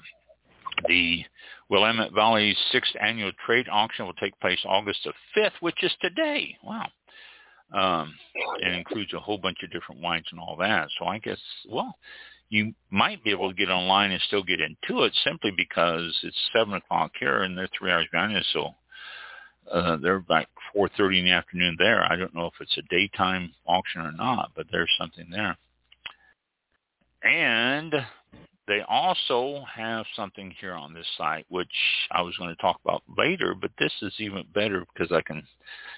the 0.87 1.23
Willamette 1.69 2.11
Valley 2.13 2.55
sixth 2.71 2.93
annual 2.99 3.31
trade 3.45 3.67
auction 3.71 4.05
will 4.05 4.13
take 4.13 4.39
place 4.39 4.59
August 4.65 5.01
the 5.05 5.13
5th, 5.37 5.61
which 5.61 5.83
is 5.83 5.93
today. 6.01 6.57
Wow. 6.63 6.87
Um, 7.71 8.13
and 8.61 8.75
includes 8.75 9.13
a 9.13 9.19
whole 9.19 9.37
bunch 9.37 9.57
of 9.63 9.71
different 9.71 10.01
wines 10.01 10.25
and 10.31 10.39
all 10.39 10.55
that. 10.57 10.87
So 10.97 11.05
I 11.05 11.19
guess, 11.19 11.39
well, 11.69 11.95
you 12.49 12.73
might 12.89 13.23
be 13.23 13.31
able 13.31 13.49
to 13.49 13.55
get 13.55 13.69
online 13.69 14.11
and 14.11 14.21
still 14.23 14.43
get 14.43 14.59
into 14.59 15.03
it 15.03 15.13
simply 15.23 15.51
because 15.55 16.19
it's 16.23 16.49
7 16.55 16.73
o'clock 16.73 17.11
here 17.19 17.43
and 17.43 17.55
they're 17.55 17.69
three 17.77 17.91
hours 17.91 18.07
behind 18.11 18.37
us. 18.37 18.45
So 18.53 18.75
uh, 19.71 19.97
they're 19.97 20.23
like 20.29 20.47
4.30 20.75 21.19
in 21.19 21.25
the 21.25 21.31
afternoon 21.31 21.75
there. 21.77 22.03
I 22.03 22.15
don't 22.15 22.35
know 22.35 22.47
if 22.47 22.53
it's 22.59 22.77
a 22.77 22.81
daytime 22.83 23.53
auction 23.65 24.01
or 24.01 24.11
not, 24.11 24.51
but 24.55 24.67
there's 24.71 24.93
something 24.97 25.27
there. 25.29 25.57
And 27.23 27.93
they 28.67 28.81
also 28.87 29.63
have 29.73 30.05
something 30.15 30.53
here 30.59 30.73
on 30.73 30.93
this 30.93 31.07
site, 31.17 31.45
which 31.49 31.67
I 32.11 32.21
was 32.21 32.35
going 32.37 32.49
to 32.49 32.61
talk 32.61 32.79
about 32.83 33.03
later, 33.17 33.55
but 33.59 33.71
this 33.77 33.93
is 34.01 34.13
even 34.19 34.43
better 34.53 34.85
because 34.93 35.11
I 35.11 35.21
can 35.21 35.43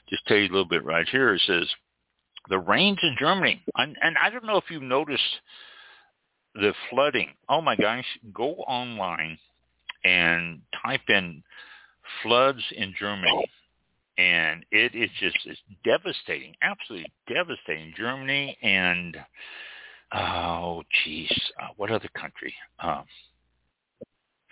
just 0.10 0.26
tell 0.28 0.38
you 0.38 0.46
a 0.46 0.54
little 0.54 0.68
bit 0.68 0.84
right 0.84 1.08
here. 1.08 1.34
It 1.34 1.42
says, 1.46 1.68
the 2.50 2.60
rains 2.60 3.00
in 3.02 3.16
Germany. 3.20 3.62
And, 3.76 3.96
and 4.02 4.16
I 4.22 4.30
don't 4.30 4.46
know 4.46 4.58
if 4.58 4.66
you've 4.70 4.82
noticed 4.82 5.24
the 6.54 6.74
flooding. 6.90 7.30
Oh 7.50 7.62
my 7.62 7.76
gosh, 7.76 8.06
go 8.34 8.54
online 8.68 9.38
and 10.04 10.62
type 10.86 11.10
in 11.10 11.44
floods 12.24 12.62
in 12.76 12.94
Germany, 12.98 13.50
and 14.18 14.66
it 14.72 14.96
is 14.96 15.10
just 15.20 15.38
it's 15.46 15.60
devastating, 15.84 16.54
absolutely 16.62 17.12
devastating. 17.28 17.94
Germany 17.98 18.58
and 18.62 19.18
oh, 20.14 20.84
geez, 21.04 21.32
uh, 21.62 21.68
what 21.78 21.92
other 21.92 22.10
country? 22.20 22.54
Um, 22.80 23.04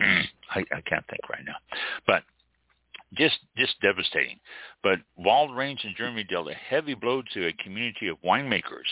I, 0.00 0.60
I 0.60 0.80
can't 0.86 1.06
think 1.08 1.28
right 1.30 1.44
now, 1.46 1.56
but 2.06 2.22
just 3.14 3.38
just 3.56 3.80
devastating. 3.80 4.38
But 4.82 4.98
wild 5.16 5.56
rains 5.56 5.80
in 5.84 5.94
Germany 5.96 6.24
dealt 6.24 6.50
a 6.50 6.54
heavy 6.54 6.94
blow 6.94 7.22
to 7.32 7.46
a 7.46 7.52
community 7.62 8.08
of 8.08 8.20
winemakers. 8.22 8.90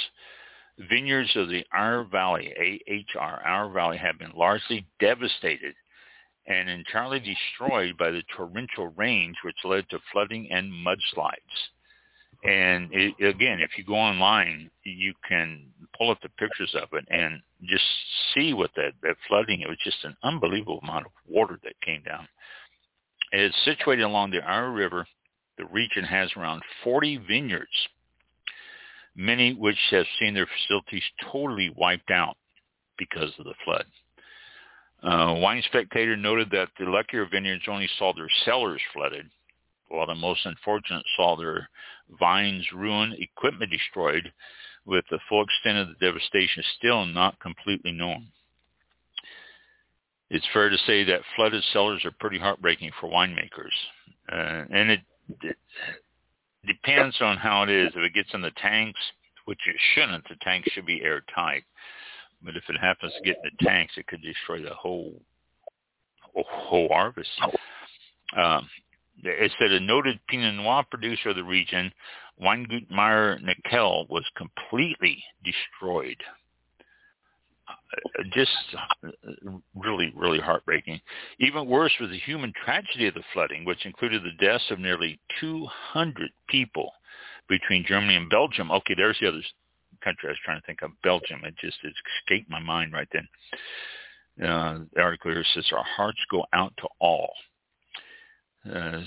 Vineyards 0.89 1.31
of 1.37 1.49
the 1.49 1.65
Ahr 1.73 2.05
Valley, 2.05 2.81
AHR, 2.89 3.47
Ahr 3.47 3.71
Valley, 3.71 3.99
have 3.99 4.19
been 4.19 4.33
largely 4.35 4.87
devastated 5.01 5.75
and 6.47 6.69
entirely 6.69 7.21
destroyed 7.21 7.97
by 7.97 8.11
the 8.11 8.23
torrential 8.37 8.89
rains, 8.97 9.37
which 9.45 9.57
led 9.65 9.89
to 9.91 9.99
flooding 10.13 10.51
and 10.51 10.73
mudslides. 10.73 11.37
And 12.45 12.89
it, 12.93 13.15
again, 13.25 13.61
if 13.61 13.71
you 13.79 13.85
go 13.85 13.95
online, 13.95 14.69
you 14.83 15.15
can 15.29 15.67
pull 15.97 16.11
up 16.11 16.19
the 16.23 16.29
pictures 16.31 16.75
of 16.75 16.89
it 16.93 17.05
and 17.09 17.41
just 17.65 17.85
see 18.35 18.53
what 18.53 18.71
that, 18.75 18.93
that 19.03 19.17
flooding, 19.29 19.61
it 19.61 19.69
was 19.69 19.79
just 19.85 20.05
an 20.05 20.17
unbelievable 20.25 20.81
amount 20.83 21.07
of 21.07 21.13
water 21.29 21.61
that 21.63 21.81
came 21.83 22.03
down. 22.03 22.27
It's 23.31 23.55
situated 23.65 24.03
along 24.03 24.33
the 24.33 24.43
Ahr 24.43 24.73
River. 24.73 25.07
The 25.57 25.67
region 25.67 26.05
has 26.05 26.31
around 26.37 26.63
40 26.83 27.19
vineyards, 27.29 27.89
many 29.15 29.55
which 29.55 29.79
have 29.91 30.07
seen 30.19 30.35
their 30.35 30.49
facilities 30.49 31.05
totally 31.31 31.71
wiped 31.77 32.11
out 32.11 32.37
because 32.99 33.33
of 33.39 33.45
the 33.45 33.55
flood. 33.65 33.87
Uh, 35.03 35.35
Wine 35.39 35.63
Spectator 35.67 36.17
noted 36.17 36.51
that 36.51 36.69
the 36.79 36.85
luckier 36.85 37.27
vineyards 37.27 37.65
only 37.69 37.89
saw 37.99 38.13
their 38.13 38.31
cellars 38.45 38.81
flooded, 38.93 39.29
while 39.89 40.07
the 40.07 40.15
most 40.15 40.47
unfortunate 40.47 41.05
saw 41.17 41.37
their 41.37 41.69
vines 42.21 42.65
ruined, 42.73 43.15
equipment 43.19 43.71
destroyed, 43.71 44.33
with 44.85 45.05
the 45.11 45.19
full 45.29 45.43
extent 45.43 45.79
of 45.79 45.89
the 45.89 46.07
devastation 46.07 46.63
still 46.79 47.05
not 47.05 47.39
completely 47.41 47.93
known. 47.93 48.29
It's 50.31 50.47
fair 50.53 50.71
to 50.71 50.79
say 50.87 51.05
that 51.05 51.21
flooded 51.37 51.63
cellars 51.73 52.05
are 52.05 52.13
pretty 52.19 52.39
heartbreaking 52.39 52.93
for 52.99 53.11
winemakers. 53.11 53.75
Uh, 54.31 54.65
and 54.71 54.91
it, 54.91 55.01
it 55.43 55.57
depends 56.67 57.17
on 57.21 57.37
how 57.37 57.65
it 57.65 57.71
is. 57.71 57.93
If 57.95 58.03
it 58.03 58.15
gets 58.15 58.33
in 58.33 58.41
the 58.41 58.51
tanks, 58.53 59.01
which 59.45 59.61
it 59.67 59.77
shouldn't, 59.95 60.27
the 60.29 60.37
tanks 60.43 60.71
should 60.73 60.87
be 60.87 61.03
airtight. 61.03 61.65
But 62.45 62.57
if 62.57 62.65
it 62.69 62.81
happens 62.81 63.13
to 63.15 63.23
get 63.25 63.37
in 63.45 63.51
the 63.59 63.65
tanks, 63.65 63.95
it 63.97 64.07
could 64.07 64.23
destroy 64.23 64.63
the 64.63 64.75
whole 64.75 65.21
whole 66.35 66.89
harvest. 66.89 67.31
Um, 68.37 68.69
it 69.23 69.53
said 69.59 69.73
a 69.73 69.81
noted 69.81 70.19
Pinot 70.29 70.55
Noir 70.55 70.85
producer 70.91 71.31
of 71.31 71.37
the 71.37 71.45
region, 71.45 71.93
Weingut 72.43 72.91
Meyer 72.91 73.39
Nickel, 73.39 74.07
was 74.09 74.25
completely 74.37 75.23
destroyed. 75.45 76.17
Uh, 77.69 78.23
just 78.33 78.51
uh, 79.05 79.11
really, 79.77 80.13
really 80.17 80.41
heartbreaking. 80.41 81.01
Even 81.39 81.69
worse 81.69 81.93
was 82.01 82.11
the 82.11 82.19
human 82.19 82.53
tragedy 82.65 83.07
of 83.07 83.15
the 83.15 83.23
flooding, 83.33 83.65
which 83.65 83.87
included 83.87 84.23
the 84.23 84.45
deaths 84.45 84.71
of 84.71 84.79
nearly 84.79 85.21
200 85.41 86.31
people 86.49 86.91
between 87.49 87.85
Germany 87.87 88.17
and 88.17 88.31
Belgium. 88.31 88.71
Okay, 88.71 88.95
there's 88.97 89.19
the 89.21 89.29
other 89.29 89.43
country 90.03 90.29
I 90.29 90.33
was 90.33 90.39
trying 90.45 90.61
to 90.61 90.67
think 90.67 90.83
of, 90.83 90.91
Belgium. 91.03 91.43
It 91.45 91.55
just 91.61 91.79
it 91.83 91.95
escaped 92.21 92.51
my 92.51 92.61
mind 92.61 92.93
right 92.93 93.09
then. 93.13 93.29
Uh, 94.43 94.79
the 94.95 95.01
article 95.01 95.31
here 95.31 95.45
says, 95.55 95.67
our 95.73 95.85
hearts 95.85 96.19
go 96.31 96.45
out 96.53 96.73
to 96.79 96.89
all. 97.01 97.33
Uh, 98.71 99.01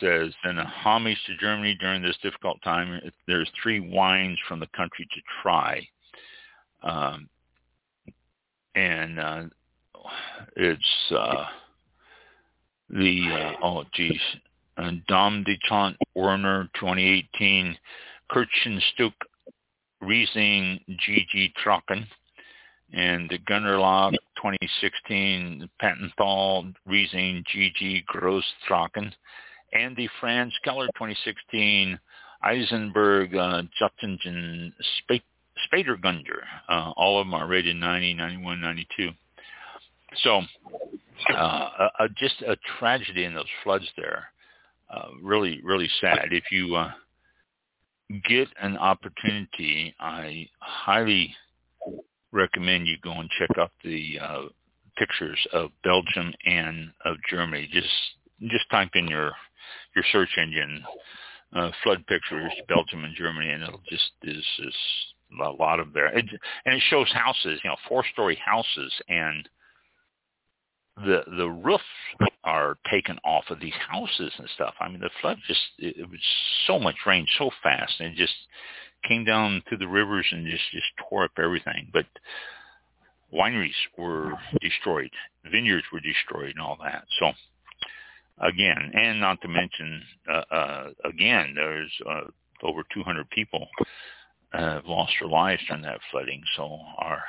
says, 0.00 0.32
in 0.44 0.58
a 0.58 0.64
homage 0.64 1.18
to 1.26 1.36
Germany 1.36 1.76
during 1.80 2.02
this 2.02 2.16
difficult 2.22 2.62
time, 2.62 3.00
there's 3.26 3.50
three 3.62 3.80
wines 3.80 4.38
from 4.48 4.60
the 4.60 4.68
country 4.68 5.06
to 5.12 5.20
try. 5.42 5.86
Um, 6.82 7.28
and 8.74 9.18
uh, 9.18 9.42
it's 10.56 11.12
uh, 11.12 11.44
the, 12.90 13.54
uh, 13.60 13.64
oh, 13.64 13.84
geez, 13.92 14.20
Dom 15.08 15.44
de 15.44 15.58
Chant 15.68 15.96
Werner 16.14 16.70
2018, 16.74 17.76
Kirchenstück 18.30 19.12
Riesling 20.02 20.80
GG 20.90 21.52
Trocken, 21.64 22.06
and 22.92 23.30
the 23.30 23.38
Gunderloch 23.38 24.12
2016 24.36 25.68
Pettenthal 25.80 26.74
Riesling 26.86 27.44
GG 27.54 28.04
Gross 28.06 28.44
Trocken, 28.68 29.12
and 29.72 29.96
the 29.96 30.08
Franz 30.20 30.52
Keller 30.64 30.86
2016 30.88 31.98
Eisenberg 32.42 33.34
uh, 33.34 33.62
Juttingen 33.80 34.72
Spätburgunder. 35.72 36.42
Uh, 36.68 36.92
all 36.96 37.20
of 37.20 37.26
them 37.26 37.34
are 37.34 37.46
rated 37.46 37.76
90, 37.76 38.14
91, 38.14 38.60
92. 38.60 39.10
So 40.22 40.42
uh, 41.30 41.68
uh, 41.98 42.08
just 42.16 42.42
a 42.42 42.56
tragedy 42.78 43.24
in 43.24 43.34
those 43.34 43.46
floods 43.62 43.86
there. 43.96 44.24
Uh, 44.92 45.08
really, 45.22 45.60
really 45.62 45.88
sad. 46.00 46.28
If 46.32 46.44
you 46.50 46.74
uh, 46.74 46.90
get 48.28 48.48
an 48.60 48.76
opportunity, 48.76 49.94
I 50.00 50.48
highly 50.58 51.34
recommend 52.32 52.86
you 52.86 52.96
go 53.02 53.12
and 53.12 53.28
check 53.38 53.50
out 53.58 53.70
the 53.84 54.18
uh, 54.20 54.42
pictures 54.96 55.38
of 55.52 55.70
Belgium 55.84 56.32
and 56.44 56.90
of 57.04 57.16
Germany. 57.28 57.68
Just 57.72 57.88
just 58.42 58.68
type 58.70 58.90
in 58.94 59.06
your 59.08 59.32
your 59.94 60.04
search 60.12 60.30
engine 60.38 60.82
uh, 61.54 61.70
flood 61.82 62.04
pictures 62.06 62.52
Belgium 62.68 63.04
and 63.04 63.14
Germany, 63.16 63.50
and 63.50 63.62
it'll 63.62 63.82
just 63.88 64.10
is 64.22 64.44
is 64.60 64.74
a 65.40 65.50
lot 65.50 65.80
of 65.80 65.92
there. 65.92 66.06
It, 66.06 66.26
and 66.66 66.74
it 66.74 66.82
shows 66.88 67.10
houses, 67.12 67.60
you 67.64 67.70
know, 67.70 67.76
four 67.88 68.04
story 68.12 68.38
houses, 68.44 68.92
and 69.08 69.48
the 70.96 71.22
the 71.36 71.48
roofs 71.48 71.82
are 72.44 72.76
taken 72.90 73.18
off 73.24 73.44
of 73.50 73.60
these 73.60 73.74
houses 73.88 74.32
and 74.38 74.48
stuff. 74.54 74.74
I 74.80 74.88
mean, 74.88 75.00
the 75.00 75.10
flood 75.20 75.38
just 75.46 75.60
it, 75.78 75.96
it 75.98 76.10
was 76.10 76.20
so 76.66 76.78
much 76.78 76.96
rain 77.06 77.26
so 77.38 77.50
fast, 77.62 77.94
and 78.00 78.12
it 78.12 78.16
just 78.16 78.34
came 79.06 79.24
down 79.24 79.62
through 79.68 79.78
the 79.78 79.88
rivers 79.88 80.26
and 80.30 80.46
just 80.46 80.70
just 80.72 80.86
tore 81.08 81.24
up 81.24 81.32
everything. 81.38 81.88
But 81.92 82.06
wineries 83.32 83.70
were 83.96 84.32
destroyed, 84.60 85.10
vineyards 85.50 85.86
were 85.92 86.00
destroyed, 86.00 86.50
and 86.50 86.60
all 86.60 86.78
that. 86.82 87.04
So 87.20 87.32
again, 88.38 88.92
and 88.94 89.20
not 89.20 89.40
to 89.42 89.48
mention 89.48 90.02
uh, 90.28 90.54
uh, 90.54 90.86
again, 91.04 91.52
there's 91.54 91.92
uh, 92.08 92.22
over 92.62 92.82
200 92.94 93.28
people 93.30 93.66
uh, 94.52 94.74
have 94.74 94.86
lost 94.86 95.12
their 95.20 95.28
lives 95.28 95.62
during 95.68 95.82
that 95.82 96.00
flooding. 96.10 96.42
So 96.56 96.78
our 96.98 97.22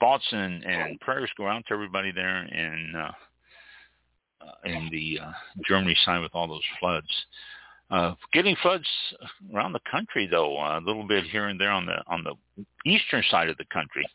thoughts 0.00 0.24
and, 0.32 0.64
and 0.64 1.00
prayers 1.00 1.30
go 1.36 1.46
out 1.46 1.64
to 1.68 1.74
everybody 1.74 2.10
there 2.10 2.48
uh, 2.96 2.98
uh, 2.98 3.10
in 4.64 4.88
the 4.90 5.18
uh, 5.22 5.32
Germany 5.66 5.96
side 6.04 6.20
with 6.20 6.34
all 6.34 6.48
those 6.48 6.60
floods. 6.78 7.06
Uh, 7.90 8.14
getting 8.32 8.56
floods 8.62 8.86
around 9.52 9.72
the 9.72 9.80
country, 9.90 10.28
though, 10.30 10.56
uh, 10.58 10.78
a 10.78 10.84
little 10.86 11.06
bit 11.06 11.24
here 11.24 11.48
and 11.48 11.60
there 11.60 11.72
on 11.72 11.86
the 11.86 11.96
on 12.06 12.22
the 12.24 12.64
eastern 12.88 13.22
side 13.30 13.48
of 13.48 13.56
the 13.56 13.64
country, 13.72 14.06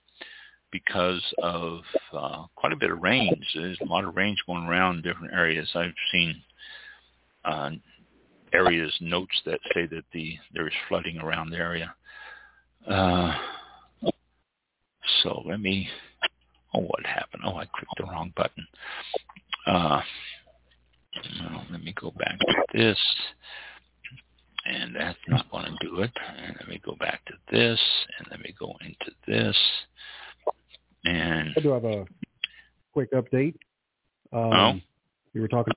because 0.71 1.21
of 1.43 1.79
uh, 2.13 2.45
quite 2.55 2.71
a 2.71 2.77
bit 2.77 2.91
of 2.91 3.01
rains. 3.01 3.45
There's 3.53 3.77
a 3.81 3.85
lot 3.85 4.05
of 4.05 4.15
rains 4.15 4.39
going 4.47 4.65
around 4.65 5.03
different 5.03 5.33
areas. 5.33 5.69
I've 5.75 5.93
seen 6.11 6.41
uh, 7.43 7.71
areas 8.53 8.95
notes 9.01 9.41
that 9.45 9.59
say 9.73 9.87
that 9.87 10.05
the 10.13 10.37
there's 10.53 10.73
flooding 10.87 11.17
around 11.17 11.49
the 11.49 11.57
area. 11.57 11.93
Uh, 12.89 13.35
so 15.23 15.43
let 15.45 15.59
me. 15.59 15.89
Oh, 16.73 16.81
what 16.81 17.05
happened? 17.05 17.43
Oh, 17.45 17.55
I 17.55 17.65
clicked 17.65 17.97
the 17.97 18.03
wrong 18.03 18.33
button. 18.35 18.65
Uh, 19.65 20.01
let 21.71 21.83
me 21.83 21.93
go 21.99 22.11
back 22.11 22.39
to 22.39 22.63
this. 22.73 22.97
And 24.65 24.95
that's 24.95 25.17
not 25.27 25.49
going 25.51 25.65
to 25.65 25.87
do 25.87 26.01
it. 26.01 26.11
And 26.37 26.55
let 26.59 26.67
me 26.67 26.81
go 26.83 26.95
back 26.99 27.23
to 27.25 27.33
this. 27.51 27.79
And 28.17 28.27
let 28.31 28.39
me 28.39 28.53
go 28.57 28.73
into 28.81 29.11
this. 29.27 29.55
And 31.05 31.53
I 31.55 31.61
do 31.61 31.69
have 31.69 31.85
a 31.85 32.05
quick 32.91 33.11
update. 33.13 33.55
Um, 34.33 34.53
oh. 34.53 34.73
You 35.33 35.41
were 35.41 35.47
talking. 35.47 35.73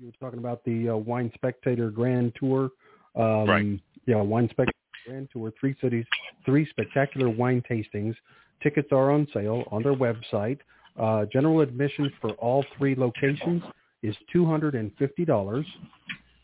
You 0.00 0.06
were 0.06 0.26
talking 0.26 0.40
about 0.40 0.64
the 0.64 0.88
uh, 0.88 0.96
Wine 0.96 1.30
Spectator 1.34 1.90
Grand 1.90 2.32
Tour. 2.38 2.70
Um, 3.14 3.48
right. 3.48 3.80
Yeah, 4.06 4.20
Wine 4.22 4.48
Spectator 4.50 4.72
Grand 5.06 5.28
Tour. 5.32 5.52
Three 5.60 5.76
cities, 5.80 6.04
three 6.44 6.66
spectacular 6.70 7.28
wine 7.28 7.62
tastings. 7.70 8.16
Tickets 8.62 8.88
are 8.90 9.12
on 9.12 9.28
sale 9.32 9.64
on 9.70 9.82
their 9.82 9.94
website. 9.94 10.58
Uh, 10.98 11.24
general 11.32 11.60
admission 11.60 12.12
for 12.20 12.30
all 12.32 12.64
three 12.76 12.94
locations 12.94 13.62
is 14.02 14.14
$250. 14.34 15.64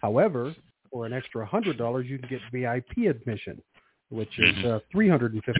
However, 0.00 0.54
for 0.90 1.04
an 1.06 1.12
extra 1.12 1.46
$100, 1.46 2.08
you 2.08 2.18
can 2.18 2.28
get 2.28 2.40
VIP 2.52 3.06
admission, 3.08 3.60
which 4.10 4.38
is 4.38 4.54
Mm-hmm. 4.56 4.68
uh, 4.68 4.78
$350. 4.94 5.54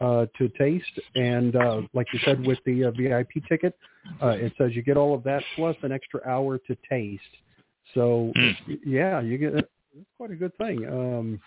uh, 0.00 0.26
to 0.38 0.48
taste. 0.50 0.98
And 1.14 1.54
uh, 1.56 1.82
like 1.92 2.06
you 2.14 2.20
said, 2.24 2.44
with 2.46 2.58
the 2.64 2.84
uh, 2.84 2.90
VIP 2.92 3.46
ticket, 3.46 3.76
uh, 4.22 4.28
it 4.28 4.52
says 4.56 4.74
you 4.74 4.82
get 4.82 4.96
all 4.96 5.14
of 5.14 5.22
that 5.24 5.42
plus 5.56 5.76
an 5.82 5.92
extra 5.92 6.20
hour 6.26 6.58
to 6.58 6.76
taste. 6.88 7.22
So 7.92 8.32
Mm. 8.36 8.56
yeah, 8.86 9.20
you 9.20 9.36
get 9.36 9.54
it's 9.54 9.68
quite 10.16 10.30
a 10.30 10.36
good 10.36 10.56
thing. 10.56 10.86
Um, 10.86 11.40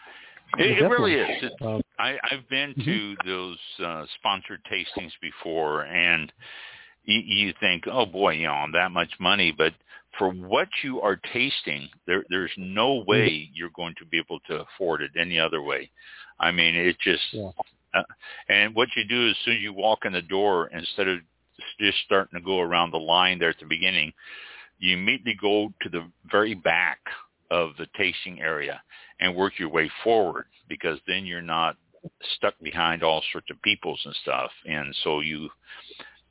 it, 0.57 0.77
it 0.83 0.87
really 0.87 1.15
is. 1.15 1.43
It, 1.43 1.53
uh, 1.61 1.79
I, 1.99 2.17
I've 2.31 2.47
been 2.49 2.73
mm-hmm. 2.73 2.83
to 2.83 3.15
those 3.25 3.57
uh, 3.85 4.05
sponsored 4.19 4.61
tastings 4.71 5.11
before, 5.21 5.85
and 5.85 6.31
you, 7.05 7.19
you 7.19 7.53
think, 7.59 7.85
oh 7.91 8.05
boy, 8.05 8.33
you 8.33 8.47
know, 8.47 8.65
that 8.73 8.91
much 8.91 9.09
money, 9.19 9.53
but 9.55 9.73
for 10.17 10.31
what 10.31 10.67
you 10.83 11.01
are 11.01 11.19
tasting, 11.33 11.89
there, 12.05 12.23
there's 12.29 12.51
no 12.57 12.99
mm-hmm. 12.99 13.09
way 13.09 13.49
you're 13.53 13.69
going 13.75 13.95
to 13.99 14.05
be 14.05 14.17
able 14.19 14.39
to 14.47 14.63
afford 14.63 15.01
it 15.01 15.11
any 15.19 15.39
other 15.39 15.61
way. 15.61 15.89
I 16.39 16.51
mean, 16.51 16.75
it 16.75 16.97
just, 17.03 17.23
yeah. 17.31 17.49
uh, 17.93 18.03
and 18.49 18.75
what 18.75 18.89
you 18.95 19.03
do 19.05 19.29
as 19.29 19.35
soon 19.43 19.55
as 19.55 19.61
you 19.61 19.73
walk 19.73 20.05
in 20.05 20.13
the 20.13 20.21
door, 20.21 20.67
instead 20.67 21.07
of 21.07 21.19
just 21.79 21.97
starting 22.05 22.39
to 22.39 22.45
go 22.45 22.59
around 22.59 22.91
the 22.91 22.97
line 22.97 23.39
there 23.39 23.49
at 23.49 23.59
the 23.59 23.65
beginning, 23.65 24.13
you 24.79 24.95
immediately 24.95 25.37
go 25.39 25.73
to 25.81 25.89
the 25.89 26.07
very 26.29 26.53
back 26.53 26.99
of 27.49 27.71
the 27.77 27.87
tasting 27.97 28.39
area 28.41 28.81
and 29.19 29.35
work 29.35 29.53
your 29.57 29.69
way 29.69 29.89
forward 30.03 30.45
because 30.69 30.99
then 31.07 31.25
you're 31.25 31.41
not 31.41 31.77
stuck 32.35 32.53
behind 32.61 33.03
all 33.03 33.23
sorts 33.31 33.47
of 33.51 33.61
peoples 33.61 34.01
and 34.05 34.15
stuff. 34.21 34.51
And 34.65 34.95
so 35.03 35.19
you 35.19 35.49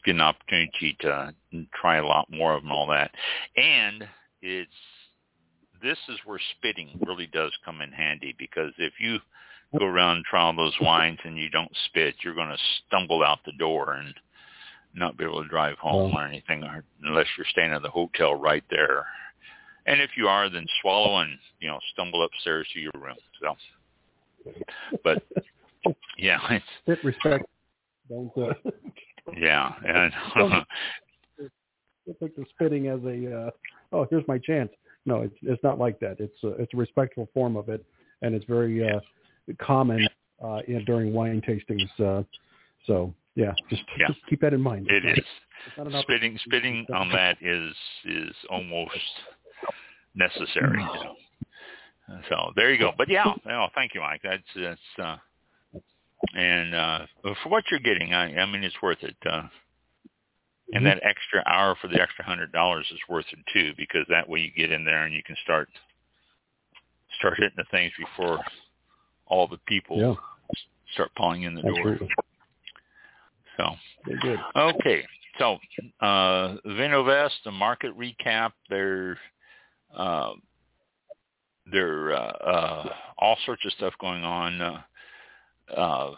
get 0.04 0.14
an 0.14 0.20
opportunity 0.20 0.96
to 1.00 1.34
try 1.74 1.96
a 1.96 2.06
lot 2.06 2.30
more 2.30 2.54
of 2.54 2.62
them 2.62 2.70
and 2.70 2.78
all 2.78 2.86
that. 2.88 3.10
And 3.56 4.06
it's 4.42 4.70
this 5.82 5.98
is 6.08 6.18
where 6.24 6.40
spitting 6.56 6.98
really 7.06 7.26
does 7.26 7.52
come 7.64 7.80
in 7.80 7.92
handy 7.92 8.34
because 8.38 8.72
if 8.78 8.94
you 8.98 9.18
go 9.78 9.84
around 9.84 10.16
and 10.16 10.24
try 10.24 10.42
all 10.42 10.56
those 10.56 10.76
wines 10.80 11.18
and 11.24 11.36
you 11.36 11.50
don't 11.50 11.70
spit, 11.86 12.14
you're 12.22 12.34
going 12.34 12.48
to 12.48 12.58
stumble 12.86 13.22
out 13.22 13.40
the 13.44 13.52
door 13.58 13.92
and 13.92 14.14
not 14.94 15.18
be 15.18 15.24
able 15.24 15.42
to 15.42 15.48
drive 15.48 15.76
home 15.78 16.14
or 16.16 16.26
anything 16.26 16.62
or 16.62 16.82
unless 17.04 17.26
you're 17.36 17.46
staying 17.50 17.72
at 17.72 17.82
the 17.82 17.90
hotel 17.90 18.34
right 18.34 18.64
there. 18.70 19.04
And 19.86 20.00
if 20.00 20.10
you 20.16 20.26
are, 20.26 20.48
then 20.48 20.66
swallow 20.80 21.18
and, 21.18 21.38
you 21.60 21.68
know, 21.68 21.78
stumble 21.92 22.24
upstairs 22.24 22.66
to 22.72 22.80
your 22.80 22.92
room. 22.94 23.16
So, 23.40 23.56
but 25.04 25.22
yeah, 26.18 26.38
it's 26.50 26.64
Spit 26.82 27.04
respect. 27.04 27.46
Don't, 28.08 28.30
uh, 28.38 28.54
yeah, 29.36 29.72
and 29.84 30.12
it's 32.06 32.22
like 32.22 32.34
the 32.36 32.44
spitting 32.54 32.86
as 32.88 33.00
a 33.04 33.46
uh, 33.46 33.50
oh 33.92 34.06
here's 34.10 34.26
my 34.28 34.38
chance. 34.38 34.70
No, 35.04 35.22
it's 35.22 35.36
it's 35.42 35.62
not 35.62 35.78
like 35.78 35.98
that. 36.00 36.16
It's 36.20 36.42
a, 36.44 36.48
it's 36.62 36.72
a 36.74 36.76
respectful 36.76 37.28
form 37.34 37.56
of 37.56 37.68
it, 37.68 37.84
and 38.22 38.34
it's 38.34 38.44
very 38.44 38.88
uh, 38.88 39.00
common 39.60 40.06
uh, 40.42 40.60
in, 40.66 40.84
during 40.84 41.12
wine 41.12 41.42
tastings. 41.46 41.88
Uh, 42.00 42.22
so 42.86 43.12
yeah, 43.34 43.52
just, 43.68 43.82
yeah. 43.98 44.08
just 44.08 44.20
keep 44.28 44.40
that 44.40 44.54
in 44.54 44.60
mind. 44.60 44.88
It 44.90 45.04
is 45.04 45.24
spitting 46.02 46.38
spitting 46.44 46.86
on 46.94 47.08
that 47.10 47.36
is 47.40 47.74
is 48.04 48.34
almost 48.50 48.92
necessary. 50.14 50.84
So 52.28 52.52
there 52.54 52.72
you 52.72 52.78
go. 52.78 52.92
But 52.96 53.08
yeah, 53.08 53.24
oh, 53.50 53.66
thank 53.74 53.94
you, 53.94 54.00
Mike. 54.00 54.20
That's 54.22 54.42
that's 54.56 54.80
uh, 55.02 55.16
and 56.34 56.74
uh, 56.74 57.06
for 57.22 57.48
what 57.48 57.64
you're 57.70 57.80
getting, 57.80 58.14
I, 58.14 58.36
I 58.36 58.46
mean, 58.46 58.64
it's 58.64 58.80
worth 58.82 59.02
it. 59.02 59.16
Uh, 59.24 59.42
and 60.72 60.84
mm-hmm. 60.84 60.84
that 60.84 61.02
extra 61.04 61.42
hour 61.46 61.76
for 61.80 61.88
the 61.88 62.00
extra 62.00 62.24
hundred 62.24 62.52
dollars 62.52 62.86
is 62.90 62.98
worth 63.08 63.26
it 63.32 63.38
too, 63.52 63.72
because 63.76 64.04
that 64.08 64.28
way 64.28 64.40
you 64.40 64.50
get 64.56 64.72
in 64.72 64.84
there 64.84 65.04
and 65.04 65.14
you 65.14 65.22
can 65.24 65.36
start 65.44 65.68
start 67.18 67.34
hitting 67.38 67.56
the 67.56 67.64
things 67.70 67.92
before 67.98 68.40
all 69.26 69.46
the 69.46 69.58
people 69.66 69.98
yeah. 69.98 70.14
start 70.92 71.10
pulling 71.16 71.42
in 71.42 71.54
the 71.54 71.62
door. 71.62 71.98
So 73.56 73.70
good. 74.22 74.38
okay, 74.54 75.04
so 75.38 75.58
uh, 76.00 76.56
Vinovest, 76.66 77.30
the 77.44 77.52
market 77.52 77.96
recap. 77.96 78.52
They're 78.68 79.18
uh, 79.96 80.32
there 81.70 82.12
uh, 82.12 82.18
uh, 82.18 82.88
all 83.18 83.36
sorts 83.46 83.64
of 83.64 83.72
stuff 83.72 83.94
going 84.00 84.24
on. 84.24 84.82
Uh, 85.74 86.12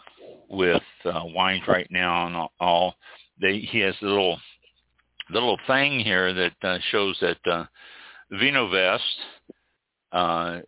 with 0.49 0.81
uh, 1.05 1.21
wines 1.25 1.63
right 1.67 1.87
now 1.91 2.27
and 2.27 2.49
all. 2.59 2.95
They, 3.39 3.59
he 3.59 3.79
has 3.79 3.95
a 4.01 4.05
little 4.05 4.39
little 5.29 5.57
thing 5.67 5.99
here 5.99 6.33
that 6.33 6.53
uh, 6.63 6.79
shows 6.91 7.17
that 7.21 7.37
uh, 7.45 7.65
Vinovest 8.33 8.99
uh, 10.11 10.59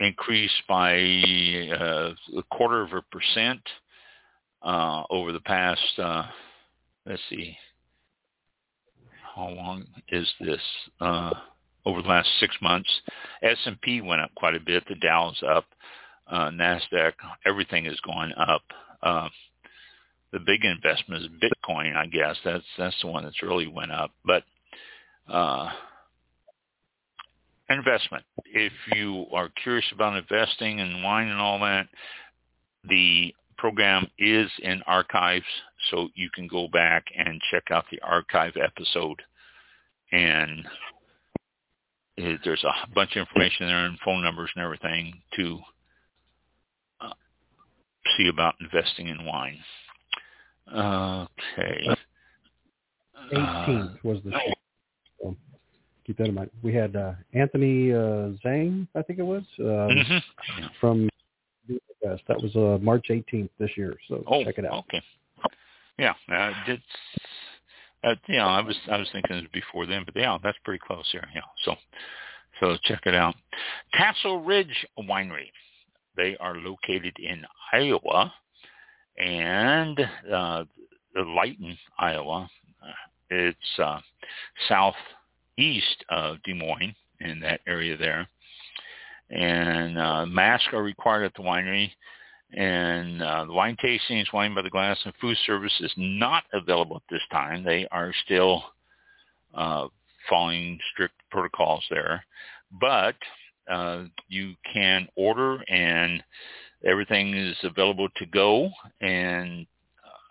increased 0.00 0.62
by 0.68 0.94
uh, 0.94 2.14
a 2.38 2.42
quarter 2.52 2.82
of 2.82 2.92
a 2.92 3.02
percent 3.10 3.60
uh, 4.62 5.02
over 5.10 5.32
the 5.32 5.40
past. 5.40 5.98
Uh, 5.98 6.24
let's 7.04 7.20
see, 7.28 7.56
how 9.34 9.48
long 9.48 9.84
is 10.08 10.28
this? 10.40 10.60
Uh, 11.00 11.30
over 11.86 12.00
the 12.00 12.08
last 12.08 12.30
six 12.40 12.56
months, 12.62 12.88
S&P 13.42 14.00
went 14.00 14.22
up 14.22 14.30
quite 14.36 14.54
a 14.54 14.60
bit. 14.60 14.84
The 14.88 14.94
Dow's 14.94 15.42
up 15.46 15.66
uh, 16.26 16.50
Nasdaq, 16.50 17.12
everything 17.46 17.86
is 17.86 18.00
going 18.00 18.32
up. 18.32 18.62
Uh, 19.02 19.28
the 20.32 20.40
big 20.40 20.64
investment 20.64 21.22
is 21.22 21.28
Bitcoin, 21.40 21.94
I 21.96 22.06
guess. 22.06 22.36
That's 22.44 22.64
that's 22.76 23.00
the 23.02 23.08
one 23.08 23.24
that's 23.24 23.42
really 23.42 23.66
went 23.66 23.92
up. 23.92 24.10
But 24.24 24.42
uh, 25.32 25.70
investment. 27.70 28.24
If 28.46 28.72
you 28.94 29.26
are 29.32 29.48
curious 29.62 29.86
about 29.92 30.16
investing 30.16 30.80
and 30.80 31.02
wine 31.02 31.28
and 31.28 31.40
all 31.40 31.60
that, 31.60 31.86
the 32.88 33.34
program 33.56 34.06
is 34.18 34.50
in 34.62 34.82
archives, 34.86 35.46
so 35.90 36.08
you 36.14 36.28
can 36.34 36.46
go 36.48 36.68
back 36.68 37.04
and 37.16 37.40
check 37.50 37.64
out 37.70 37.84
the 37.90 38.00
archive 38.02 38.54
episode. 38.56 39.22
And 40.12 40.66
there's 42.16 42.64
a 42.64 42.88
bunch 42.94 43.16
of 43.16 43.26
information 43.26 43.66
there 43.66 43.86
and 43.86 43.98
phone 44.04 44.22
numbers 44.22 44.50
and 44.54 44.64
everything 44.64 45.20
to 45.36 45.58
see 48.16 48.28
about 48.28 48.54
investing 48.60 49.08
in 49.08 49.24
wine. 49.24 49.58
Okay. 50.68 51.96
18th 53.32 53.94
uh, 53.94 53.96
was 54.02 54.18
the 54.24 54.32
show. 54.32 55.36
keep 56.06 56.18
that 56.18 56.28
in 56.28 56.34
mind. 56.34 56.50
We 56.62 56.74
had 56.74 56.96
uh, 56.96 57.12
Anthony 57.32 57.92
uh, 57.92 58.36
Zhang, 58.44 58.86
I 58.94 59.02
think 59.02 59.18
it 59.18 59.22
was, 59.22 59.42
um, 59.60 59.64
mm-hmm. 59.64 60.66
from 60.80 61.08
the 61.68 61.78
Best. 62.02 62.22
That 62.28 62.42
was 62.42 62.54
uh, 62.56 62.82
March 62.82 63.06
18th 63.10 63.48
this 63.58 63.70
year. 63.76 63.94
So 64.08 64.22
oh, 64.26 64.44
check 64.44 64.58
it 64.58 64.66
out. 64.66 64.84
Okay. 64.88 65.02
Yeah, 65.98 66.14
uh, 66.28 66.52
it's 66.66 66.82
uh, 68.02 68.14
yeah. 68.28 68.46
I 68.46 68.60
was 68.60 68.76
I 68.90 68.98
was 68.98 69.08
thinking 69.12 69.36
it 69.36 69.42
was 69.42 69.50
before 69.52 69.86
then, 69.86 70.02
but 70.04 70.16
yeah, 70.16 70.36
that's 70.42 70.58
pretty 70.64 70.82
close 70.84 71.08
here. 71.12 71.26
Yeah, 71.34 71.42
so 71.64 71.76
so 72.60 72.76
check 72.84 73.02
it 73.06 73.14
out. 73.14 73.34
Tassel 73.94 74.40
Ridge 74.44 74.86
Winery. 74.98 75.46
They 76.16 76.36
are 76.38 76.56
located 76.56 77.16
in 77.18 77.44
Iowa 77.72 78.32
and 79.18 79.98
uh, 80.32 80.64
Leighton, 81.16 81.76
Iowa. 81.98 82.48
It's 83.30 83.78
uh, 83.78 84.00
southeast 84.68 86.04
of 86.10 86.42
Des 86.44 86.54
Moines 86.54 86.94
in 87.20 87.40
that 87.40 87.60
area 87.66 87.96
there. 87.96 88.28
And 89.30 89.98
uh, 89.98 90.26
masks 90.26 90.68
are 90.72 90.82
required 90.82 91.24
at 91.24 91.34
the 91.34 91.42
winery. 91.42 91.90
And 92.52 93.20
uh, 93.22 93.46
the 93.46 93.52
wine 93.52 93.76
tastings, 93.82 94.32
wine 94.32 94.54
by 94.54 94.62
the 94.62 94.70
glass, 94.70 94.98
and 95.04 95.14
food 95.20 95.36
service 95.46 95.72
is 95.80 95.92
not 95.96 96.44
available 96.52 96.96
at 96.96 97.02
this 97.10 97.22
time. 97.32 97.64
They 97.64 97.88
are 97.90 98.12
still 98.24 98.62
uh, 99.54 99.88
following 100.28 100.78
strict 100.92 101.14
protocols 101.30 101.84
there. 101.90 102.24
But 102.80 103.16
uh, 103.70 104.04
you 104.28 104.54
can 104.72 105.08
order 105.16 105.62
and 105.68 106.22
everything 106.84 107.34
is 107.34 107.56
available 107.62 108.08
to 108.16 108.26
go 108.26 108.70
and 109.00 109.66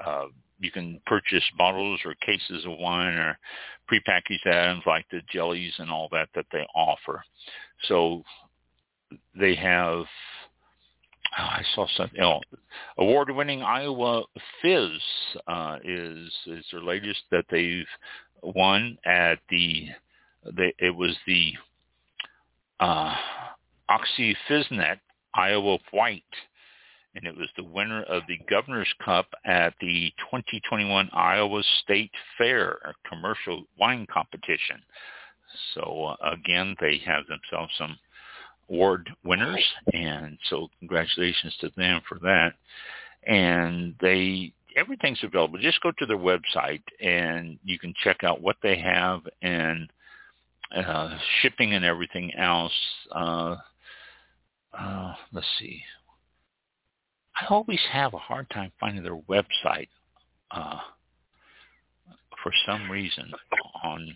uh, 0.05 0.25
you 0.59 0.71
can 0.71 0.99
purchase 1.05 1.43
bottles 1.57 1.99
or 2.05 2.15
cases 2.15 2.65
of 2.65 2.77
wine 2.77 3.15
or 3.15 3.37
prepackaged 3.91 4.47
items 4.47 4.83
like 4.85 5.05
the 5.11 5.21
jellies 5.31 5.73
and 5.77 5.91
all 5.91 6.07
that 6.11 6.29
that 6.35 6.45
they 6.51 6.65
offer. 6.75 7.23
So 7.87 8.23
they 9.37 9.55
have, 9.55 10.05
oh, 11.37 11.43
I 11.43 11.63
saw 11.75 11.85
something, 11.97 12.21
oh, 12.21 12.39
award-winning 12.97 13.61
Iowa 13.61 14.23
Fizz 14.61 15.01
uh, 15.47 15.77
is 15.83 16.31
is 16.47 16.65
their 16.71 16.81
latest 16.81 17.21
that 17.31 17.45
they've 17.51 17.85
won 18.41 18.97
at 19.05 19.39
the, 19.49 19.87
they, 20.55 20.73
it 20.79 20.95
was 20.95 21.15
the 21.27 21.53
uh, 22.83 23.15
Oxy 23.89 24.35
Fiznet 24.49 24.99
Iowa 25.33 25.77
White, 25.91 26.23
and 27.15 27.25
it 27.25 27.35
was 27.35 27.47
the 27.55 27.63
winner 27.63 28.03
of 28.03 28.23
the 28.27 28.37
Governor's 28.49 28.93
Cup 29.03 29.27
at 29.45 29.73
the 29.79 30.11
2021 30.31 31.09
Iowa 31.13 31.63
State 31.83 32.11
Fair, 32.37 32.79
a 32.83 32.93
commercial 33.07 33.63
wine 33.79 34.05
competition. 34.11 34.81
So 35.73 36.15
uh, 36.21 36.31
again, 36.33 36.75
they 36.81 37.01
have 37.05 37.23
themselves 37.27 37.71
some 37.77 37.97
award 38.69 39.09
winners, 39.23 39.63
and 39.93 40.37
so 40.49 40.69
congratulations 40.79 41.55
to 41.61 41.71
them 41.77 42.01
for 42.07 42.19
that. 42.19 42.53
And 43.25 43.95
they 44.01 44.51
everything's 44.75 45.23
available. 45.23 45.59
Just 45.59 45.81
go 45.81 45.91
to 45.99 46.05
their 46.05 46.17
website 46.17 46.81
and 46.99 47.59
you 47.63 47.77
can 47.77 47.93
check 48.03 48.23
out 48.23 48.41
what 48.41 48.57
they 48.63 48.77
have 48.79 49.21
and 49.41 49.87
uh, 50.73 51.17
shipping 51.41 51.73
and 51.73 51.85
everything 51.85 52.33
else. 52.35 52.73
Uh, 53.11 53.55
uh, 54.77 55.13
let's 55.31 55.47
see. 55.59 55.81
I 57.35 57.45
always 57.49 57.81
have 57.91 58.13
a 58.13 58.19
hard 58.19 58.49
time 58.49 58.71
finding 58.79 59.03
their 59.03 59.17
website 59.17 59.89
uh, 60.51 60.79
for 62.41 62.51
some 62.65 62.89
reason 62.89 63.31
on 63.83 64.15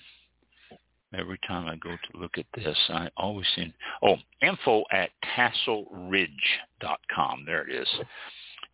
every 1.14 1.40
time 1.48 1.68
I 1.68 1.76
go 1.78 1.92
to 1.92 2.20
look 2.20 2.38
at 2.38 2.46
this, 2.56 2.78
I 2.90 3.10
always 3.18 3.48
see, 3.56 3.74
oh, 4.04 4.16
info 4.42 4.84
at 4.92 5.10
tasselridge.com. 5.38 7.44
There 7.46 7.68
it 7.68 7.76
is. 7.76 7.88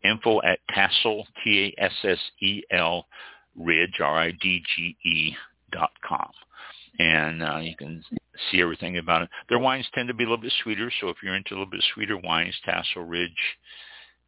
Info 0.03 0.41
at 0.41 0.59
tassel, 0.69 1.25
T-A-S-S-E-L, 1.43 3.07
ridge, 3.55 3.99
R-I-D-G-E 4.01 5.35
dot 5.71 5.91
com. 6.05 6.29
And 6.99 7.41
uh, 7.41 7.57
you 7.57 7.75
can 7.75 8.03
see 8.51 8.61
everything 8.61 8.97
about 8.97 9.23
it. 9.23 9.29
Their 9.49 9.59
wines 9.59 9.87
tend 9.93 10.07
to 10.09 10.13
be 10.13 10.23
a 10.23 10.27
little 10.27 10.41
bit 10.41 10.53
sweeter, 10.61 10.91
so 10.99 11.09
if 11.09 11.17
you're 11.23 11.35
into 11.35 11.51
a 11.51 11.57
little 11.57 11.65
bit 11.65 11.83
sweeter 11.93 12.17
wines, 12.17 12.55
Tassel 12.65 13.07
Ridge 13.07 13.31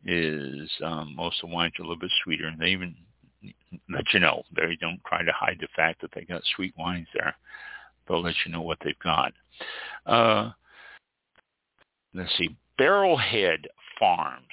is 0.03 0.69
um, 0.83 1.15
most 1.15 1.43
of 1.43 1.49
the 1.49 1.55
wines 1.55 1.73
are 1.79 1.83
a 1.83 1.85
little 1.85 1.99
bit 1.99 2.11
sweeter, 2.23 2.47
and 2.47 2.59
they 2.59 2.67
even 2.67 2.95
let 3.89 4.05
you 4.13 4.19
know. 4.19 4.43
They 4.55 4.77
don't 4.79 5.01
try 5.05 5.23
to 5.23 5.31
hide 5.31 5.57
the 5.59 5.67
fact 5.75 6.01
that 6.01 6.11
they 6.13 6.25
got 6.25 6.41
sweet 6.55 6.73
wines 6.77 7.07
there. 7.13 7.35
They'll 8.07 8.23
let 8.23 8.35
you 8.45 8.51
know 8.51 8.61
what 8.61 8.77
they've 8.83 8.97
got. 8.99 9.33
Uh, 10.05 10.51
let's 12.13 12.35
see, 12.37 12.55
Barrelhead 12.79 13.65
Farms. 13.99 14.45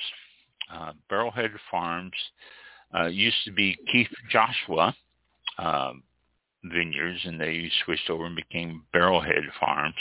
Uh, 0.72 0.92
Barrelhead 1.10 1.50
Farms 1.70 2.12
uh, 2.98 3.06
used 3.06 3.44
to 3.44 3.52
be 3.52 3.76
Keith 3.90 4.08
Joshua 4.30 4.94
uh, 5.58 5.92
Vineyards, 6.64 7.20
and 7.24 7.40
they 7.40 7.70
switched 7.84 8.08
over 8.08 8.26
and 8.26 8.36
became 8.36 8.84
Barrelhead 8.94 9.44
Farms. 9.58 9.94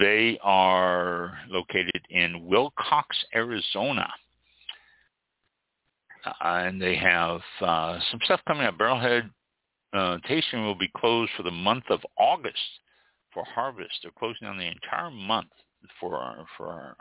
They 0.00 0.38
are 0.42 1.38
located 1.48 2.00
in 2.10 2.48
Willcox, 2.50 3.04
Arizona. 3.34 4.08
Uh, 6.24 6.32
and 6.40 6.80
they 6.80 6.96
have 6.96 7.40
uh, 7.60 7.98
some 8.10 8.20
stuff 8.24 8.40
coming 8.46 8.66
up. 8.66 8.78
Barrelhead 8.78 9.28
uh, 9.92 10.18
tasting 10.26 10.64
will 10.64 10.74
be 10.74 10.90
closed 10.96 11.32
for 11.36 11.42
the 11.42 11.50
month 11.50 11.84
of 11.90 12.00
August 12.18 12.58
for 13.32 13.44
harvest. 13.44 13.92
They're 14.02 14.12
closing 14.18 14.46
down 14.46 14.58
the 14.58 14.66
entire 14.66 15.10
month 15.10 15.50
for 16.00 16.46
for 16.56 16.96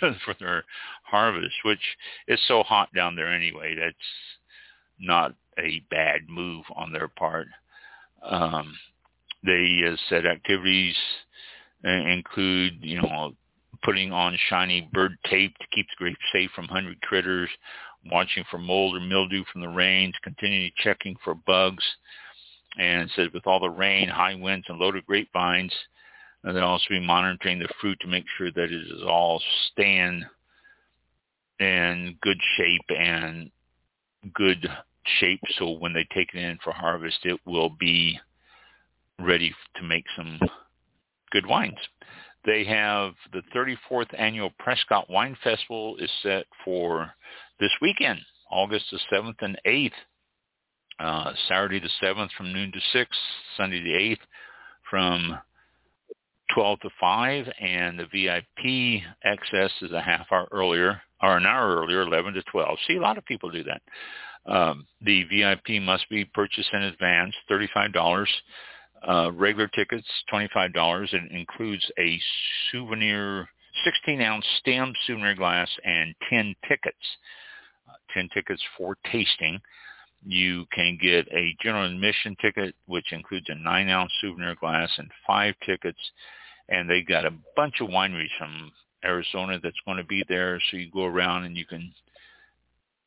for 0.24 0.34
their 0.38 0.64
harvest, 1.04 1.54
which 1.64 1.80
is 2.28 2.40
so 2.46 2.62
hot 2.62 2.88
down 2.94 3.16
there 3.16 3.32
anyway. 3.32 3.76
That's 3.78 3.96
not 4.98 5.34
a 5.58 5.82
bad 5.90 6.22
move 6.28 6.64
on 6.74 6.92
their 6.92 7.08
part. 7.08 7.48
Um, 8.24 8.76
they 9.44 9.82
uh, 9.86 9.96
said 10.08 10.26
activities 10.26 10.94
uh, 11.84 11.90
include, 11.90 12.78
you 12.80 13.00
know, 13.02 13.32
putting 13.82 14.12
on 14.12 14.38
shiny 14.48 14.88
bird 14.92 15.16
tape 15.28 15.56
to 15.58 15.66
keep 15.72 15.86
the 15.86 16.04
grapes 16.04 16.20
safe 16.32 16.50
from 16.54 16.68
hungry 16.68 16.96
critters, 17.02 17.50
watching 18.10 18.44
for 18.50 18.58
mold 18.58 18.96
or 18.96 19.00
mildew 19.00 19.44
from 19.52 19.60
the 19.60 19.68
rains, 19.68 20.14
continually 20.22 20.72
checking 20.76 21.16
for 21.24 21.34
bugs. 21.34 21.84
And 22.78 23.02
it 23.02 23.10
says 23.16 23.28
with 23.34 23.46
all 23.46 23.60
the 23.60 23.68
rain, 23.68 24.08
high 24.08 24.34
winds, 24.34 24.66
and 24.68 24.78
loaded 24.78 25.04
grapevines, 25.06 25.72
and 26.44 26.56
they'll 26.56 26.64
also 26.64 26.86
be 26.88 27.00
monitoring 27.00 27.58
the 27.58 27.68
fruit 27.80 27.98
to 28.00 28.08
make 28.08 28.24
sure 28.38 28.50
that 28.50 28.64
it 28.64 28.72
is 28.72 29.02
all 29.06 29.42
staying 29.72 30.24
in 31.60 32.16
good 32.22 32.38
shape 32.56 32.98
and 32.98 33.50
good 34.34 34.68
shape 35.20 35.40
so 35.58 35.70
when 35.78 35.92
they 35.92 36.06
take 36.14 36.28
it 36.34 36.38
in 36.38 36.58
for 36.62 36.72
harvest 36.72 37.18
it 37.24 37.40
will 37.46 37.70
be 37.70 38.18
ready 39.18 39.54
to 39.76 39.82
make 39.82 40.04
some 40.16 40.38
good 41.30 41.46
wines. 41.46 41.78
They 42.44 42.64
have 42.64 43.12
the 43.32 43.42
34th 43.54 44.18
annual 44.18 44.50
Prescott 44.58 45.08
Wine 45.08 45.36
Festival 45.42 45.96
is 45.98 46.10
set 46.22 46.46
for 46.64 47.10
this 47.60 47.70
weekend, 47.80 48.20
August 48.50 48.86
the 48.90 48.98
7th 49.12 49.36
and 49.40 49.58
8th. 49.66 49.92
Uh, 50.98 51.32
Saturday 51.48 51.80
the 51.80 52.06
7th 52.06 52.30
from 52.36 52.52
noon 52.52 52.70
to 52.72 52.80
6, 52.92 53.16
Sunday 53.56 53.82
the 53.82 53.92
8th 53.92 54.26
from 54.90 55.38
12 56.54 56.80
to 56.80 56.90
5, 57.00 57.46
and 57.60 57.98
the 57.98 58.06
VIP 58.12 59.02
access 59.24 59.70
is 59.80 59.92
a 59.92 60.00
half 60.00 60.26
hour 60.30 60.46
earlier, 60.52 61.00
or 61.22 61.36
an 61.36 61.46
hour 61.46 61.76
earlier, 61.76 62.02
11 62.02 62.34
to 62.34 62.42
12. 62.42 62.78
See, 62.86 62.96
a 62.96 63.00
lot 63.00 63.18
of 63.18 63.24
people 63.24 63.50
do 63.50 63.64
that. 63.64 63.80
Um, 64.46 64.86
the 65.00 65.24
VIP 65.24 65.80
must 65.82 66.08
be 66.08 66.24
purchased 66.24 66.70
in 66.72 66.82
advance, 66.82 67.34
$35. 67.50 68.26
Uh, 69.06 69.30
regular 69.32 69.68
tickets, 69.68 70.06
$25. 70.32 71.12
It 71.12 71.32
includes 71.32 71.84
a 71.98 72.20
souvenir, 72.70 73.48
16-ounce 73.86 74.44
stem 74.58 74.92
souvenir 75.06 75.34
glass 75.34 75.68
and 75.84 76.14
10 76.30 76.54
tickets. 76.68 76.96
Uh, 77.88 77.94
10 78.14 78.28
tickets 78.34 78.62
for 78.76 78.96
tasting. 79.10 79.60
You 80.24 80.66
can 80.72 80.98
get 81.02 81.26
a 81.32 81.56
general 81.60 81.90
admission 81.90 82.36
ticket, 82.40 82.76
which 82.86 83.12
includes 83.12 83.46
a 83.48 83.54
9-ounce 83.54 84.12
souvenir 84.20 84.54
glass 84.54 84.90
and 84.98 85.10
five 85.26 85.54
tickets. 85.66 85.98
And 86.68 86.88
they've 86.88 87.06
got 87.06 87.26
a 87.26 87.34
bunch 87.56 87.80
of 87.80 87.88
wineries 87.88 88.30
from 88.38 88.70
Arizona 89.04 89.58
that's 89.60 89.80
going 89.84 89.98
to 89.98 90.04
be 90.04 90.24
there. 90.28 90.60
So 90.70 90.76
you 90.76 90.90
go 90.92 91.04
around 91.04 91.44
and 91.44 91.56
you 91.56 91.66
can 91.66 91.92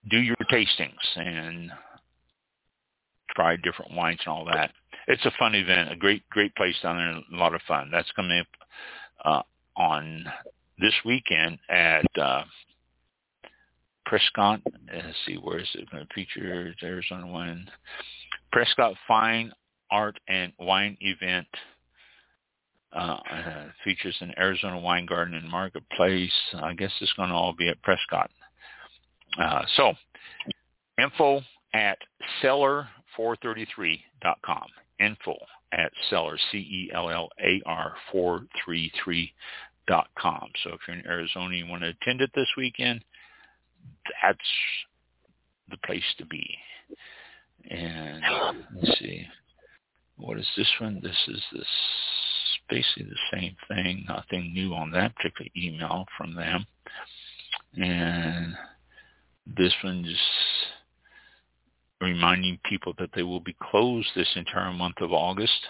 do 0.10 0.18
your 0.18 0.36
tastings 0.52 0.94
and 1.16 1.72
try 3.36 3.56
different 3.58 3.94
wines 3.94 4.20
and 4.26 4.34
all 4.34 4.46
that. 4.46 4.72
It's 5.08 5.26
a 5.26 5.32
fun 5.38 5.56
event, 5.56 5.92
a 5.92 5.96
great, 5.96 6.28
great 6.30 6.56
place 6.56 6.76
down 6.82 6.98
there, 6.98 7.40
a 7.40 7.42
lot 7.42 7.54
of 7.54 7.62
fun. 7.68 7.90
That's 7.92 8.12
coming 8.16 8.40
up 8.40 8.48
uh, 9.24 9.42
on 9.82 10.26
this 10.80 10.94
weekend 11.06 11.60
at 11.70 12.06
uh, 12.20 12.44
Prescott. 14.06 14.62
Let's 14.92 15.18
see, 15.26 15.36
where 15.36 15.60
is 15.60 15.70
it 15.76 15.90
going 15.92 16.06
to 16.06 16.14
feature? 16.14 16.74
Arizona 16.82 17.28
Wine. 17.28 17.70
Prescott 18.52 18.96
Fine 19.08 19.52
Art 19.92 20.20
and 20.28 20.54
Wine 20.60 20.98
Event. 21.02 21.48
Uh, 22.94 23.18
uh, 23.30 23.66
features 23.84 24.16
an 24.22 24.34
Arizona 24.38 24.80
wine 24.80 25.06
garden 25.06 25.34
and 25.34 25.50
marketplace. 25.50 26.32
I 26.54 26.74
guess 26.74 26.92
it's 27.02 27.12
going 27.14 27.28
to 27.28 27.36
all 27.36 27.54
be 27.54 27.68
at 27.68 27.82
Uh, 29.40 29.64
so, 29.76 29.94
info 31.02 31.42
at 31.74 31.98
cellar433.com. 32.42 34.68
Info 35.00 35.36
at 35.72 35.92
cellar, 36.10 36.38
C-E-L-L-A-R 36.52 37.96
433.com. 38.14 40.50
So 40.64 40.72
if 40.72 40.80
you're 40.88 40.98
in 40.98 41.06
Arizona 41.06 41.48
and 41.48 41.58
you 41.58 41.68
want 41.68 41.84
to 41.84 41.90
attend 41.90 42.22
it 42.22 42.32
this 42.34 42.48
weekend, 42.58 43.04
that's 44.24 44.40
the 45.70 45.78
place 45.86 46.02
to 46.18 46.26
be. 46.26 46.58
And 47.70 48.24
let's 48.76 48.98
see, 49.00 49.28
what 50.18 50.38
is 50.38 50.48
this 50.56 50.72
one? 50.80 51.00
This 51.02 51.18
is 51.28 51.42
this 51.52 51.68
basically 52.70 53.06
the 53.06 53.18
same 53.34 53.56
thing. 53.68 54.06
Nothing 54.08 54.54
new 54.54 54.74
on 54.74 54.92
that 54.92 55.16
particular 55.16 55.50
email 55.58 56.06
from 56.18 56.36
them. 56.36 56.66
And 57.76 58.56
this 59.46 59.74
one 59.84 60.04
just 60.04 60.22
reminding 62.02 62.60
people 62.66 62.94
that 62.98 63.10
they 63.16 63.24
will 63.24 63.40
be 63.40 63.56
closed 63.62 64.08
this 64.16 64.36
entire 64.36 64.74
month 64.74 65.02
of 65.02 65.12
August. 65.12 65.68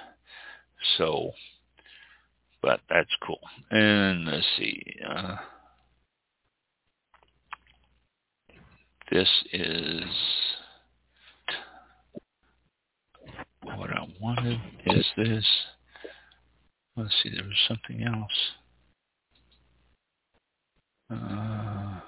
So, 0.97 1.31
but 2.61 2.79
that's 2.89 3.15
cool. 3.25 3.39
And 3.71 4.25
let's 4.25 4.45
see. 4.57 4.83
Uh, 5.07 5.35
this 9.11 9.29
is 9.53 10.03
what 13.61 13.89
I 13.91 14.07
wanted. 14.19 14.59
Is 14.85 15.05
this? 15.17 15.45
Let's 16.95 17.13
see. 17.21 17.29
There 17.29 17.43
was 17.43 17.57
something 17.67 18.03
else. 18.03 18.31
Uh, 21.11 21.99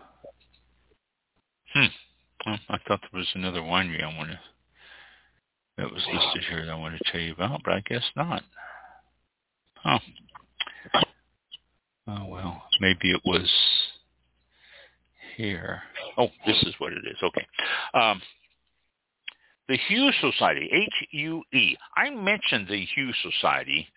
hmm. 1.73 1.85
Well, 2.45 2.59
I 2.69 2.77
thought 2.87 3.01
there 3.01 3.19
was 3.19 3.27
another 3.33 3.61
winery 3.61 4.03
I 4.03 4.15
wanted 4.15 4.39
that 5.77 5.91
was 5.91 6.05
listed 6.11 6.43
here 6.49 6.65
that 6.65 6.71
I 6.71 6.75
want 6.75 6.97
to 6.97 7.11
tell 7.11 7.21
you 7.21 7.33
about, 7.33 7.61
but 7.63 7.73
I 7.73 7.81
guess 7.81 8.03
not. 8.15 8.43
Oh. 9.85 9.97
Oh 12.09 12.25
well, 12.25 12.63
maybe 12.79 13.11
it 13.11 13.21
was 13.25 13.49
here. 15.35 15.81
Oh, 16.17 16.29
this 16.45 16.61
is 16.63 16.73
what 16.79 16.93
it 16.93 17.03
is. 17.05 17.17
Okay. 17.21 17.45
Um, 17.93 18.21
the 19.67 19.77
Hue 19.87 20.11
Society, 20.21 20.69
H-U-E. 20.71 21.77
I 21.97 22.09
mentioned 22.09 22.67
the 22.69 22.85
Hue 22.95 23.11
Society 23.21 23.87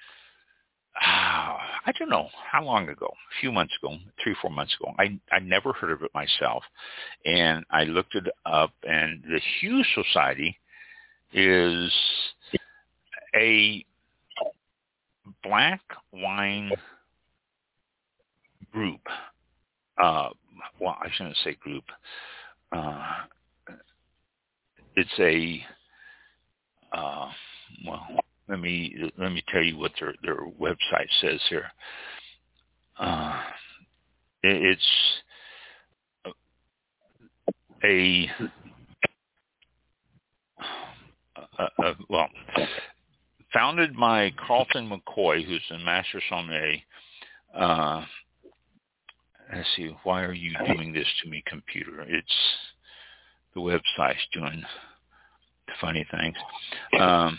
uh, 0.96 1.56
I 1.86 1.92
don't 1.98 2.10
know 2.10 2.28
how 2.50 2.64
long 2.64 2.88
ago, 2.88 3.06
a 3.06 3.40
few 3.40 3.52
months 3.52 3.74
ago, 3.82 3.96
three, 4.22 4.34
four 4.40 4.50
months 4.50 4.74
ago. 4.80 4.92
I 4.98 5.18
I 5.32 5.38
never 5.40 5.72
heard 5.72 5.92
of 5.92 6.02
it 6.02 6.10
myself, 6.14 6.64
and 7.24 7.64
I 7.70 7.84
looked 7.84 8.14
it 8.14 8.26
up. 8.46 8.72
And 8.84 9.22
the 9.22 9.40
Hue 9.60 9.82
Society 9.94 10.58
is 11.32 11.92
a 13.34 13.84
black 15.42 15.80
wine 16.12 16.72
group, 18.72 19.00
uh, 20.02 20.30
well, 20.78 20.96
I 21.00 21.08
shouldn't 21.12 21.36
say 21.44 21.54
group. 21.54 21.84
Uh, 22.72 23.02
it's 24.96 25.10
a 25.18 25.62
uh, 26.92 27.28
well. 27.86 28.19
Let 28.50 28.58
me 28.58 28.92
let 29.16 29.32
me 29.32 29.44
tell 29.48 29.62
you 29.62 29.78
what 29.78 29.92
their 30.00 30.12
their 30.24 30.44
website 30.60 31.08
says 31.20 31.40
here. 31.48 31.70
Uh, 32.98 33.40
it, 34.42 34.76
it's 34.76 34.82
a, 37.84 38.28
a, 41.58 41.64
a, 41.84 41.94
well 42.08 42.28
founded 43.52 43.96
by 43.96 44.32
Carlton 44.46 44.90
McCoy, 44.90 45.44
who's 45.44 45.62
a 45.70 45.78
master 45.78 46.20
sommelier. 46.28 46.76
Uh, 47.56 48.04
let's 49.54 49.68
see, 49.76 49.94
why 50.02 50.22
are 50.24 50.32
you 50.32 50.52
doing 50.66 50.92
this 50.92 51.06
to 51.22 51.30
me, 51.30 51.42
computer? 51.46 52.02
It's 52.08 52.26
the 53.54 53.60
website's 53.60 54.26
doing 54.32 54.62
funny 55.80 56.06
things. 56.10 56.36
Um, 57.00 57.38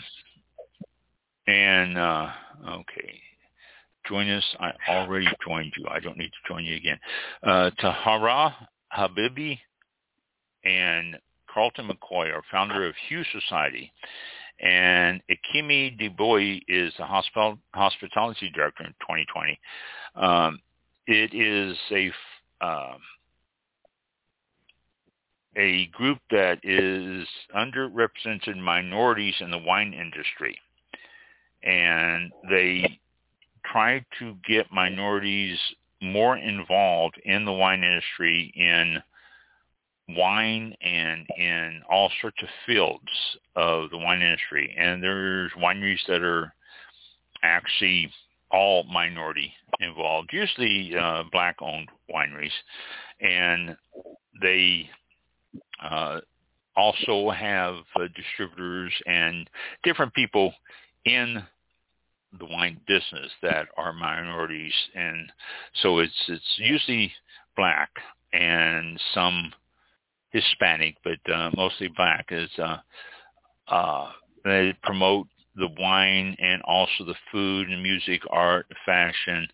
and 1.46 1.98
uh, 1.98 2.28
okay, 2.68 3.20
join 4.06 4.28
us. 4.30 4.44
I 4.60 4.72
already 4.88 5.28
joined 5.46 5.72
you. 5.76 5.86
I 5.88 6.00
don't 6.00 6.18
need 6.18 6.30
to 6.30 6.48
join 6.52 6.64
you 6.64 6.76
again. 6.76 6.98
Uh, 7.42 7.70
Tahiirah 7.80 8.54
Habibi 8.96 9.58
and 10.64 11.18
Carlton 11.52 11.88
McCoy 11.88 12.32
are 12.32 12.42
founder 12.50 12.86
of 12.86 12.94
Hue 13.08 13.24
Society. 13.32 13.92
And 14.60 15.20
Ikemi 15.28 15.98
Deboy 16.00 16.60
is 16.68 16.92
the 16.96 17.04
hospital, 17.04 17.58
hospitality 17.74 18.50
director 18.54 18.84
in 18.84 18.92
2020. 19.00 19.58
Um, 20.14 20.60
it 21.06 21.34
is 21.34 21.76
a 21.90 22.12
uh, 22.64 22.96
a 25.56 25.86
group 25.86 26.18
that 26.30 26.60
is 26.62 27.26
underrepresented 27.54 28.56
minorities 28.56 29.34
in 29.40 29.50
the 29.50 29.58
wine 29.58 29.92
industry, 29.92 30.56
and 31.62 32.32
they 32.50 32.98
try 33.64 34.04
to 34.18 34.36
get 34.46 34.66
minorities 34.72 35.58
more 36.00 36.36
involved 36.36 37.20
in 37.24 37.44
the 37.44 37.52
wine 37.52 37.84
industry 37.84 38.52
in 38.56 39.00
wine 40.16 40.74
and 40.82 41.26
in 41.36 41.80
all 41.88 42.10
sorts 42.20 42.42
of 42.42 42.48
fields 42.66 43.38
of 43.56 43.90
the 43.90 43.98
wine 43.98 44.20
industry. 44.20 44.74
And 44.76 45.02
there's 45.02 45.52
wineries 45.52 46.04
that 46.08 46.22
are 46.22 46.52
actually 47.42 48.10
all 48.50 48.84
minority 48.84 49.52
involved, 49.80 50.30
usually 50.32 50.94
uh, 50.96 51.24
black-owned 51.32 51.88
wineries, 52.12 52.50
and 53.20 53.76
they 54.42 54.88
uh, 55.82 56.20
also 56.76 57.30
have 57.30 57.76
uh, 57.96 58.08
distributors 58.14 58.92
and 59.06 59.48
different 59.84 60.12
people 60.14 60.52
in 61.04 61.42
the 62.38 62.46
wine 62.46 62.80
business 62.86 63.30
that 63.42 63.68
are 63.76 63.92
minorities, 63.92 64.72
and 64.94 65.30
so 65.82 65.98
it's 65.98 66.12
it's 66.28 66.58
usually 66.58 67.12
black 67.56 67.90
and 68.32 68.98
some 69.12 69.52
Hispanic, 70.30 70.96
but 71.04 71.32
uh, 71.32 71.50
mostly 71.56 71.88
black. 71.88 72.26
Is 72.30 72.50
uh, 72.58 72.78
uh, 73.68 74.10
they 74.44 74.74
promote 74.82 75.26
the 75.56 75.68
wine 75.78 76.34
and 76.38 76.62
also 76.62 77.04
the 77.04 77.14
food 77.30 77.68
and 77.68 77.82
music, 77.82 78.22
art, 78.30 78.66
fashion, 78.86 79.46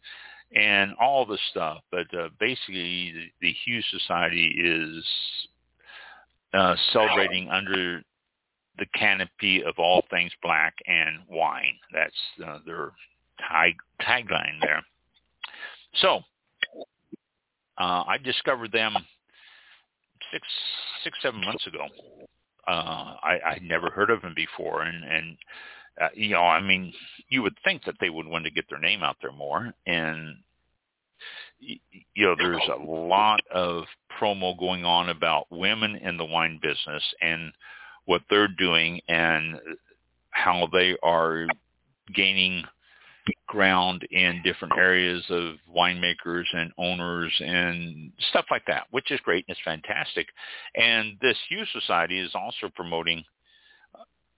and 0.54 0.94
all 1.00 1.26
the 1.26 1.38
stuff. 1.50 1.78
But 1.90 2.06
uh, 2.14 2.28
basically, 2.38 3.12
the, 3.12 3.26
the 3.40 3.54
Hue 3.64 3.82
Society 3.90 4.54
is 4.56 5.04
uh, 6.54 6.76
celebrating 6.92 7.48
under 7.48 8.02
the 8.78 8.86
canopy 8.94 9.62
of 9.64 9.74
all 9.78 10.04
things 10.10 10.32
black 10.42 10.74
and 10.86 11.18
wine. 11.28 11.78
That's 11.92 12.14
uh, 12.46 12.58
their 12.64 12.92
tag, 13.38 13.74
tagline 14.00 14.60
there. 14.60 14.82
So 16.00 16.20
uh, 17.78 18.04
I 18.06 18.18
discovered 18.22 18.72
them 18.72 18.94
six, 20.32 20.46
six, 21.04 21.18
seven 21.22 21.40
months 21.44 21.66
ago. 21.66 21.86
Uh, 22.66 23.16
I, 23.22 23.38
I'd 23.46 23.62
never 23.62 23.90
heard 23.90 24.10
of 24.10 24.20
them 24.20 24.34
before, 24.36 24.82
and 24.82 25.02
and 25.04 25.36
uh, 26.00 26.08
you 26.14 26.30
know, 26.30 26.42
I 26.42 26.60
mean, 26.60 26.92
you 27.30 27.42
would 27.42 27.56
think 27.64 27.84
that 27.84 27.94
they 28.00 28.10
would 28.10 28.26
want 28.26 28.44
to 28.44 28.50
get 28.50 28.66
their 28.68 28.78
name 28.78 29.02
out 29.02 29.16
there 29.22 29.32
more, 29.32 29.72
and 29.86 30.36
you 31.60 31.78
know, 32.26 32.34
there's 32.38 32.68
a 32.72 32.82
lot 32.84 33.40
of 33.50 33.84
promo 34.20 34.56
going 34.58 34.84
on 34.84 35.08
about 35.08 35.46
women 35.50 35.96
in 35.96 36.16
the 36.16 36.24
wine 36.24 36.60
business 36.62 37.02
and 37.20 37.52
what 38.08 38.22
they're 38.30 38.48
doing 38.48 39.00
and 39.06 39.60
how 40.30 40.66
they 40.72 40.96
are 41.02 41.46
gaining 42.14 42.64
ground 43.46 44.08
in 44.10 44.40
different 44.42 44.72
areas 44.78 45.22
of 45.28 45.56
winemakers 45.76 46.44
and 46.54 46.72
owners 46.78 47.30
and 47.38 48.10
stuff 48.30 48.46
like 48.50 48.62
that, 48.66 48.86
which 48.92 49.10
is 49.10 49.20
great 49.20 49.44
and 49.46 49.54
it's 49.54 49.62
fantastic. 49.62 50.26
And 50.74 51.18
this 51.20 51.36
Hue 51.50 51.64
Society 51.70 52.18
is 52.18 52.30
also 52.34 52.70
promoting 52.74 53.22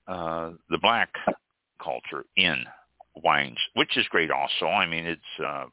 uh, 0.08 0.50
the 0.68 0.78
black 0.82 1.10
culture 1.80 2.24
in 2.36 2.64
wines, 3.22 3.58
which 3.74 3.96
is 3.96 4.06
great 4.08 4.32
also. 4.32 4.66
I 4.66 4.86
mean, 4.86 5.06
it's 5.06 5.44
uh, 5.46 5.66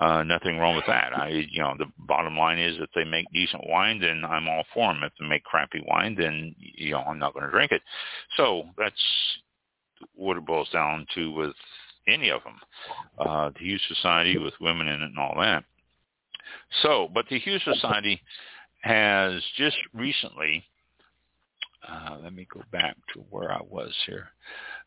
uh, 0.00 0.22
nothing 0.22 0.56
wrong 0.56 0.76
with 0.76 0.86
that. 0.86 1.12
I, 1.14 1.28
you 1.50 1.60
know, 1.60 1.74
the 1.76 1.86
bottom 1.98 2.36
line 2.36 2.58
is 2.58 2.76
if 2.80 2.88
they 2.94 3.04
make 3.04 3.26
decent 3.32 3.68
wine, 3.68 4.00
then 4.00 4.24
I'm 4.24 4.48
all 4.48 4.64
for 4.72 4.92
them. 4.92 5.02
If 5.02 5.12
they 5.20 5.26
make 5.26 5.44
crappy 5.44 5.84
wine, 5.86 6.16
then 6.18 6.54
you 6.58 6.92
know 6.92 7.00
I'm 7.00 7.18
not 7.18 7.34
going 7.34 7.44
to 7.44 7.52
drink 7.52 7.70
it. 7.70 7.82
So 8.36 8.64
that's 8.78 8.94
what 10.14 10.38
it 10.38 10.46
boils 10.46 10.70
down 10.72 11.06
to 11.14 11.30
with 11.32 11.54
any 12.08 12.30
of 12.30 12.42
them. 12.44 12.58
Uh, 13.18 13.50
the 13.50 13.58
Hue 13.58 13.78
Society 13.88 14.38
with 14.38 14.54
women 14.58 14.88
in 14.88 15.02
it 15.02 15.04
and 15.04 15.18
all 15.18 15.36
that. 15.38 15.64
So, 16.82 17.10
but 17.12 17.26
the 17.28 17.38
Hue 17.38 17.58
Society 17.58 18.22
has 18.80 19.42
just 19.56 19.76
recently. 19.92 20.64
Uh, 21.86 22.18
let 22.22 22.34
me 22.34 22.46
go 22.52 22.62
back 22.72 22.96
to 23.12 23.20
where 23.30 23.52
I 23.52 23.60
was 23.68 23.94
here. 24.06 24.28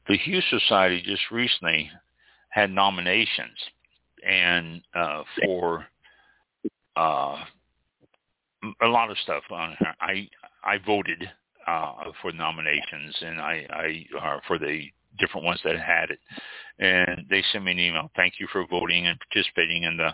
The 0.08 0.18
Hue 0.18 0.42
Society 0.50 1.04
just 1.06 1.24
recently 1.32 1.90
had 2.50 2.72
nominations 2.72 3.58
and 4.26 4.82
uh, 4.96 5.24
for 5.44 5.86
uh, 6.96 7.44
a 8.82 8.88
lot 8.88 9.12
of 9.12 9.18
stuff. 9.20 9.44
I 9.52 10.28
I 10.64 10.78
voted 10.86 11.30
uh, 11.68 11.94
for 12.22 12.32
nominations, 12.32 13.16
and 13.22 13.40
I 13.42 13.66
I 13.70 14.06
uh, 14.20 14.40
for 14.48 14.58
the 14.58 14.86
different 15.20 15.46
ones 15.46 15.60
that 15.64 15.80
had 15.80 16.10
it, 16.10 16.20
and 16.80 17.26
they 17.30 17.44
sent 17.52 17.66
me 17.66 17.72
an 17.72 17.80
email. 17.80 18.12
Thank 18.16 18.36
you 18.40 18.48
for 18.52 18.66
voting 18.68 19.08
and 19.08 19.20
participating 19.20 19.84
in 19.84 19.98
the 19.98 20.10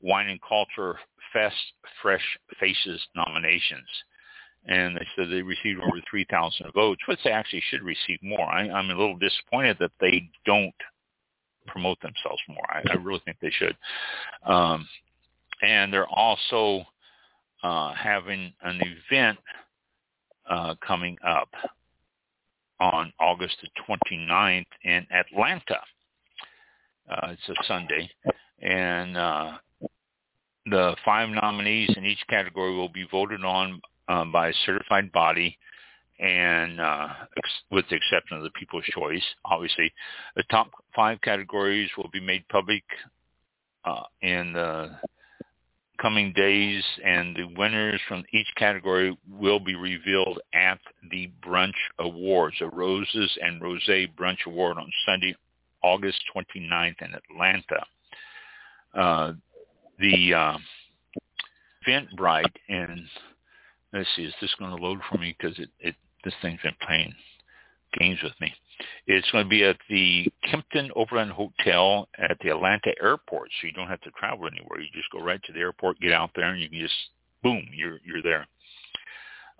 Wine 0.00 0.28
and 0.28 0.40
Culture 0.42 0.98
Fest 1.32 1.56
Fresh 2.02 2.24
Faces 2.60 3.00
nominations. 3.14 3.88
And 4.68 4.96
they 4.96 5.06
said 5.14 5.30
they 5.30 5.42
received 5.42 5.80
over 5.80 6.00
3,000 6.10 6.72
votes, 6.74 7.00
which 7.06 7.20
they 7.22 7.30
actually 7.30 7.62
should 7.70 7.82
receive 7.82 8.18
more. 8.20 8.48
I, 8.50 8.68
I'm 8.68 8.90
a 8.90 8.98
little 8.98 9.16
disappointed 9.16 9.76
that 9.78 9.92
they 10.00 10.28
don't 10.44 10.74
promote 11.66 12.00
themselves 12.00 12.40
more. 12.48 12.64
I, 12.70 12.82
I 12.90 12.94
really 12.94 13.22
think 13.24 13.38
they 13.40 13.50
should. 13.50 13.76
Um, 14.44 14.88
and 15.62 15.92
they're 15.92 16.08
also 16.08 16.84
uh, 17.62 17.94
having 17.94 18.52
an 18.62 18.80
event 18.80 19.38
uh, 20.48 20.74
coming 20.86 21.16
up 21.26 21.48
on 22.78 23.12
August 23.18 23.56
the 23.62 23.68
29th 23.88 24.66
in 24.84 25.06
Atlanta. 25.10 25.80
Uh, 27.10 27.28
it's 27.32 27.48
a 27.48 27.64
Sunday, 27.66 28.10
and 28.60 29.16
uh, 29.16 29.52
the 30.66 30.94
five 31.04 31.28
nominees 31.28 31.90
in 31.96 32.04
each 32.04 32.22
category 32.28 32.74
will 32.74 32.88
be 32.88 33.06
voted 33.10 33.44
on 33.44 33.80
um, 34.08 34.32
by 34.32 34.48
a 34.48 34.52
certified 34.64 35.10
body 35.12 35.56
and 36.18 36.80
uh, 36.80 37.08
ex- 37.36 37.62
with 37.70 37.84
the 37.90 37.96
exception 37.96 38.36
of 38.36 38.42
the 38.42 38.50
People's 38.50 38.84
Choice, 38.84 39.22
obviously, 39.44 39.92
the 40.34 40.42
top 40.50 40.70
five 40.94 41.20
categories 41.20 41.90
will 41.96 42.10
be 42.12 42.20
made 42.20 42.46
public 42.48 42.82
uh, 43.84 44.02
in 44.22 44.52
the 44.52 44.90
coming 46.00 46.32
days, 46.32 46.82
and 47.04 47.34
the 47.36 47.44
winners 47.56 48.00
from 48.08 48.24
each 48.32 48.48
category 48.56 49.16
will 49.30 49.60
be 49.60 49.74
revealed 49.74 50.38
at 50.52 50.78
the 51.10 51.30
Brunch 51.44 51.72
Awards, 51.98 52.56
the 52.60 52.68
Roses 52.68 53.38
and 53.42 53.60
Rosé 53.60 54.12
Brunch 54.14 54.44
Award 54.46 54.78
on 54.78 54.90
Sunday, 55.06 55.34
August 55.82 56.18
29th 56.34 57.02
in 57.02 57.14
Atlanta. 57.14 57.86
Uh, 58.94 59.32
the 59.98 60.34
uh, 60.34 60.58
Eventbrite 61.86 62.44
and 62.68 63.06
let's 63.92 64.08
see, 64.16 64.24
is 64.24 64.34
this 64.40 64.54
going 64.58 64.76
to 64.76 64.82
load 64.82 65.00
for 65.10 65.18
me 65.18 65.34
because 65.38 65.58
it, 65.58 65.70
it 65.80 65.94
this 66.26 66.34
thing's 66.42 66.60
been 66.60 66.74
playing 66.84 67.14
games 67.98 68.18
with 68.22 68.32
me. 68.40 68.52
It's 69.06 69.30
going 69.30 69.44
to 69.44 69.48
be 69.48 69.64
at 69.64 69.78
the 69.88 70.26
Kimpton 70.44 70.90
Overland 70.96 71.30
Hotel 71.30 72.08
at 72.18 72.36
the 72.42 72.50
Atlanta 72.50 72.92
Airport, 73.00 73.48
so 73.48 73.66
you 73.66 73.72
don't 73.72 73.86
have 73.88 74.00
to 74.02 74.10
travel 74.10 74.46
anywhere. 74.46 74.80
You 74.80 74.88
just 74.92 75.10
go 75.12 75.20
right 75.20 75.40
to 75.44 75.52
the 75.52 75.60
airport, 75.60 76.00
get 76.00 76.12
out 76.12 76.30
there, 76.34 76.50
and 76.50 76.60
you 76.60 76.68
can 76.68 76.80
just 76.80 76.94
boom, 77.42 77.64
you're 77.72 78.00
you're 78.04 78.22
there. 78.22 78.46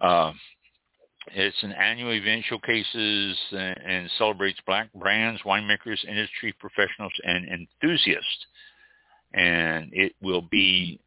Uh, 0.01 0.33
it's 1.35 1.63
an 1.63 1.73
annual 1.73 2.13
event 2.13 2.45
showcases 2.49 3.39
and, 3.53 3.81
and 3.85 4.11
celebrates 4.19 4.59
black 4.67 4.93
brands, 4.93 5.41
winemakers, 5.43 6.05
industry 6.07 6.53
professionals, 6.59 7.13
and 7.25 7.47
enthusiasts. 7.49 8.47
And 9.35 9.91
it 9.93 10.15
will 10.21 10.43
be 10.43 11.01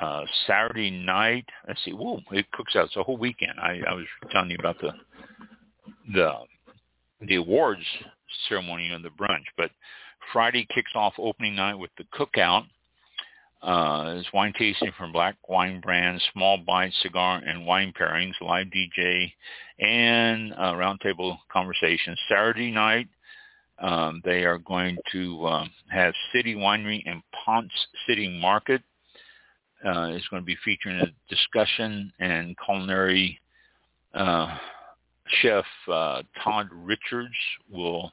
uh, 0.00 0.24
Saturday 0.46 0.90
night. 0.90 1.46
Let's 1.68 1.84
see. 1.84 1.92
Whoa, 1.92 2.20
it 2.32 2.50
cooks 2.52 2.74
out. 2.76 2.86
It's 2.86 2.96
a 2.96 3.02
whole 3.02 3.18
weekend. 3.18 3.58
I, 3.60 3.80
I 3.88 3.94
was 3.94 4.06
telling 4.30 4.50
you 4.50 4.56
about 4.58 4.80
the 4.80 4.92
the 6.12 6.32
the 7.20 7.34
awards 7.36 7.84
ceremony 8.48 8.88
and 8.88 9.04
the 9.04 9.10
brunch, 9.10 9.44
but 9.56 9.70
Friday 10.32 10.66
kicks 10.74 10.92
off 10.94 11.14
opening 11.18 11.56
night 11.56 11.74
with 11.74 11.90
the 11.98 12.04
cookout. 12.14 12.64
Uh, 13.62 14.04
there's 14.04 14.26
wine 14.32 14.54
tasting 14.58 14.92
from 14.96 15.12
black 15.12 15.36
wine 15.46 15.80
brands, 15.80 16.22
small 16.32 16.56
bites, 16.56 16.96
cigar, 17.02 17.42
and 17.44 17.66
wine 17.66 17.92
pairings, 17.98 18.32
live 18.40 18.68
DJ, 18.68 19.30
and 19.78 20.54
uh, 20.54 20.72
roundtable 20.72 21.36
conversations. 21.52 22.18
Saturday 22.26 22.70
night, 22.70 23.08
um, 23.78 24.22
they 24.24 24.44
are 24.44 24.56
going 24.56 24.96
to 25.12 25.44
uh, 25.44 25.64
have 25.90 26.14
City 26.32 26.54
Winery 26.54 27.02
and 27.04 27.22
Ponce 27.44 27.72
City 28.06 28.40
Market 28.40 28.82
uh, 29.84 30.12
is 30.12 30.26
going 30.28 30.42
to 30.42 30.46
be 30.46 30.56
featuring 30.64 31.00
a 31.00 31.06
discussion 31.28 32.12
and 32.18 32.56
culinary 32.64 33.38
uh, 34.14 34.56
chef 35.42 35.64
uh, 35.90 36.22
Todd 36.42 36.68
Richards 36.72 37.34
will 37.70 38.12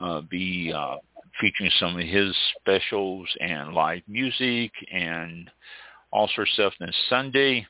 uh, 0.00 0.20
be 0.22 0.72
uh, 0.74 0.96
featuring 1.40 1.70
some 1.78 1.98
of 1.98 2.06
his 2.06 2.34
specials 2.58 3.28
and 3.40 3.72
live 3.72 4.02
music 4.08 4.70
and 4.92 5.50
all 6.12 6.28
sorts 6.34 6.52
of 6.58 6.72
stuff. 6.72 6.74
And 6.80 6.94
Sunday 7.08 7.66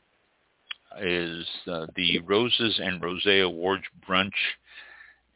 is 1.01 1.47
uh, 1.67 1.87
the 1.97 2.19
Roses 2.21 2.81
and 2.83 3.03
Rosé 3.03 3.45
Awards 3.45 3.85
brunch 4.09 4.31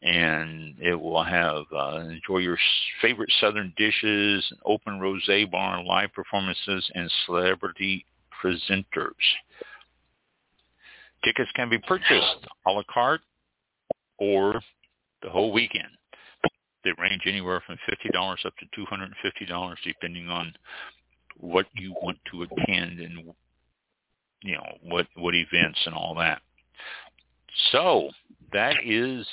and 0.03 0.77
it 0.81 0.95
will 0.95 1.23
have 1.23 1.65
uh, 1.77 1.99
enjoy 2.09 2.39
your 2.39 2.59
favorite 3.03 3.31
southern 3.41 3.73
dishes, 3.77 4.53
open 4.65 4.99
rosé 4.99 5.51
bar, 5.51 5.83
live 5.85 6.13
performances, 6.15 6.91
and 6.95 7.11
celebrity 7.27 8.07
presenters. 8.43 9.13
Tickets 11.23 11.51
can 11.55 11.69
be 11.69 11.79
purchased 11.79 12.47
a 12.67 12.71
la 12.71 12.83
carte 12.91 13.21
or 14.19 14.61
the 15.23 15.29
whole 15.29 15.53
weekend. 15.53 15.89
They 16.83 16.93
range 16.99 17.23
anywhere 17.27 17.63
from 17.67 17.77
$50 17.89 18.47
up 18.47 18.55
to 18.57 18.87
$250 18.87 19.77
depending 19.85 20.31
on 20.31 20.55
what 21.37 21.67
you 21.75 21.95
want 22.03 22.19
to 22.31 22.43
attend 22.43 23.01
and 23.01 23.33
you 24.43 24.55
know 24.55 24.67
what 24.83 25.07
what 25.17 25.35
events 25.35 25.79
and 25.85 25.95
all 25.95 26.15
that. 26.15 26.41
So 27.73 28.09
that 28.53 28.77
is 28.85 29.27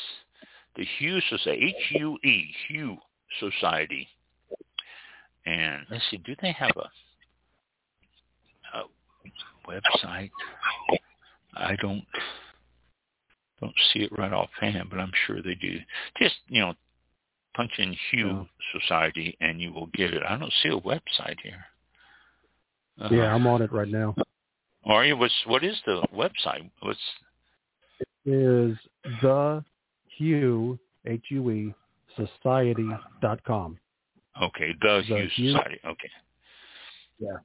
the 0.78 0.86
Hue 1.00 1.20
Society, 1.30 1.76
H-U-E, 1.92 2.56
Hue 2.70 2.98
Society. 3.40 4.08
And 5.46 5.86
let's 5.90 6.04
see, 6.10 6.18
do 6.18 6.36
they 6.42 6.52
have 6.52 6.72
a, 6.78 6.90
a 8.78 8.84
website? 9.68 10.30
I 11.56 11.76
don't 11.82 12.06
don't 13.60 13.74
see 13.92 14.00
it 14.00 14.12
right 14.16 14.32
offhand, 14.32 14.90
but 14.90 15.00
I'm 15.00 15.12
sure 15.26 15.42
they 15.42 15.56
do. 15.56 15.80
Just 16.22 16.36
you 16.48 16.62
know, 16.62 16.74
punch 17.56 17.72
in 17.80 17.96
Hue 18.12 18.48
Society 18.80 19.36
and 19.42 19.60
you 19.60 19.74
will 19.74 19.88
get 19.88 20.14
it. 20.14 20.22
I 20.28 20.38
don't 20.38 20.54
see 20.62 20.70
a 20.70 20.80
website 20.80 21.38
here. 21.42 21.66
Uh, 23.02 23.10
yeah, 23.12 23.34
I'm 23.34 23.48
on 23.48 23.62
it 23.62 23.72
right 23.72 23.88
now. 23.88 24.16
Are 24.86 25.06
you? 25.06 25.18
What's 25.18 25.34
what 25.46 25.64
is 25.64 25.76
the 25.86 26.06
website? 26.16 26.70
What's 26.82 27.00
it 28.00 28.08
is 28.32 28.78
the 29.22 29.64
Hue, 30.18 30.80
H-U-E, 31.06 31.74
society 32.16 32.90
dot 33.22 33.44
com. 33.44 33.78
Okay, 34.42 34.74
the, 34.82 35.04
the 35.08 35.16
Hue, 35.16 35.28
Hue 35.36 35.52
Society. 35.52 35.80
Okay. 35.86 36.10
Yeah. 37.20 37.38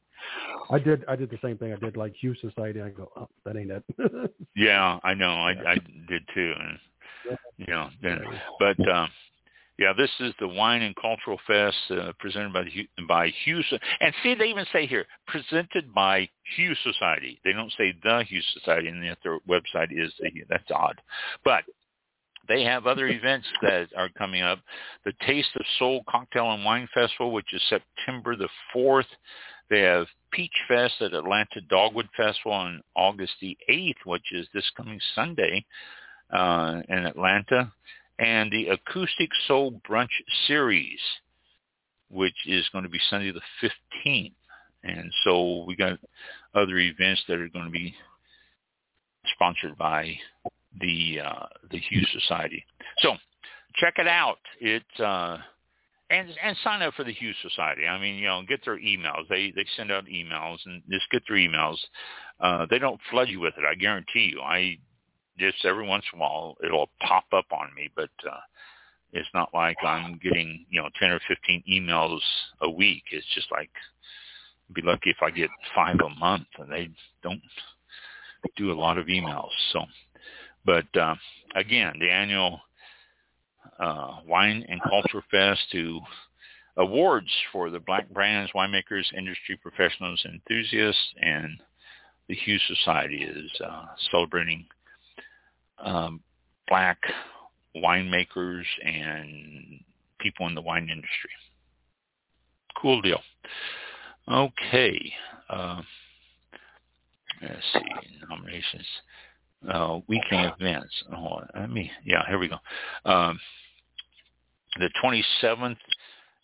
I 0.70 0.78
did. 0.78 1.04
I 1.08 1.16
did 1.16 1.30
the 1.30 1.38
same 1.42 1.58
thing. 1.58 1.72
I 1.72 1.76
did 1.76 1.96
like 1.96 2.14
Hue 2.20 2.34
Society. 2.36 2.80
I 2.80 2.90
go, 2.90 3.10
oh, 3.16 3.28
that 3.44 3.56
ain't 3.56 3.70
it. 3.70 3.82
yeah, 4.56 4.98
I 5.02 5.14
know. 5.14 5.32
I 5.32 5.52
I 5.66 5.74
did 6.08 6.22
too, 6.34 6.52
and 6.58 7.38
you 7.56 7.66
know, 7.66 7.88
then, 8.02 8.20
but 8.58 8.78
um, 8.88 9.08
yeah, 9.78 9.92
this 9.96 10.10
is 10.20 10.32
the 10.38 10.48
Wine 10.48 10.82
and 10.82 10.94
Cultural 10.96 11.38
Fest 11.46 11.76
uh, 11.90 12.12
presented 12.18 12.52
by 12.52 12.64
the, 12.64 12.88
by 13.08 13.32
Hue. 13.44 13.62
And 14.00 14.14
see, 14.22 14.34
they 14.34 14.46
even 14.46 14.66
say 14.72 14.86
here 14.86 15.06
presented 15.26 15.92
by 15.92 16.28
Hue 16.56 16.74
Society. 16.84 17.40
They 17.44 17.52
don't 17.52 17.72
say 17.76 17.94
the 18.02 18.24
Hue 18.28 18.42
Society, 18.54 18.88
and 18.88 19.04
yet 19.04 19.18
their 19.22 19.38
website 19.40 19.88
is 19.90 20.12
the 20.20 20.30
Hue. 20.30 20.44
That's 20.48 20.70
odd, 20.72 21.00
but 21.44 21.64
they 22.48 22.64
have 22.64 22.86
other 22.86 23.08
events 23.08 23.46
that 23.62 23.88
are 23.96 24.08
coming 24.10 24.42
up. 24.42 24.58
The 25.04 25.12
Taste 25.26 25.50
of 25.56 25.64
Soul 25.78 26.02
Cocktail 26.08 26.52
and 26.52 26.64
Wine 26.64 26.88
Festival, 26.92 27.32
which 27.32 27.52
is 27.52 27.62
September 27.68 28.36
the 28.36 28.48
4th. 28.74 29.04
They 29.70 29.80
have 29.80 30.06
Peach 30.32 30.52
Fest 30.68 30.94
at 31.00 31.14
Atlanta 31.14 31.60
Dogwood 31.68 32.08
Festival 32.16 32.52
on 32.52 32.82
August 32.96 33.32
the 33.40 33.56
8th, 33.70 34.04
which 34.04 34.32
is 34.32 34.46
this 34.52 34.68
coming 34.76 35.00
Sunday 35.14 35.64
uh, 36.30 36.82
in 36.88 37.06
Atlanta. 37.06 37.72
And 38.18 38.50
the 38.50 38.68
Acoustic 38.68 39.30
Soul 39.46 39.80
Brunch 39.88 40.08
Series, 40.46 41.00
which 42.10 42.36
is 42.46 42.68
going 42.72 42.84
to 42.84 42.90
be 42.90 43.00
Sunday 43.08 43.32
the 43.32 43.70
15th. 44.06 44.32
And 44.84 45.10
so 45.24 45.64
we 45.64 45.76
got 45.76 45.98
other 46.54 46.78
events 46.78 47.22
that 47.28 47.38
are 47.38 47.48
going 47.48 47.66
to 47.66 47.70
be 47.70 47.94
sponsored 49.34 49.78
by 49.78 50.16
the 50.80 51.20
uh, 51.24 51.46
the 51.70 51.78
Hue 51.78 52.04
Society. 52.12 52.64
So 52.98 53.14
check 53.76 53.94
it 53.98 54.06
out. 54.06 54.38
It 54.60 54.82
uh, 54.98 55.38
and 56.10 56.28
and 56.42 56.56
sign 56.62 56.82
up 56.82 56.94
for 56.94 57.04
the 57.04 57.12
Hue 57.12 57.32
Society. 57.42 57.86
I 57.86 57.98
mean, 58.00 58.16
you 58.16 58.26
know, 58.26 58.42
get 58.46 58.64
their 58.64 58.78
emails. 58.78 59.28
They 59.28 59.52
they 59.54 59.66
send 59.76 59.90
out 59.90 60.04
emails 60.06 60.58
and 60.66 60.82
just 60.90 61.10
get 61.10 61.22
their 61.28 61.38
emails. 61.38 61.76
Uh, 62.40 62.66
they 62.70 62.78
don't 62.78 63.00
flood 63.10 63.28
you 63.28 63.40
with 63.40 63.54
it. 63.56 63.64
I 63.68 63.74
guarantee 63.74 64.30
you. 64.32 64.40
I 64.40 64.78
just 65.38 65.64
every 65.64 65.86
once 65.86 66.04
in 66.12 66.18
a 66.18 66.22
while 66.22 66.56
it'll 66.64 66.90
pop 67.00 67.24
up 67.32 67.46
on 67.52 67.68
me, 67.74 67.90
but 67.96 68.10
uh, 68.28 68.40
it's 69.12 69.28
not 69.34 69.50
like 69.54 69.76
I'm 69.82 70.18
getting 70.22 70.66
you 70.68 70.80
know 70.80 70.88
ten 71.00 71.10
or 71.10 71.20
fifteen 71.26 71.62
emails 71.70 72.20
a 72.60 72.70
week. 72.70 73.04
It's 73.10 73.26
just 73.34 73.50
like 73.50 73.70
be 74.74 74.82
lucky 74.82 75.10
if 75.10 75.18
I 75.22 75.30
get 75.30 75.50
five 75.74 75.96
a 76.04 76.18
month, 76.18 76.46
and 76.58 76.70
they 76.70 76.90
don't 77.22 77.42
do 78.56 78.72
a 78.72 78.74
lot 78.74 78.98
of 78.98 79.06
emails. 79.06 79.50
So 79.72 79.80
but 80.64 80.86
uh, 80.96 81.14
again, 81.54 81.94
the 81.98 82.10
annual 82.10 82.60
uh, 83.78 84.16
Wine 84.26 84.64
and 84.68 84.80
Culture 84.82 85.22
Fest 85.30 85.60
to 85.72 86.00
awards 86.76 87.30
for 87.52 87.70
the 87.70 87.80
black 87.80 88.08
brands, 88.10 88.52
winemakers, 88.54 89.04
industry 89.16 89.56
professionals, 89.56 90.24
enthusiasts, 90.24 91.14
and 91.20 91.60
the 92.28 92.34
Hue 92.34 92.58
Society 92.66 93.24
is 93.24 93.50
uh, 93.64 93.86
celebrating 94.10 94.64
um, 95.78 96.20
black 96.68 96.98
winemakers 97.76 98.64
and 98.84 99.80
people 100.20 100.46
in 100.46 100.54
the 100.54 100.62
wine 100.62 100.88
industry. 100.88 101.30
Cool 102.80 103.02
deal. 103.02 103.20
Okay. 104.30 105.12
Uh, 105.50 105.82
let's 107.42 107.62
see. 107.74 108.08
Nominations 108.28 108.86
uh, 109.68 109.98
weekend 110.08 110.52
events. 110.60 110.92
Oh, 111.16 111.40
let 111.54 111.70
me, 111.70 111.90
yeah, 112.04 112.22
here 112.28 112.38
we 112.38 112.48
go. 112.48 112.58
Um, 113.04 113.38
the 114.78 114.90
27th, 115.02 115.76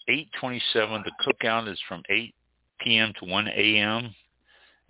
827, 0.08 1.04
the 1.04 1.12
cookout 1.24 1.70
is 1.70 1.78
from 1.88 2.02
8 2.08 2.34
p.m. 2.80 3.12
to 3.18 3.26
1 3.26 3.48
a.m. 3.48 4.14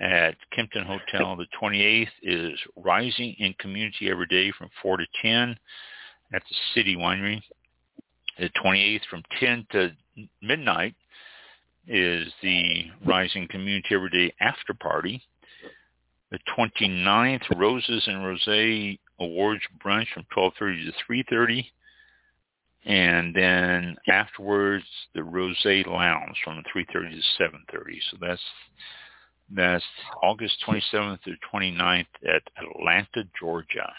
at 0.00 0.36
Kimpton 0.56 0.84
Hotel. 0.84 1.36
The 1.36 1.46
28th 1.60 2.08
is 2.22 2.58
Rising 2.76 3.34
in 3.38 3.54
Community 3.58 4.10
every 4.10 4.26
day 4.26 4.52
from 4.56 4.68
4 4.82 4.98
to 4.98 5.06
10 5.22 5.56
at 6.32 6.42
the 6.48 6.56
City 6.74 6.96
Winery. 6.96 7.40
The 8.38 8.50
28th 8.64 9.06
from 9.10 9.22
10 9.40 9.66
to 9.72 9.90
midnight 10.42 10.94
is 11.86 12.26
the 12.42 12.84
Rising 13.04 13.48
Community 13.48 13.88
Every 13.92 14.10
Day 14.10 14.34
After 14.40 14.74
Party 14.74 15.22
the 16.30 16.38
29th, 16.56 17.56
Roses 17.56 18.04
and 18.06 18.18
Rosé 18.18 18.98
Awards 19.20 19.62
brunch 19.84 20.06
from 20.12 20.24
12:30 20.36 20.86
to 20.86 20.92
3:30, 21.06 21.70
and 22.84 23.34
then 23.34 23.96
afterwards 24.08 24.84
the 25.14 25.20
Rosé 25.20 25.86
Lounge 25.86 26.40
from 26.44 26.62
3:30 26.64 27.16
to 27.16 27.22
7:30. 27.42 28.00
So 28.10 28.16
that's 28.20 28.42
that's 29.50 29.84
August 30.22 30.62
27th 30.66 31.22
through 31.22 31.38
29th 31.50 32.06
at 32.26 32.42
Atlanta, 32.58 33.24
Georgia, 33.38 33.92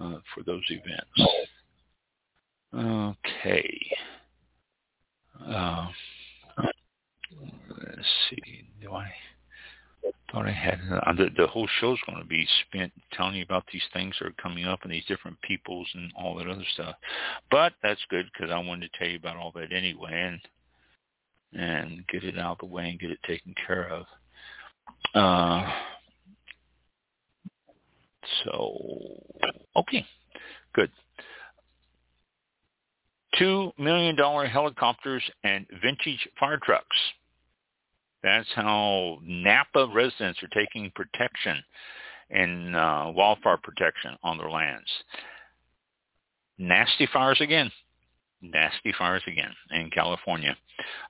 uh, 0.00 0.18
for 0.34 0.42
those 0.44 0.64
events. 0.68 1.44
Okay. 2.74 3.96
Uh, 5.46 5.88
let's 6.58 8.08
see. 8.28 8.64
Do 8.80 8.92
I 8.92 9.12
thought 10.34 10.46
I 10.46 10.50
had 10.50 10.80
the, 11.16 11.28
the 11.36 11.46
whole 11.46 11.68
show's 11.80 11.98
going 12.06 12.18
to 12.18 12.26
be 12.26 12.46
spent 12.66 12.92
telling 13.12 13.36
you 13.36 13.42
about 13.42 13.64
these 13.72 13.82
things 13.92 14.14
that 14.18 14.26
are 14.26 14.42
coming 14.42 14.64
up 14.64 14.80
and 14.82 14.92
these 14.92 15.04
different 15.06 15.40
peoples 15.42 15.86
and 15.94 16.12
all 16.16 16.34
that 16.36 16.48
other 16.48 16.64
stuff. 16.74 16.96
But 17.50 17.72
that's 17.82 18.00
good 18.10 18.26
because 18.32 18.50
I 18.52 18.58
wanted 18.58 18.90
to 18.92 18.98
tell 18.98 19.08
you 19.08 19.16
about 19.16 19.36
all 19.36 19.52
that 19.54 19.72
anyway 19.72 20.12
and 20.12 20.40
and 21.56 22.04
get 22.08 22.24
it 22.24 22.36
out 22.36 22.52
of 22.52 22.58
the 22.58 22.74
way 22.74 22.90
and 22.90 22.98
get 22.98 23.10
it 23.10 23.20
taken 23.26 23.54
care 23.66 23.88
of. 23.88 24.06
Uh, 25.14 25.70
so 28.44 28.76
okay, 29.76 30.04
good. 30.74 30.90
Two 33.38 33.72
million 33.78 34.16
dollar 34.16 34.46
helicopters 34.46 35.22
and 35.44 35.66
vintage 35.82 36.28
fire 36.38 36.58
trucks. 36.62 36.96
That's 38.24 38.48
how 38.54 39.18
Napa 39.22 39.86
residents 39.94 40.42
are 40.42 40.48
taking 40.48 40.90
protection 40.94 41.62
and 42.30 42.74
uh, 42.74 43.12
wildfire 43.14 43.58
protection 43.58 44.16
on 44.24 44.38
their 44.38 44.48
lands. 44.48 44.88
Nasty 46.56 47.06
fires 47.12 47.38
again. 47.42 47.70
Nasty 48.40 48.94
fires 48.96 49.22
again 49.26 49.50
in 49.72 49.90
California. 49.90 50.56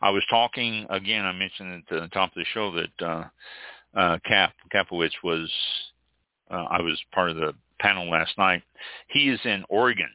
I 0.02 0.10
was 0.10 0.24
talking 0.28 0.86
again. 0.90 1.24
I 1.24 1.30
mentioned 1.32 1.84
at 1.88 2.00
the 2.00 2.08
top 2.08 2.30
of 2.30 2.34
the 2.34 2.44
show 2.52 2.72
that 2.72 3.06
uh, 3.06 3.24
uh, 3.96 4.18
Cap 4.26 4.52
Kapowitz 4.74 5.14
was. 5.22 5.50
Uh, 6.50 6.64
I 6.68 6.82
was 6.82 7.00
part 7.12 7.30
of 7.30 7.36
the 7.36 7.54
panel 7.78 8.10
last 8.10 8.36
night. 8.36 8.62
He 9.08 9.30
is 9.30 9.40
in 9.44 9.64
Oregon. 9.68 10.10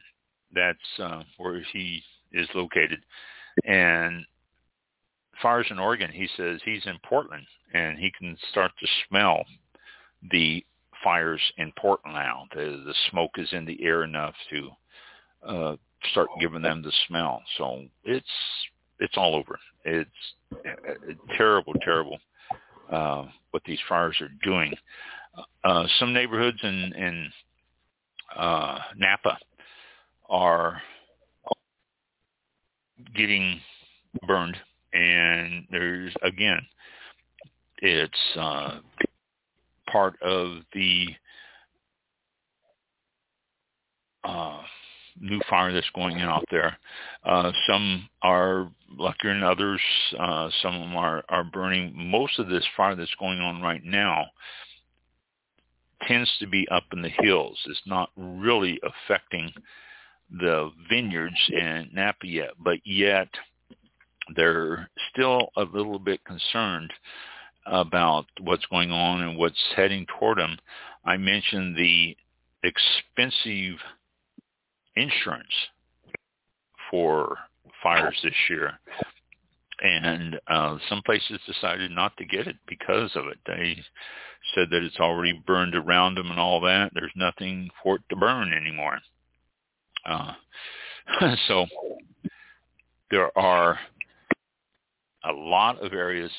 That's 0.54 0.78
uh, 0.98 1.22
where 1.38 1.62
he 1.72 2.02
is 2.32 2.48
located, 2.54 3.00
and 3.64 4.24
fires 5.42 5.66
in 5.70 5.78
Oregon, 5.78 6.10
he 6.10 6.28
says 6.36 6.60
he's 6.64 6.86
in 6.86 6.98
Portland 7.04 7.46
and 7.72 7.98
he 7.98 8.12
can 8.18 8.36
start 8.50 8.72
to 8.80 8.86
smell 9.08 9.44
the 10.30 10.64
fires 11.02 11.40
in 11.58 11.72
Portland 11.78 12.14
now. 12.14 12.46
The, 12.54 12.82
the 12.84 12.94
smoke 13.10 13.32
is 13.36 13.48
in 13.52 13.64
the 13.64 13.82
air 13.82 14.04
enough 14.04 14.34
to 14.50 14.70
uh, 15.46 15.76
start 16.10 16.28
giving 16.40 16.62
them 16.62 16.82
the 16.82 16.92
smell. 17.06 17.42
So 17.56 17.84
it's 18.04 18.26
it's 18.98 19.16
all 19.16 19.34
over. 19.34 19.58
It's 19.84 20.10
uh, 20.52 21.14
terrible, 21.36 21.72
terrible 21.82 22.18
uh, 22.90 23.26
what 23.50 23.62
these 23.64 23.78
fires 23.88 24.16
are 24.20 24.30
doing. 24.42 24.74
Uh, 25.64 25.86
some 25.98 26.12
neighborhoods 26.12 26.58
in 26.62 26.92
in 26.96 27.30
uh, 28.36 28.78
Napa 28.96 29.38
are 30.28 30.80
getting 33.14 33.60
burned 34.26 34.56
and 34.92 35.66
there's 35.70 36.14
again, 36.22 36.60
it's 37.78 38.36
uh, 38.36 38.78
part 39.90 40.20
of 40.22 40.58
the 40.74 41.06
uh, 44.24 44.62
new 45.18 45.40
fire 45.48 45.72
that's 45.72 45.90
going 45.94 46.20
out 46.20 46.44
there. 46.50 46.76
Uh, 47.24 47.52
some 47.66 48.08
are 48.22 48.70
luckier 48.90 49.34
than 49.34 49.42
others. 49.42 49.80
Uh, 50.18 50.50
some 50.62 50.94
are, 50.96 51.24
are 51.28 51.44
burning. 51.44 51.92
Most 51.94 52.38
of 52.38 52.48
this 52.48 52.64
fire 52.76 52.94
that's 52.94 53.14
going 53.18 53.40
on 53.40 53.62
right 53.62 53.84
now 53.84 54.26
tends 56.06 56.30
to 56.40 56.46
be 56.46 56.66
up 56.70 56.84
in 56.92 57.02
the 57.02 57.10
hills. 57.20 57.58
It's 57.66 57.82
not 57.86 58.10
really 58.16 58.80
affecting 58.82 59.52
the 60.30 60.70
vineyards 60.88 61.40
in 61.48 61.90
Napa 61.92 62.26
yet, 62.26 62.50
but 62.58 62.78
yet– 62.84 63.28
they're 64.36 64.88
still 65.12 65.50
a 65.56 65.62
little 65.62 65.98
bit 65.98 66.24
concerned 66.24 66.92
about 67.66 68.26
what's 68.40 68.66
going 68.66 68.90
on 68.90 69.22
and 69.22 69.36
what's 69.36 69.62
heading 69.76 70.06
toward 70.18 70.38
them. 70.38 70.56
I 71.04 71.16
mentioned 71.16 71.76
the 71.76 72.16
expensive 72.62 73.78
insurance 74.96 75.46
for 76.90 77.36
fires 77.82 78.18
this 78.22 78.34
year. 78.48 78.78
And 79.82 80.38
uh, 80.46 80.76
some 80.88 81.00
places 81.06 81.40
decided 81.46 81.90
not 81.90 82.14
to 82.18 82.26
get 82.26 82.46
it 82.46 82.56
because 82.66 83.10
of 83.14 83.26
it. 83.28 83.38
They 83.46 83.82
said 84.54 84.68
that 84.70 84.82
it's 84.82 85.00
already 85.00 85.42
burned 85.46 85.74
around 85.74 86.16
them 86.16 86.30
and 86.30 86.38
all 86.38 86.60
that. 86.62 86.90
There's 86.92 87.12
nothing 87.16 87.70
for 87.82 87.96
it 87.96 88.02
to 88.10 88.16
burn 88.16 88.52
anymore. 88.52 88.98
Uh, 90.04 90.32
so 91.48 91.66
there 93.10 93.36
are 93.38 93.78
a 95.24 95.32
lot 95.32 95.82
of 95.84 95.92
areas, 95.92 96.30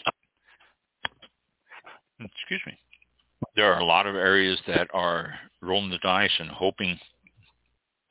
excuse 2.20 2.62
me, 2.66 2.78
there 3.56 3.74
are 3.74 3.80
a 3.80 3.86
lot 3.86 4.08
of 4.08 4.16
areas 4.16 4.60
that 4.68 4.88
are 4.94 5.34
rolling 5.62 5.90
the 5.90 5.98
dice 6.00 6.32
and 6.40 6.50
hoping 6.50 6.98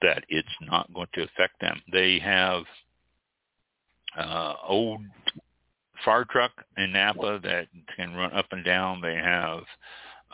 that 0.02 0.24
it's 0.28 0.48
not 0.62 0.92
going 0.94 1.08
to 1.14 1.22
affect 1.22 1.60
them. 1.60 1.80
They 1.92 2.18
have 2.18 2.62
uh, 4.18 4.54
old 4.66 5.00
fire 6.04 6.24
truck 6.24 6.52
in 6.76 6.92
Napa 6.92 7.40
that 7.42 7.66
can 7.96 8.14
run 8.14 8.32
up 8.32 8.46
and 8.52 8.64
down. 8.64 9.00
They 9.00 9.16
have 9.16 9.60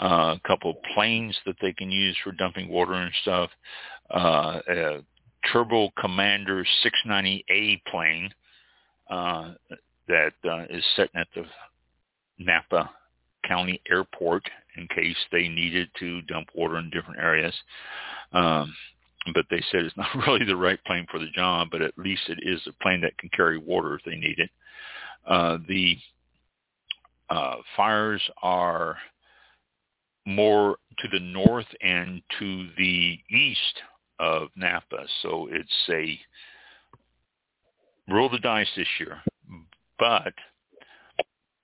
uh, 0.00 0.36
a 0.36 0.40
couple 0.46 0.70
of 0.70 0.76
planes 0.94 1.36
that 1.46 1.56
they 1.60 1.72
can 1.72 1.90
use 1.90 2.16
for 2.22 2.32
dumping 2.32 2.68
water 2.68 2.94
and 2.94 3.12
stuff. 3.22 3.50
Uh, 4.10 4.60
a 4.68 4.98
Turbo 5.52 5.90
Commander 5.98 6.64
690A 6.84 7.80
plane 7.90 8.30
uh, 9.10 9.52
that 10.08 10.32
uh, 10.44 10.64
is 10.70 10.84
sitting 10.96 11.20
at 11.20 11.28
the 11.34 11.44
Napa 12.38 12.90
County 13.46 13.80
Airport 13.90 14.42
in 14.76 14.86
case 14.88 15.16
they 15.32 15.48
needed 15.48 15.88
to 15.98 16.22
dump 16.22 16.48
water 16.54 16.78
in 16.78 16.90
different 16.90 17.20
areas. 17.20 17.54
Um, 18.32 18.74
but 19.34 19.46
they 19.50 19.62
said 19.70 19.84
it's 19.84 19.96
not 19.96 20.14
really 20.26 20.44
the 20.44 20.56
right 20.56 20.82
plane 20.84 21.06
for 21.10 21.18
the 21.18 21.30
job, 21.34 21.68
but 21.70 21.82
at 21.82 21.96
least 21.96 22.22
it 22.28 22.38
is 22.42 22.60
a 22.66 22.82
plane 22.82 23.00
that 23.02 23.16
can 23.18 23.30
carry 23.30 23.58
water 23.58 23.94
if 23.94 24.04
they 24.04 24.16
need 24.16 24.38
it. 24.38 24.50
Uh, 25.26 25.58
the 25.68 25.96
uh, 27.30 27.56
fires 27.76 28.22
are 28.42 28.96
more 30.24 30.76
to 30.98 31.08
the 31.08 31.20
north 31.20 31.66
and 31.80 32.22
to 32.38 32.68
the 32.76 33.18
east 33.30 33.82
of 34.18 34.48
Napa, 34.56 35.04
so 35.22 35.48
it's 35.50 35.68
a 35.90 36.18
roll 38.08 38.28
the 38.28 38.38
dice 38.38 38.68
this 38.76 38.86
year 39.00 39.20
but 39.98 40.32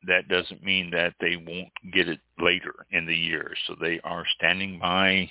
that 0.07 0.29
doesn't 0.29 0.63
mean 0.65 0.91
that 0.91 1.15
they 1.21 1.37
won't 1.37 1.73
get 1.93 2.09
it 2.09 2.21
later 2.39 2.75
in 2.91 3.07
the 3.07 3.15
year. 3.15 3.53
So 3.67 3.77
they 3.81 4.01
are 4.03 4.25
standing 4.37 4.79
by 4.79 5.31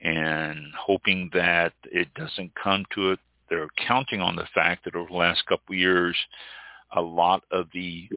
and 0.00 0.58
hoping 0.78 1.30
that 1.32 1.72
it 1.84 2.12
doesn't 2.14 2.52
come 2.62 2.84
to 2.94 3.12
it. 3.12 3.18
They're 3.48 3.68
counting 3.86 4.20
on 4.20 4.36
the 4.36 4.48
fact 4.54 4.84
that 4.84 4.94
over 4.94 5.08
the 5.08 5.16
last 5.16 5.46
couple 5.46 5.74
of 5.74 5.78
years, 5.78 6.16
a 6.94 7.00
lot 7.00 7.42
of 7.50 7.68
the 7.72 8.08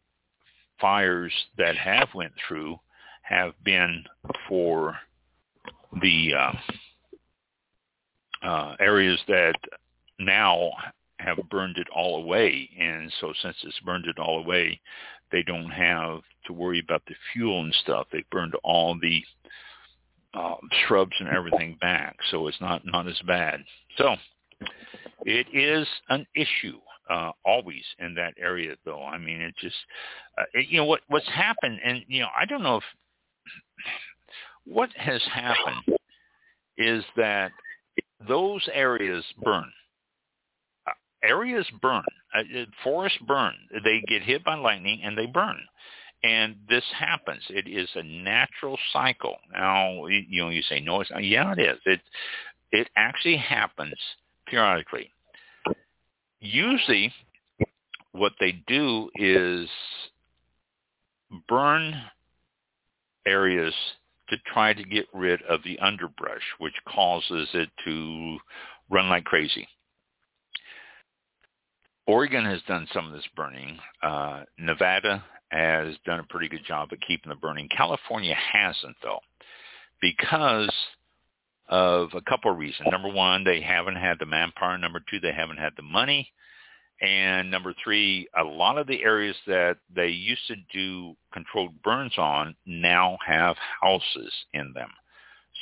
fires 0.79 1.33
that 1.57 1.77
have 1.77 2.09
went 2.13 2.33
through 2.47 2.77
have 3.21 3.53
been 3.63 4.03
for 4.47 4.97
the 6.01 6.33
uh, 6.33 6.51
uh, 8.45 8.75
areas 8.79 9.19
that 9.27 9.55
now 10.19 10.71
have 11.25 11.49
burned 11.49 11.77
it 11.77 11.87
all 11.95 12.23
away. 12.23 12.69
And 12.79 13.11
so 13.19 13.33
since 13.41 13.55
it's 13.63 13.79
burned 13.81 14.05
it 14.05 14.19
all 14.19 14.39
away, 14.39 14.79
they 15.31 15.43
don't 15.43 15.69
have 15.69 16.19
to 16.45 16.53
worry 16.53 16.79
about 16.79 17.01
the 17.07 17.15
fuel 17.33 17.61
and 17.61 17.73
stuff. 17.81 18.07
They've 18.11 18.29
burned 18.31 18.55
all 18.63 18.97
the 19.01 19.23
uh, 20.33 20.55
shrubs 20.87 21.15
and 21.19 21.29
everything 21.29 21.77
back, 21.81 22.17
so 22.29 22.47
it's 22.47 22.59
not 22.59 22.81
not 22.85 23.07
as 23.07 23.19
bad. 23.25 23.63
So 23.97 24.15
it 25.21 25.47
is 25.53 25.87
an 26.09 26.25
issue 26.35 26.77
uh, 27.09 27.31
always 27.45 27.83
in 27.99 28.13
that 28.15 28.33
area, 28.39 28.75
though. 28.83 29.03
I 29.03 29.17
mean, 29.17 29.41
it 29.41 29.55
just 29.59 29.75
uh, 30.37 30.43
it, 30.53 30.67
you 30.69 30.77
know 30.77 30.85
what 30.85 31.01
what's 31.07 31.27
happened, 31.29 31.79
and 31.83 32.03
you 32.07 32.21
know 32.21 32.29
I 32.39 32.45
don't 32.45 32.63
know 32.63 32.77
if 32.77 32.83
what 34.65 34.89
has 34.95 35.21
happened 35.31 35.97
is 36.77 37.03
that 37.15 37.51
those 38.27 38.67
areas 38.73 39.23
burn 39.41 39.71
areas 41.27 41.67
burn. 41.81 42.03
Uh, 42.33 42.41
forests 42.83 43.19
burn. 43.27 43.53
They 43.83 44.01
get 44.07 44.21
hit 44.23 44.43
by 44.43 44.55
lightning 44.55 45.01
and 45.03 45.17
they 45.17 45.25
burn. 45.25 45.59
And 46.23 46.55
this 46.69 46.83
happens. 46.97 47.43
It 47.49 47.67
is 47.67 47.89
a 47.95 48.03
natural 48.03 48.77
cycle. 48.91 49.37
Now, 49.53 50.07
you 50.07 50.41
know, 50.41 50.49
you 50.49 50.61
say, 50.63 50.79
no, 50.79 51.01
it's 51.01 51.11
not. 51.11 51.23
Yeah, 51.23 51.53
it 51.55 51.59
is. 51.59 51.77
It, 51.85 52.01
it 52.71 52.89
actually 52.95 53.37
happens 53.37 53.95
periodically. 54.47 55.11
Usually 56.39 57.13
what 58.11 58.33
they 58.39 58.63
do 58.67 59.09
is 59.15 59.69
burn 61.47 61.93
areas 63.27 63.73
to 64.29 64.37
try 64.51 64.73
to 64.73 64.83
get 64.83 65.05
rid 65.13 65.41
of 65.43 65.61
the 65.63 65.77
underbrush, 65.79 66.41
which 66.59 66.73
causes 66.87 67.47
it 67.53 67.69
to 67.85 68.37
run 68.89 69.09
like 69.09 69.25
crazy 69.25 69.67
Oregon 72.07 72.45
has 72.45 72.61
done 72.67 72.87
some 72.93 73.07
of 73.07 73.13
this 73.13 73.27
burning. 73.35 73.79
Uh, 74.01 74.43
Nevada 74.59 75.23
has 75.49 75.95
done 76.05 76.19
a 76.19 76.23
pretty 76.23 76.47
good 76.47 76.65
job 76.65 76.89
at 76.91 77.01
keeping 77.01 77.29
the 77.29 77.35
burning. 77.35 77.69
California 77.75 78.35
hasn't, 78.35 78.95
though, 79.01 79.19
because 80.01 80.71
of 81.67 82.09
a 82.13 82.21
couple 82.21 82.51
of 82.51 82.57
reasons. 82.57 82.89
Number 82.91 83.09
one, 83.09 83.43
they 83.43 83.61
haven't 83.61 83.95
had 83.95 84.19
the 84.19 84.25
manpower. 84.25 84.77
Number 84.77 85.01
two, 85.09 85.19
they 85.19 85.33
haven't 85.33 85.57
had 85.57 85.73
the 85.75 85.83
money. 85.83 86.31
And 87.01 87.51
number 87.51 87.73
three, 87.83 88.27
a 88.37 88.43
lot 88.43 88.77
of 88.77 88.87
the 88.87 89.03
areas 89.03 89.35
that 89.47 89.77
they 89.93 90.07
used 90.07 90.47
to 90.47 90.55
do 90.71 91.15
controlled 91.33 91.81
burns 91.83 92.17
on 92.17 92.55
now 92.65 93.17
have 93.25 93.57
houses 93.81 94.31
in 94.53 94.71
them. 94.73 94.89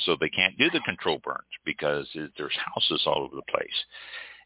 So 0.05 0.15
they 0.19 0.29
can't 0.29 0.57
do 0.57 0.69
the 0.69 0.81
controlled 0.81 1.23
burns 1.23 1.39
because 1.65 2.07
there's 2.37 2.57
houses 2.75 3.03
all 3.05 3.23
over 3.23 3.35
the 3.35 3.51
place. 3.51 3.85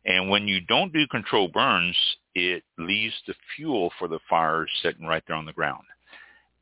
And 0.07 0.29
when 0.29 0.47
you 0.47 0.61
don't 0.61 0.93
do 0.93 1.05
controlled 1.07 1.53
burns, 1.53 1.95
it 2.33 2.63
leaves 2.77 3.13
the 3.27 3.35
fuel 3.55 3.91
for 3.99 4.07
the 4.07 4.19
fires 4.29 4.71
sitting 4.81 5.05
right 5.05 5.23
there 5.27 5.35
on 5.35 5.45
the 5.45 5.53
ground. 5.53 5.83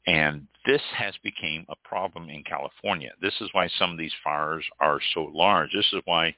And 0.08 0.48
this 0.66 0.82
has 0.96 1.14
become 1.24 1.66
a 1.70 1.88
problem 1.88 2.30
in 2.30 2.44
California. 2.44 3.12
This 3.22 3.36
is 3.42 3.50
why 3.54 3.70
some 3.78 3.92
of 3.92 3.98
these 3.98 4.14
fires 4.24 4.66
are 4.80 5.00
so 5.14 5.30
large. 5.34 5.70
This 5.74 5.88
is 5.94 6.02
why 6.06 6.36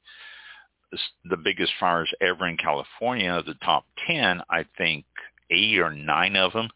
the 1.26 1.38
biggest 1.38 1.72
fires 1.80 2.12
ever 2.22 2.48
in 2.48 2.58
California, 2.58 3.32
of 3.32 3.46
the 3.46 3.56
top 3.56 3.86
10, 4.08 4.42
I 4.50 4.66
think 4.78 5.06
eight 5.50 5.80
or 5.80 5.94
nine 5.94 6.36
of 6.36 6.54
them 6.54 6.70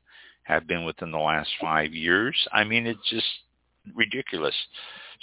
have 0.44 0.68
been 0.68 0.86
within 0.86 1.12
the 1.12 1.18
last 1.18 1.50
five 1.60 1.94
years. 1.94 2.36
I 2.52 2.64
mean, 2.64 2.88
it's 2.88 3.10
just 3.10 3.28
ridiculous. 3.96 4.56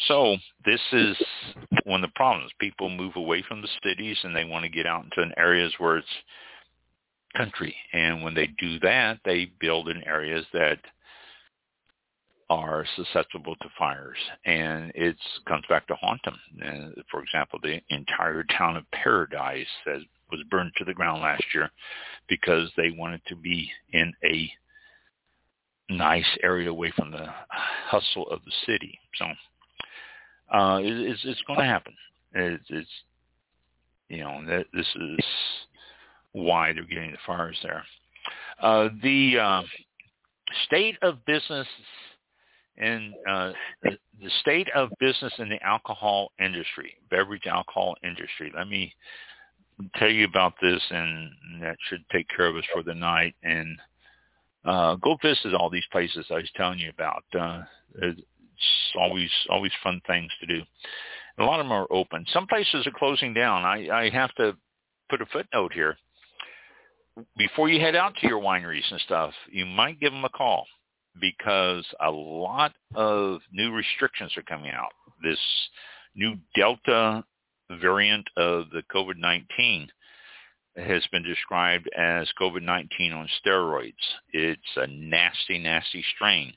So 0.07 0.37
this 0.65 0.81
is 0.93 1.17
one 1.85 2.05
of 2.05 2.11
the 2.11 2.15
problems. 2.15 2.53
People 2.61 2.89
move 2.89 3.17
away 3.17 3.43
from 3.49 3.63
the 3.63 3.69
cities 3.83 4.17
and 4.23 4.35
they 4.35 4.45
want 4.45 4.65
to 4.65 4.71
get 4.71 4.87
out 4.87 5.05
into 5.05 5.39
areas 5.39 5.73
where 5.79 5.99
it's 5.99 6.07
country. 7.37 7.75
And 7.93 8.23
when 8.23 8.35
they 8.35 8.49
do 8.59 8.79
that, 8.81 9.19
they 9.25 9.51
build 9.61 9.89
in 9.89 10.03
areas 10.05 10.47
that 10.53 10.79
are 12.51 12.87
susceptible 12.97 13.55
to 13.57 13.69
fires, 13.79 14.17
and 14.47 14.91
it 14.95 15.17
comes 15.47 15.65
back 15.69 15.87
to 15.87 15.95
haunt 15.97 16.21
them. 16.25 16.39
Uh, 16.65 17.03
for 17.11 17.23
example, 17.23 17.59
the 17.63 17.79
entire 17.91 18.43
town 18.57 18.77
of 18.77 18.91
Paradise 18.91 19.67
that 19.85 20.01
was 20.31 20.41
burned 20.51 20.73
to 20.77 20.85
the 20.85 20.95
ground 20.95 21.21
last 21.21 21.45
year 21.55 21.71
because 22.27 22.71
they 22.77 22.91
wanted 22.91 23.21
to 23.27 23.37
be 23.37 23.71
in 23.93 24.13
a 24.25 24.51
nice 25.91 26.39
area 26.43 26.71
away 26.71 26.91
from 26.97 27.11
the 27.11 27.27
hustle 27.51 28.29
of 28.31 28.41
the 28.45 28.53
city. 28.67 28.99
So 29.17 29.27
uh, 30.53 30.81
it, 30.83 30.93
it's, 30.93 31.21
it's 31.25 31.43
going 31.47 31.59
to 31.61 31.65
happen. 31.65 31.95
It's, 32.35 32.65
it's 32.69 32.89
you 34.09 34.19
know 34.19 34.45
that 34.47 34.67
this 34.73 34.87
is 34.97 35.25
why 36.33 36.73
they're 36.73 36.85
getting 36.85 37.13
the 37.13 37.19
fires 37.27 37.59
there. 37.63 37.85
Uh, 38.61 38.89
the 39.03 39.39
uh, 39.39 39.63
state 40.67 40.97
of 41.03 41.25
business 41.25 41.67
in 42.77 43.13
uh, 43.29 43.53
the, 43.83 43.91
the 44.23 44.31
state 44.41 44.69
of 44.75 44.91
business 45.01 45.33
in 45.39 45.49
the 45.49 45.63
alcohol 45.63 46.31
industry, 46.41 46.95
beverage 47.11 47.47
alcohol 47.47 47.97
industry. 48.03 48.53
Let 48.55 48.69
me 48.69 48.95
tell 49.97 50.11
you 50.11 50.25
about 50.25 50.55
this, 50.61 50.83
and 50.91 51.31
that 51.61 51.77
should 51.89 52.05
take 52.11 52.27
care 52.35 52.47
of 52.47 52.57
us 52.57 52.65
for 52.73 52.83
the 52.83 52.95
night. 52.95 53.35
And 53.43 53.79
uh, 54.65 54.97
go 54.97 55.17
visit 55.23 55.55
all 55.55 55.71
these 55.71 55.87
places 55.91 56.27
I 56.31 56.35
was 56.35 56.51
telling 56.57 56.79
you 56.79 56.91
about. 56.91 57.25
Uh, 57.39 57.63
it's 58.59 58.97
always 58.99 59.31
always 59.49 59.73
fun 59.83 60.01
things 60.07 60.31
to 60.41 60.47
do. 60.47 60.63
A 61.39 61.45
lot 61.45 61.61
of 61.61 61.67
them 61.67 61.73
are 61.73 61.87
open. 61.91 62.25
Some 62.33 62.47
places 62.47 62.87
are 62.87 62.99
closing 62.99 63.33
down. 63.33 63.65
I, 63.65 63.89
I 63.89 64.11
have 64.11 64.35
to 64.37 64.57
put 65.09 65.23
a 65.23 65.27
footnote 65.27 65.73
here. 65.73 65.97
Before 67.37 67.69
you 67.69 67.81
head 67.81 67.95
out 67.97 68.15
to 68.17 68.29
your 68.29 68.41
wineries 68.41 68.91
and 68.91 69.01
stuff, 69.01 69.33
you 69.51 69.65
might 69.65 70.01
give 70.01 70.13
them 70.13 70.25
a 70.25 70.29
call 70.29 70.67
because 71.21 71.85
a 72.05 72.11
lot 72.11 72.73
of 72.95 73.41
new 73.53 73.73
restrictions 73.73 74.37
are 74.37 74.43
coming 74.43 74.71
out. 74.71 74.93
This 75.23 75.39
new 76.15 76.37
Delta 76.57 77.25
variant 77.71 78.27
of 78.37 78.71
the 78.71 78.83
COVID-19 78.93 79.89
has 80.77 81.05
been 81.11 81.25
described 81.25 81.89
as 81.97 82.29
COVID-19 82.41 83.15
on 83.15 83.29
steroids. 83.45 83.93
It's 84.33 84.61
a 84.77 84.87
nasty, 84.87 85.59
nasty 85.59 86.05
strain. 86.15 86.53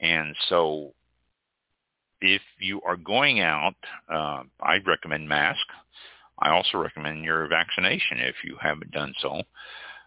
And 0.00 0.34
so 0.48 0.92
if 2.20 2.42
you 2.58 2.80
are 2.82 2.96
going 2.96 3.40
out, 3.40 3.74
uh, 4.12 4.42
I'd 4.60 4.86
recommend 4.86 5.28
mask. 5.28 5.66
I 6.38 6.50
also 6.50 6.78
recommend 6.78 7.24
your 7.24 7.46
vaccination 7.48 8.18
if 8.18 8.36
you 8.44 8.56
haven't 8.60 8.90
done 8.90 9.14
so. 9.20 9.42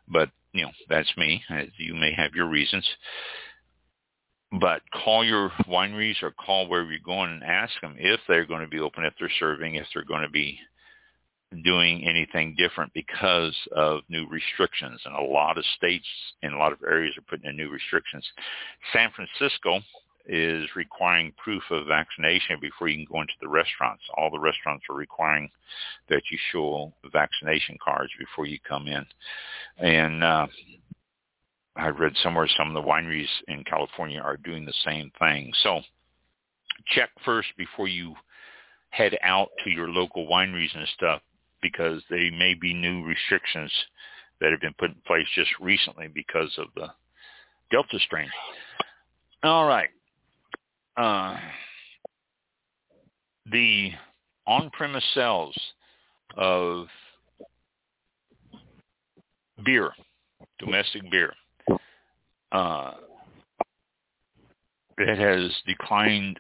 But, 0.08 0.30
you 0.54 0.64
know, 0.64 0.72
that's 0.88 1.12
me. 1.18 1.44
You 1.78 1.94
may 1.96 2.14
have 2.14 2.34
your 2.34 2.48
reasons. 2.48 2.88
But 4.60 4.82
call 4.92 5.24
your 5.24 5.52
wineries 5.68 6.24
or 6.24 6.32
call 6.32 6.68
wherever 6.68 6.90
you're 6.90 7.00
going 7.06 7.32
and 7.32 7.44
ask 7.44 7.74
them 7.82 7.96
if 8.00 8.20
they're 8.28 8.48
going 8.48 8.62
to 8.62 8.68
be 8.68 8.80
open, 8.80 9.06
if 9.06 9.14
they're 9.20 9.30
serving, 9.40 9.76
if 9.76 9.86
they're 9.94 10.04
going 10.04 10.24
to 10.24 10.30
be 10.30 10.60
doing 11.64 12.08
anything 12.08 12.56
different 12.58 12.92
because 12.94 13.56
of 13.76 14.02
new 14.10 14.28
restrictions. 14.28 15.02
And 15.06 15.16
a 15.16 15.22
lot 15.22 15.58
of 15.58 15.66
states 15.78 16.06
in 16.42 16.54
a 16.54 16.58
lot 16.58 16.72
of 16.72 16.80
areas 16.84 17.16
are 17.18 17.30
putting 17.30 17.50
in 17.50 17.58
new 17.58 17.70
restrictions. 17.70 18.26
San 18.94 19.12
Francisco 19.16 19.80
is 20.26 20.68
requiring 20.76 21.34
proof 21.44 21.64
of 21.72 21.88
vaccination 21.88 22.58
before 22.62 22.88
you 22.88 22.98
can 22.98 23.12
go 23.12 23.22
into 23.22 23.34
the 23.42 23.48
restaurants. 23.48 24.04
All 24.18 24.30
the 24.30 24.40
restaurants 24.40 24.86
are 24.90 24.96
requiring 24.96 25.50
that 26.10 26.22
you 26.32 26.38
show 26.52 26.94
vaccination 27.12 27.78
cards 27.84 28.12
before 28.20 28.46
you 28.46 28.58
come 28.68 28.88
in. 28.88 29.06
And 29.78 30.24
uh, 30.24 30.48
I 31.76 31.88
read 31.88 32.14
somewhere 32.22 32.48
some 32.58 32.68
of 32.68 32.74
the 32.74 32.88
wineries 32.88 33.30
in 33.48 33.64
California 33.64 34.20
are 34.20 34.38
doing 34.38 34.66
the 34.66 34.74
same 34.86 35.12
thing. 35.20 35.52
So 35.64 35.82
check 36.88 37.10
first 37.26 37.50
before 37.58 37.88
you 37.88 38.14
head 38.90 39.18
out 39.24 39.50
to 39.64 39.70
your 39.70 39.90
local 39.90 40.28
wineries 40.28 40.76
and 40.76 40.88
stuff 40.96 41.22
because 41.62 42.02
they 42.10 42.30
may 42.32 42.54
be 42.60 42.74
new 42.74 43.04
restrictions 43.04 43.72
that 44.40 44.52
have 44.52 44.62
been 44.62 44.74
put 44.78 44.90
in 44.90 45.02
place 45.06 45.28
just 45.36 45.52
recently 45.60 46.08
because 46.08 46.54
of 46.58 46.68
the 46.76 46.88
Delta 47.72 48.00
strain. 48.00 48.30
All 49.44 49.68
right. 49.68 49.90
Uh, 51.00 51.38
the 53.54 53.90
on-premise 54.46 55.04
sales 55.14 55.58
of 56.36 56.88
beer, 59.64 59.92
domestic 60.60 61.10
beer, 61.10 61.32
uh, 62.52 62.92
it 64.98 65.18
has 65.18 65.56
declined 65.66 66.38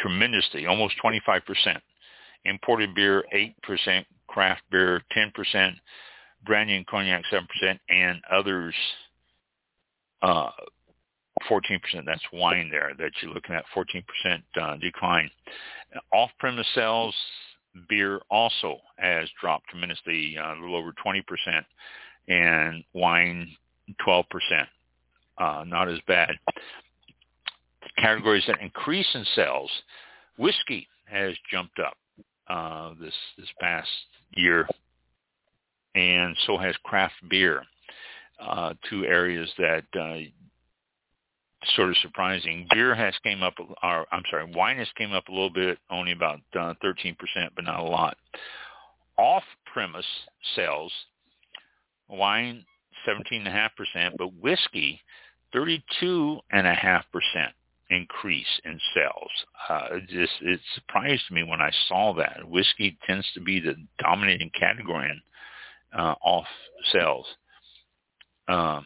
tremendously, 0.00 0.66
almost 0.66 0.94
25%. 1.04 1.40
Imported 2.44 2.96
beer, 2.96 3.24
8%, 3.32 4.04
craft 4.26 4.62
beer, 4.72 5.00
10%, 5.16 5.74
brandy 6.44 6.74
and 6.74 6.86
cognac, 6.88 7.22
7%, 7.32 7.78
and 7.88 8.20
others, 8.32 8.74
uh, 10.22 10.50
14%. 11.50 11.80
That's 12.04 12.22
wine 12.32 12.68
there 12.70 12.92
that 12.98 13.10
you're 13.20 13.32
looking 13.32 13.54
at, 13.54 13.64
14% 13.74 14.42
uh, 14.60 14.76
decline. 14.78 15.30
Off-premise 16.12 16.66
sales, 16.74 17.14
beer 17.88 18.20
also 18.30 18.78
has 18.96 19.28
dropped 19.40 19.68
tremendously, 19.68 20.36
uh, 20.38 20.54
a 20.54 20.56
little 20.60 20.76
over 20.76 20.92
20%, 21.04 21.22
and 22.28 22.84
wine, 22.94 23.48
12% 24.06 24.24
uh, 25.38 25.64
not 25.66 25.88
as 25.88 25.98
bad. 26.06 26.30
Categories 27.98 28.44
that 28.46 28.60
increase 28.60 29.08
in 29.14 29.24
sales, 29.34 29.70
whiskey 30.38 30.86
has 31.04 31.34
jumped 31.50 31.78
up 31.78 31.96
uh, 32.48 32.94
this 33.00 33.14
this 33.36 33.48
past 33.60 33.88
year, 34.34 34.66
and 35.94 36.36
so 36.46 36.56
has 36.56 36.74
craft 36.84 37.14
beer. 37.28 37.62
Uh, 38.40 38.74
two 38.90 39.04
areas 39.04 39.48
that 39.58 39.84
uh, 39.98 40.18
sort 41.76 41.90
of 41.90 41.96
surprising. 41.98 42.66
Beer 42.70 42.94
has 42.94 43.14
came 43.22 43.42
up, 43.42 43.54
or 43.82 44.06
I'm 44.12 44.22
sorry, 44.30 44.50
wine 44.54 44.78
has 44.78 44.88
came 44.96 45.12
up 45.12 45.28
a 45.28 45.32
little 45.32 45.50
bit, 45.50 45.78
only 45.90 46.12
about 46.12 46.40
uh, 46.58 46.74
13%, 46.84 47.16
but 47.54 47.64
not 47.64 47.80
a 47.80 47.84
lot. 47.84 48.16
Off-premise 49.18 50.06
sales, 50.56 50.92
wine 52.08 52.64
17.5%, 53.06 54.16
but 54.16 54.34
whiskey 54.40 55.00
32.5% 55.54 57.02
increase 57.90 58.46
in 58.64 58.80
sales. 58.94 59.30
Uh, 59.68 59.88
it 59.92 60.08
just 60.08 60.32
it 60.40 60.60
surprised 60.74 61.30
me 61.30 61.42
when 61.42 61.60
I 61.60 61.70
saw 61.88 62.14
that. 62.14 62.48
Whiskey 62.48 62.96
tends 63.06 63.26
to 63.34 63.40
be 63.40 63.60
the 63.60 63.74
dominating 63.98 64.50
category 64.58 65.10
in 65.10 65.20
uh, 65.98 66.14
off 66.22 66.46
sales. 66.92 67.26
Um, 68.48 68.84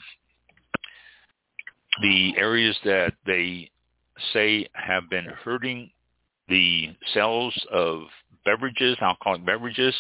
the 2.03 2.35
areas 2.37 2.77
that 2.85 3.15
they 3.27 3.71
say 4.33 4.69
have 4.75 5.09
been 5.11 5.27
hurting 5.45 5.91
the 6.49 6.95
sales 7.13 7.55
of 7.73 8.03
beverages, 8.45 8.97
alcoholic 9.01 9.45
beverages, 9.45 9.95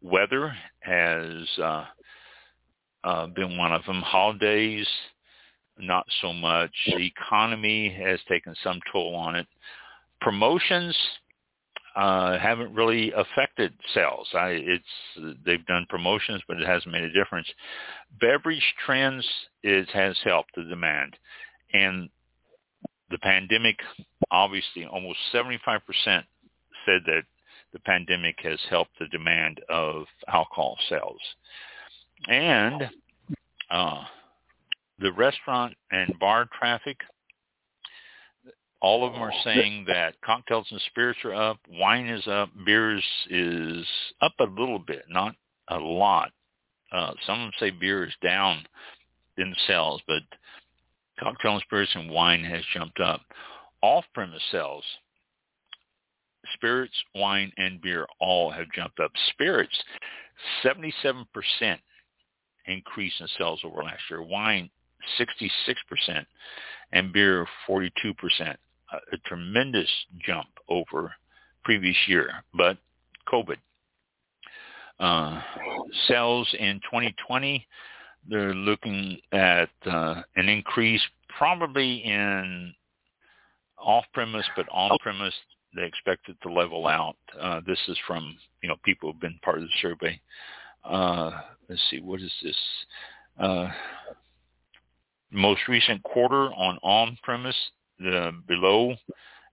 weather 0.00 0.54
has 0.80 1.46
uh, 1.62 1.84
uh, 3.04 3.26
been 3.28 3.56
one 3.56 3.72
of 3.72 3.84
them. 3.84 4.00
Holidays, 4.00 4.86
not 5.78 6.06
so 6.20 6.32
much. 6.32 6.72
The 6.86 7.06
economy 7.06 7.94
has 7.98 8.20
taken 8.28 8.54
some 8.62 8.80
toll 8.92 9.14
on 9.14 9.36
it. 9.36 9.46
Promotions 10.20 10.96
uh, 11.96 12.38
haven't 12.38 12.74
really 12.74 13.12
affected 13.12 13.72
sales. 13.94 14.28
I, 14.34 14.48
it's 14.50 15.36
they've 15.44 15.64
done 15.66 15.86
promotions, 15.88 16.42
but 16.48 16.58
it 16.58 16.66
hasn't 16.66 16.92
made 16.92 17.04
a 17.04 17.12
difference. 17.12 17.46
Beverage 18.20 18.74
trends 18.84 19.26
is 19.62 19.86
has 19.92 20.16
helped 20.24 20.54
the 20.56 20.64
demand, 20.64 21.16
and 21.72 22.08
the 23.10 23.18
pandemic, 23.18 23.76
obviously, 24.30 24.86
almost 24.86 25.18
75% 25.32 25.54
said 26.86 27.02
that 27.06 27.22
the 27.72 27.78
pandemic 27.80 28.36
has 28.42 28.58
helped 28.68 28.98
the 28.98 29.06
demand 29.08 29.60
of 29.68 30.04
alcohol 30.28 30.76
sales. 30.88 31.20
And 32.28 32.90
uh, 33.70 34.04
the 34.98 35.12
restaurant 35.12 35.74
and 35.90 36.18
bar 36.18 36.48
traffic, 36.58 36.98
all 38.82 39.06
of 39.06 39.12
them 39.12 39.22
are 39.22 39.32
saying 39.44 39.84
that 39.86 40.20
cocktails 40.24 40.66
and 40.70 40.80
spirits 40.90 41.20
are 41.24 41.34
up, 41.34 41.58
wine 41.70 42.06
is 42.08 42.26
up, 42.26 42.50
beers 42.66 43.04
is 43.30 43.86
up 44.20 44.32
a 44.40 44.60
little 44.60 44.80
bit, 44.80 45.04
not 45.08 45.36
a 45.68 45.78
lot. 45.78 46.32
Uh, 46.90 47.12
some 47.24 47.40
of 47.40 47.44
them 47.46 47.52
say 47.60 47.70
beer 47.70 48.04
is 48.04 48.12
down 48.22 48.64
in 49.38 49.54
sales, 49.68 50.02
but 50.08 50.22
cocktail 51.18 51.54
and 51.54 51.62
spirits 51.62 51.92
and 51.94 52.10
wine 52.10 52.42
has 52.42 52.62
jumped 52.74 52.98
up. 52.98 53.20
Off-premise 53.82 54.42
sales, 54.50 54.84
spirits, 56.54 56.94
wine, 57.14 57.52
and 57.56 57.80
beer 57.80 58.06
all 58.20 58.50
have 58.50 58.66
jumped 58.74 58.98
up. 58.98 59.12
Spirits, 59.30 59.76
77% 60.64 61.24
increase 62.66 63.12
in 63.20 63.28
sales 63.38 63.60
over 63.64 63.82
last 63.82 64.02
year. 64.10 64.22
Wine, 64.22 64.70
66%, 65.18 66.26
and 66.92 67.12
beer, 67.12 67.46
42%. 67.68 68.56
A, 68.92 69.16
tremendous 69.24 69.88
jump 70.24 70.48
over 70.68 71.12
previous 71.64 71.96
year, 72.06 72.30
but 72.54 72.76
COVID. 73.32 73.56
Uh, 75.00 75.40
sales 76.06 76.48
in 76.58 76.80
2020, 76.84 77.66
they're 78.28 78.54
looking 78.54 79.18
at 79.32 79.70
uh, 79.86 80.22
an 80.36 80.48
increase 80.48 81.02
probably 81.36 82.04
in 82.04 82.74
off-premise, 83.78 84.46
but 84.54 84.66
on-premise 84.70 85.34
they 85.74 85.84
expect 85.84 86.28
it 86.28 86.36
to 86.42 86.52
level 86.52 86.86
out. 86.86 87.16
Uh, 87.40 87.60
this 87.66 87.78
is 87.88 87.98
from 88.06 88.36
you 88.62 88.68
know 88.68 88.76
people 88.84 89.10
who've 89.10 89.20
been 89.20 89.38
part 89.42 89.58
of 89.58 89.64
the 89.64 89.68
survey. 89.80 90.20
Uh, 90.84 91.30
let's 91.68 91.82
see, 91.90 92.00
what 92.00 92.20
is 92.20 92.32
this? 92.42 92.56
Uh, 93.38 93.68
most 95.30 95.62
recent 95.68 96.02
quarter 96.02 96.52
on 96.52 96.78
on-premise, 96.82 97.56
the 98.02 98.32
below 98.46 98.94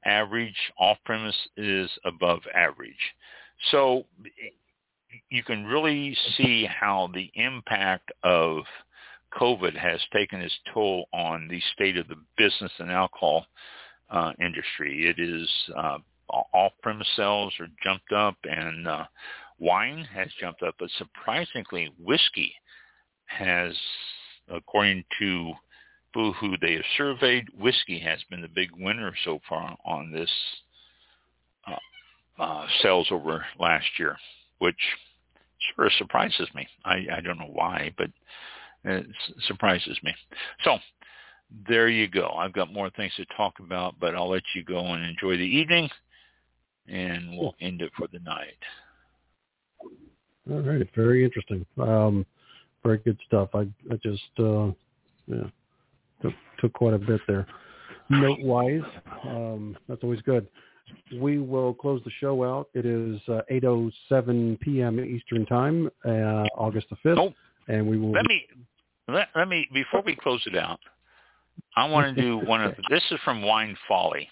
average, 0.05 0.55
off-premise 0.79 1.35
is 1.57 1.89
above 2.05 2.41
average. 2.55 2.93
So 3.71 4.05
you 5.29 5.43
can 5.43 5.65
really 5.65 6.15
see 6.37 6.65
how 6.65 7.09
the 7.13 7.31
impact 7.35 8.11
of 8.23 8.63
COVID 9.39 9.75
has 9.75 9.99
taken 10.13 10.41
its 10.41 10.57
toll 10.73 11.05
on 11.13 11.47
the 11.47 11.61
state 11.73 11.97
of 11.97 12.07
the 12.07 12.15
business 12.37 12.71
and 12.79 12.91
alcohol 12.91 13.45
uh, 14.09 14.31
industry. 14.39 15.07
It 15.07 15.19
is 15.19 15.49
uh, 15.75 15.99
off-premise 16.29 17.07
sales 17.15 17.53
are 17.59 17.67
jumped 17.83 18.11
up, 18.11 18.37
and 18.43 18.87
uh, 18.87 19.05
wine 19.59 20.07
has 20.13 20.27
jumped 20.39 20.63
up, 20.63 20.75
but 20.79 20.89
surprisingly, 20.97 21.91
whiskey 21.99 22.53
has, 23.25 23.73
according 24.47 25.03
to 25.19 25.53
who 26.13 26.57
they 26.57 26.73
have 26.73 26.83
surveyed, 26.97 27.47
whiskey 27.59 27.99
has 27.99 28.19
been 28.29 28.41
the 28.41 28.47
big 28.47 28.69
winner 28.77 29.13
so 29.25 29.39
far 29.47 29.75
on 29.85 30.11
this 30.11 30.29
uh, 31.67 32.41
uh, 32.41 32.65
sales 32.81 33.07
over 33.11 33.45
last 33.59 33.85
year, 33.97 34.17
which 34.59 34.79
sort 35.75 35.87
of 35.87 35.93
surprises 35.93 36.47
me. 36.55 36.67
I, 36.83 37.05
I 37.17 37.21
don't 37.21 37.37
know 37.37 37.51
why, 37.51 37.93
but 37.97 38.09
it 38.85 39.05
surprises 39.47 39.97
me. 40.03 40.13
So 40.63 40.77
there 41.67 41.89
you 41.89 42.07
go. 42.07 42.29
I've 42.37 42.53
got 42.53 42.73
more 42.73 42.89
things 42.91 43.13
to 43.17 43.25
talk 43.37 43.59
about, 43.59 43.95
but 43.99 44.15
I'll 44.15 44.29
let 44.29 44.43
you 44.55 44.63
go 44.63 44.79
and 44.79 45.03
enjoy 45.03 45.37
the 45.37 45.43
evening, 45.43 45.89
and 46.87 47.37
we'll 47.37 47.55
end 47.61 47.81
it 47.81 47.91
for 47.97 48.07
the 48.11 48.19
night. 48.19 48.57
All 50.49 50.61
right, 50.61 50.87
very 50.95 51.23
interesting. 51.23 51.65
Um, 51.77 52.25
very 52.83 52.97
good 52.99 53.19
stuff. 53.27 53.49
I, 53.53 53.67
I 53.91 53.95
just 54.01 54.23
uh, 54.39 54.71
yeah 55.27 55.49
took, 56.21 56.33
took 56.59 56.73
quite 56.73 56.93
a 56.93 56.99
bit 56.99 57.21
there. 57.27 57.47
Note 58.09 58.39
wise, 58.41 58.81
um, 59.27 59.77
that's 59.87 60.03
always 60.03 60.21
good. 60.21 60.47
We 61.19 61.37
will 61.37 61.75
close 61.75 62.01
the 62.03 62.11
show 62.19 62.43
out. 62.43 62.69
It 62.73 62.85
is 62.85 63.19
uh, 63.27 63.41
8:07 63.51 64.59
p.m. 64.59 64.99
Eastern 64.99 65.45
Time, 65.45 65.89
uh, 66.03 66.45
August 66.57 66.87
the 66.89 66.95
5th, 67.07 67.19
oh, 67.19 67.33
and 67.67 67.87
we 67.87 67.97
will. 67.97 68.11
Let 68.11 68.25
me 68.25 68.45
let, 69.07 69.27
let 69.35 69.47
me 69.47 69.67
before 69.73 70.01
we 70.01 70.15
close 70.15 70.41
it 70.47 70.57
out. 70.57 70.79
I 71.75 71.87
want 71.87 72.15
to 72.15 72.21
do 72.21 72.37
one 72.45 72.63
of 72.63 72.73
this 72.89 73.03
is 73.11 73.19
from 73.23 73.43
Wine 73.43 73.77
Folly, 73.87 74.27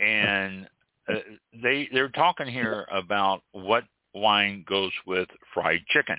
and 0.00 0.68
uh, 1.08 1.14
they 1.62 1.88
they're 1.92 2.10
talking 2.10 2.46
here 2.46 2.86
about 2.92 3.42
what 3.52 3.84
wine 4.14 4.64
goes 4.68 4.92
with 5.06 5.28
fried 5.54 5.80
chicken. 5.88 6.16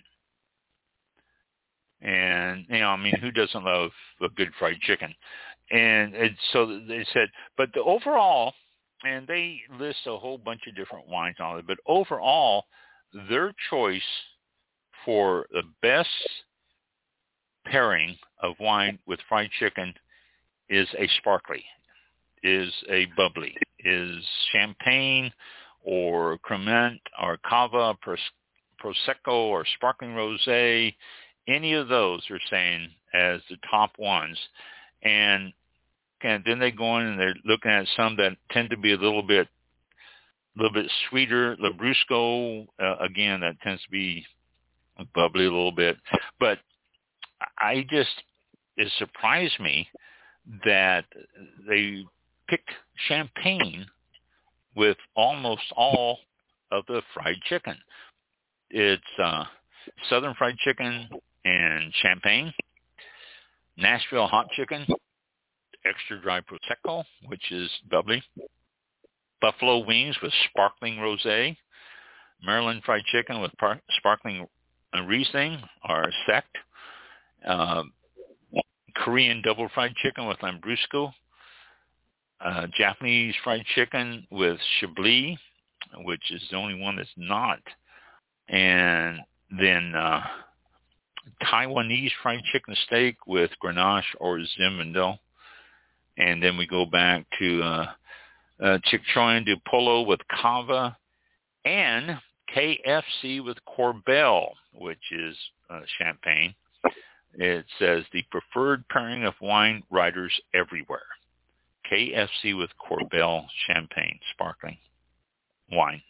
And 2.01 2.65
you 2.69 2.79
know, 2.79 2.89
I 2.89 2.97
mean, 2.97 3.15
who 3.21 3.31
doesn't 3.31 3.63
love 3.63 3.91
a 4.21 4.29
good 4.29 4.51
fried 4.57 4.79
chicken? 4.81 5.13
And 5.71 6.13
it, 6.15 6.33
so 6.51 6.65
they 6.65 7.05
said, 7.13 7.29
but 7.57 7.69
the 7.73 7.81
overall, 7.81 8.53
and 9.03 9.27
they 9.27 9.61
list 9.79 9.99
a 10.05 10.17
whole 10.17 10.37
bunch 10.37 10.61
of 10.67 10.75
different 10.75 11.07
wines 11.07 11.37
on 11.39 11.59
it, 11.59 11.67
but 11.67 11.77
overall, 11.87 12.65
their 13.29 13.53
choice 13.69 14.01
for 15.05 15.45
the 15.51 15.63
best 15.81 16.09
pairing 17.65 18.17
of 18.41 18.55
wine 18.59 18.99
with 19.07 19.19
fried 19.29 19.49
chicken 19.59 19.93
is 20.69 20.87
a 20.97 21.07
sparkly, 21.19 21.63
is 22.43 22.71
a 22.89 23.07
bubbly, 23.17 23.55
is 23.79 24.23
champagne 24.51 25.31
or 25.83 26.37
cremant 26.39 26.99
or 27.21 27.37
cava, 27.45 27.95
prosecco 28.83 29.27
or 29.27 29.65
sparkling 29.75 30.11
rosé, 30.11 30.93
any 31.47 31.73
of 31.73 31.87
those 31.87 32.21
are 32.29 32.39
saying 32.49 32.89
as 33.13 33.41
the 33.49 33.57
top 33.69 33.91
ones. 33.97 34.37
And, 35.03 35.53
and 36.21 36.43
then 36.45 36.59
they 36.59 36.71
go 36.71 36.97
in 36.97 37.07
and 37.07 37.19
they're 37.19 37.35
looking 37.45 37.71
at 37.71 37.87
some 37.95 38.15
that 38.17 38.37
tend 38.51 38.69
to 38.69 38.77
be 38.77 38.93
a 38.93 38.97
little 38.97 39.23
bit 39.23 39.47
a 40.57 40.61
little 40.61 40.73
bit 40.73 40.91
sweeter. 41.09 41.55
Lambrusco, 41.57 42.67
uh, 42.81 42.97
again, 42.97 43.39
that 43.39 43.59
tends 43.61 43.81
to 43.83 43.89
be 43.89 44.25
bubbly 45.15 45.45
a 45.45 45.49
little 45.49 45.71
bit. 45.71 45.97
But 46.39 46.59
I 47.57 47.85
just, 47.89 48.09
it 48.77 48.91
surprised 48.97 49.59
me 49.59 49.87
that 50.65 51.05
they 51.67 52.03
pick 52.47 52.63
champagne 53.07 53.85
with 54.75 54.97
almost 55.15 55.63
all 55.75 56.19
of 56.71 56.85
the 56.87 57.01
fried 57.13 57.37
chicken. 57.47 57.75
It's 58.69 59.01
uh, 59.21 59.45
Southern 60.09 60.33
fried 60.35 60.57
chicken 60.57 61.09
and 61.45 61.93
champagne, 62.01 62.53
Nashville 63.77 64.27
hot 64.27 64.49
chicken, 64.51 64.85
extra 65.85 66.21
dry 66.21 66.41
prosecco, 66.41 67.03
which 67.27 67.51
is 67.51 67.69
bubbly, 67.89 68.21
buffalo 69.41 69.85
wings 69.85 70.15
with 70.21 70.31
sparkling 70.49 70.97
rosé, 70.97 71.55
Maryland 72.43 72.81
fried 72.85 73.03
chicken 73.05 73.41
with 73.41 73.51
par- 73.57 73.81
sparkling 73.97 74.47
Riesling 75.07 75.57
or 75.87 76.05
Sekt, 76.27 76.43
uh, 77.47 77.83
Korean 78.95 79.41
double 79.41 79.69
fried 79.73 79.95
chicken 79.95 80.27
with 80.27 80.37
lambrusco, 80.39 81.11
uh, 82.43 82.67
Japanese 82.77 83.35
fried 83.43 83.63
chicken 83.75 84.27
with 84.31 84.59
chablis, 84.79 85.37
which 86.03 86.31
is 86.31 86.41
the 86.49 86.57
only 86.57 86.79
one 86.79 86.97
that's 86.97 87.09
not, 87.15 87.59
and 88.49 89.19
then 89.59 89.93
uh, 89.95 90.21
Taiwanese 91.43 92.11
fried 92.21 92.43
chicken 92.51 92.75
steak 92.85 93.15
with 93.27 93.51
Grenache 93.63 94.03
or 94.19 94.39
Zinfandel, 94.39 95.19
and 96.17 96.41
then 96.41 96.57
we 96.57 96.67
go 96.67 96.85
back 96.85 97.25
to 97.39 97.61
uh, 97.61 97.85
uh, 98.61 98.77
Chicharrón 98.85 99.45
de 99.45 99.55
Pollo 99.69 100.03
with 100.03 100.19
Cava, 100.29 100.97
and 101.65 102.17
KFC 102.55 103.43
with 103.43 103.57
Corbel, 103.65 104.49
which 104.73 105.11
is 105.11 105.35
uh, 105.69 105.81
champagne. 105.97 106.53
It 107.33 107.65
says 107.79 108.03
the 108.11 108.23
preferred 108.29 108.87
pairing 108.89 109.23
of 109.23 109.33
wine 109.41 109.83
writers 109.89 110.33
everywhere. 110.53 111.05
KFC 111.91 112.57
with 112.57 112.69
Corbel 112.77 113.45
champagne, 113.67 114.19
sparkling 114.33 114.77
wine. 115.71 116.01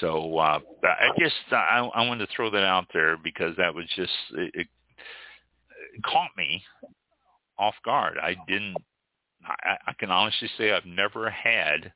So 0.00 0.38
uh, 0.38 0.60
I 0.84 1.10
just 1.18 1.34
I, 1.50 1.88
I 1.94 2.06
wanted 2.06 2.26
to 2.26 2.34
throw 2.34 2.50
that 2.50 2.64
out 2.64 2.86
there 2.92 3.16
because 3.16 3.56
that 3.56 3.74
was 3.74 3.84
just 3.96 4.12
it, 4.32 4.50
it 4.54 6.02
caught 6.04 6.30
me 6.36 6.62
off 7.58 7.74
guard. 7.84 8.18
I 8.20 8.36
didn't. 8.46 8.76
I, 9.44 9.76
I 9.88 9.92
can 9.98 10.10
honestly 10.10 10.48
say 10.56 10.72
I've 10.72 10.86
never 10.86 11.28
had 11.30 11.92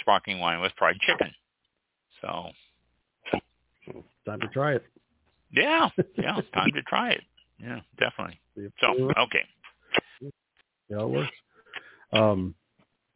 sparkling 0.00 0.40
wine 0.40 0.60
with 0.60 0.72
fried 0.78 0.98
chicken. 1.00 1.32
So 2.20 2.50
time 4.26 4.40
to 4.40 4.48
try 4.48 4.74
it. 4.74 4.84
Yeah, 5.52 5.88
yeah, 6.16 6.40
time 6.54 6.72
to 6.74 6.82
try 6.82 7.10
it. 7.10 7.22
Yeah, 7.58 7.80
definitely. 7.98 8.40
So 8.80 9.12
okay. 9.18 9.44
Yeah, 10.90 11.02
it 11.02 11.08
works. 11.08 11.30
Um, 12.12 12.54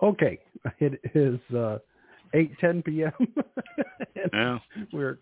okay, 0.02 0.38
it 0.80 1.00
is 1.14 1.38
uh, 1.54 1.78
eight 2.34 2.58
ten 2.58 2.82
p.m. 2.82 3.12
yeah, 4.32 4.58
we're 4.92 5.18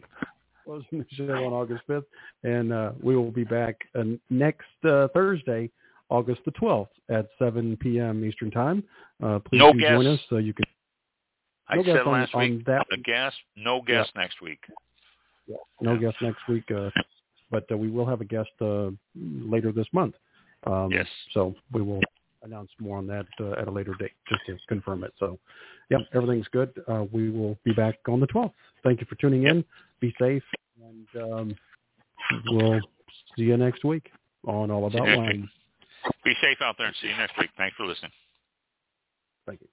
closing 0.64 0.86
the 1.00 1.06
show 1.12 1.32
on 1.32 1.52
August 1.52 1.82
fifth, 1.86 2.04
and 2.44 2.72
uh, 2.72 2.92
we 3.02 3.16
will 3.16 3.30
be 3.30 3.44
back 3.44 3.76
uh, 3.98 4.04
next 4.28 4.66
uh, 4.84 5.08
Thursday, 5.14 5.70
August 6.08 6.40
the 6.44 6.50
twelfth 6.52 6.92
at 7.08 7.28
seven 7.38 7.76
p.m. 7.76 8.24
Eastern 8.24 8.50
time. 8.50 8.82
Uh, 9.22 9.38
please 9.38 9.58
no 9.58 9.72
do 9.72 9.80
guess. 9.80 9.90
join 9.90 10.06
us 10.06 10.20
so 10.28 10.36
you 10.36 10.54
can. 10.54 10.64
I 11.68 11.76
no 11.76 11.84
said 11.84 12.00
on, 12.00 12.12
last 12.12 12.34
on 12.34 12.40
week 12.56 12.66
that. 12.66 12.86
the 12.90 12.96
guest, 12.98 13.36
no 13.56 13.80
guest 13.80 14.10
next 14.16 14.40
week. 14.42 14.60
Yeah, 15.46 15.56
no 15.80 15.96
guest 15.98 16.16
next 16.20 16.40
week, 16.48 16.64
uh, 16.76 16.90
but 17.50 17.64
uh, 17.70 17.76
we 17.76 17.90
will 17.90 18.06
have 18.06 18.20
a 18.20 18.24
guest 18.24 18.50
uh, 18.60 18.90
later 19.14 19.72
this 19.72 19.86
month. 19.92 20.14
Um, 20.66 20.90
Yes. 20.90 21.06
So 21.32 21.54
we 21.72 21.82
will 21.82 22.00
announce 22.42 22.70
more 22.78 22.98
on 22.98 23.06
that 23.06 23.26
uh, 23.40 23.52
at 23.52 23.68
a 23.68 23.70
later 23.70 23.94
date, 23.98 24.12
just 24.28 24.40
to 24.46 24.56
confirm 24.68 25.04
it. 25.04 25.12
So, 25.18 25.38
yeah, 25.90 25.98
everything's 26.14 26.48
good. 26.48 26.72
Uh, 26.88 27.04
we 27.12 27.30
will 27.30 27.58
be 27.64 27.72
back 27.72 27.96
on 28.08 28.20
the 28.20 28.26
12th. 28.26 28.52
Thank 28.82 29.00
you 29.00 29.06
for 29.08 29.16
tuning 29.16 29.46
in. 29.46 29.64
Be 30.00 30.14
safe, 30.18 30.42
and 30.82 31.22
um, 31.22 31.56
we'll 32.46 32.80
see 33.36 33.44
you 33.44 33.56
next 33.56 33.84
week 33.84 34.10
on 34.46 34.70
All 34.70 34.86
About 34.86 35.06
Wine. 35.06 35.48
Be 36.24 36.32
safe 36.40 36.58
out 36.62 36.76
there 36.78 36.86
and 36.86 36.96
see 37.00 37.08
you 37.08 37.16
next 37.16 37.36
week. 37.38 37.50
Thanks 37.56 37.76
for 37.76 37.86
listening. 37.86 38.12
Thank 39.46 39.60
you. 39.60 39.68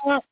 Right. 0.06 0.23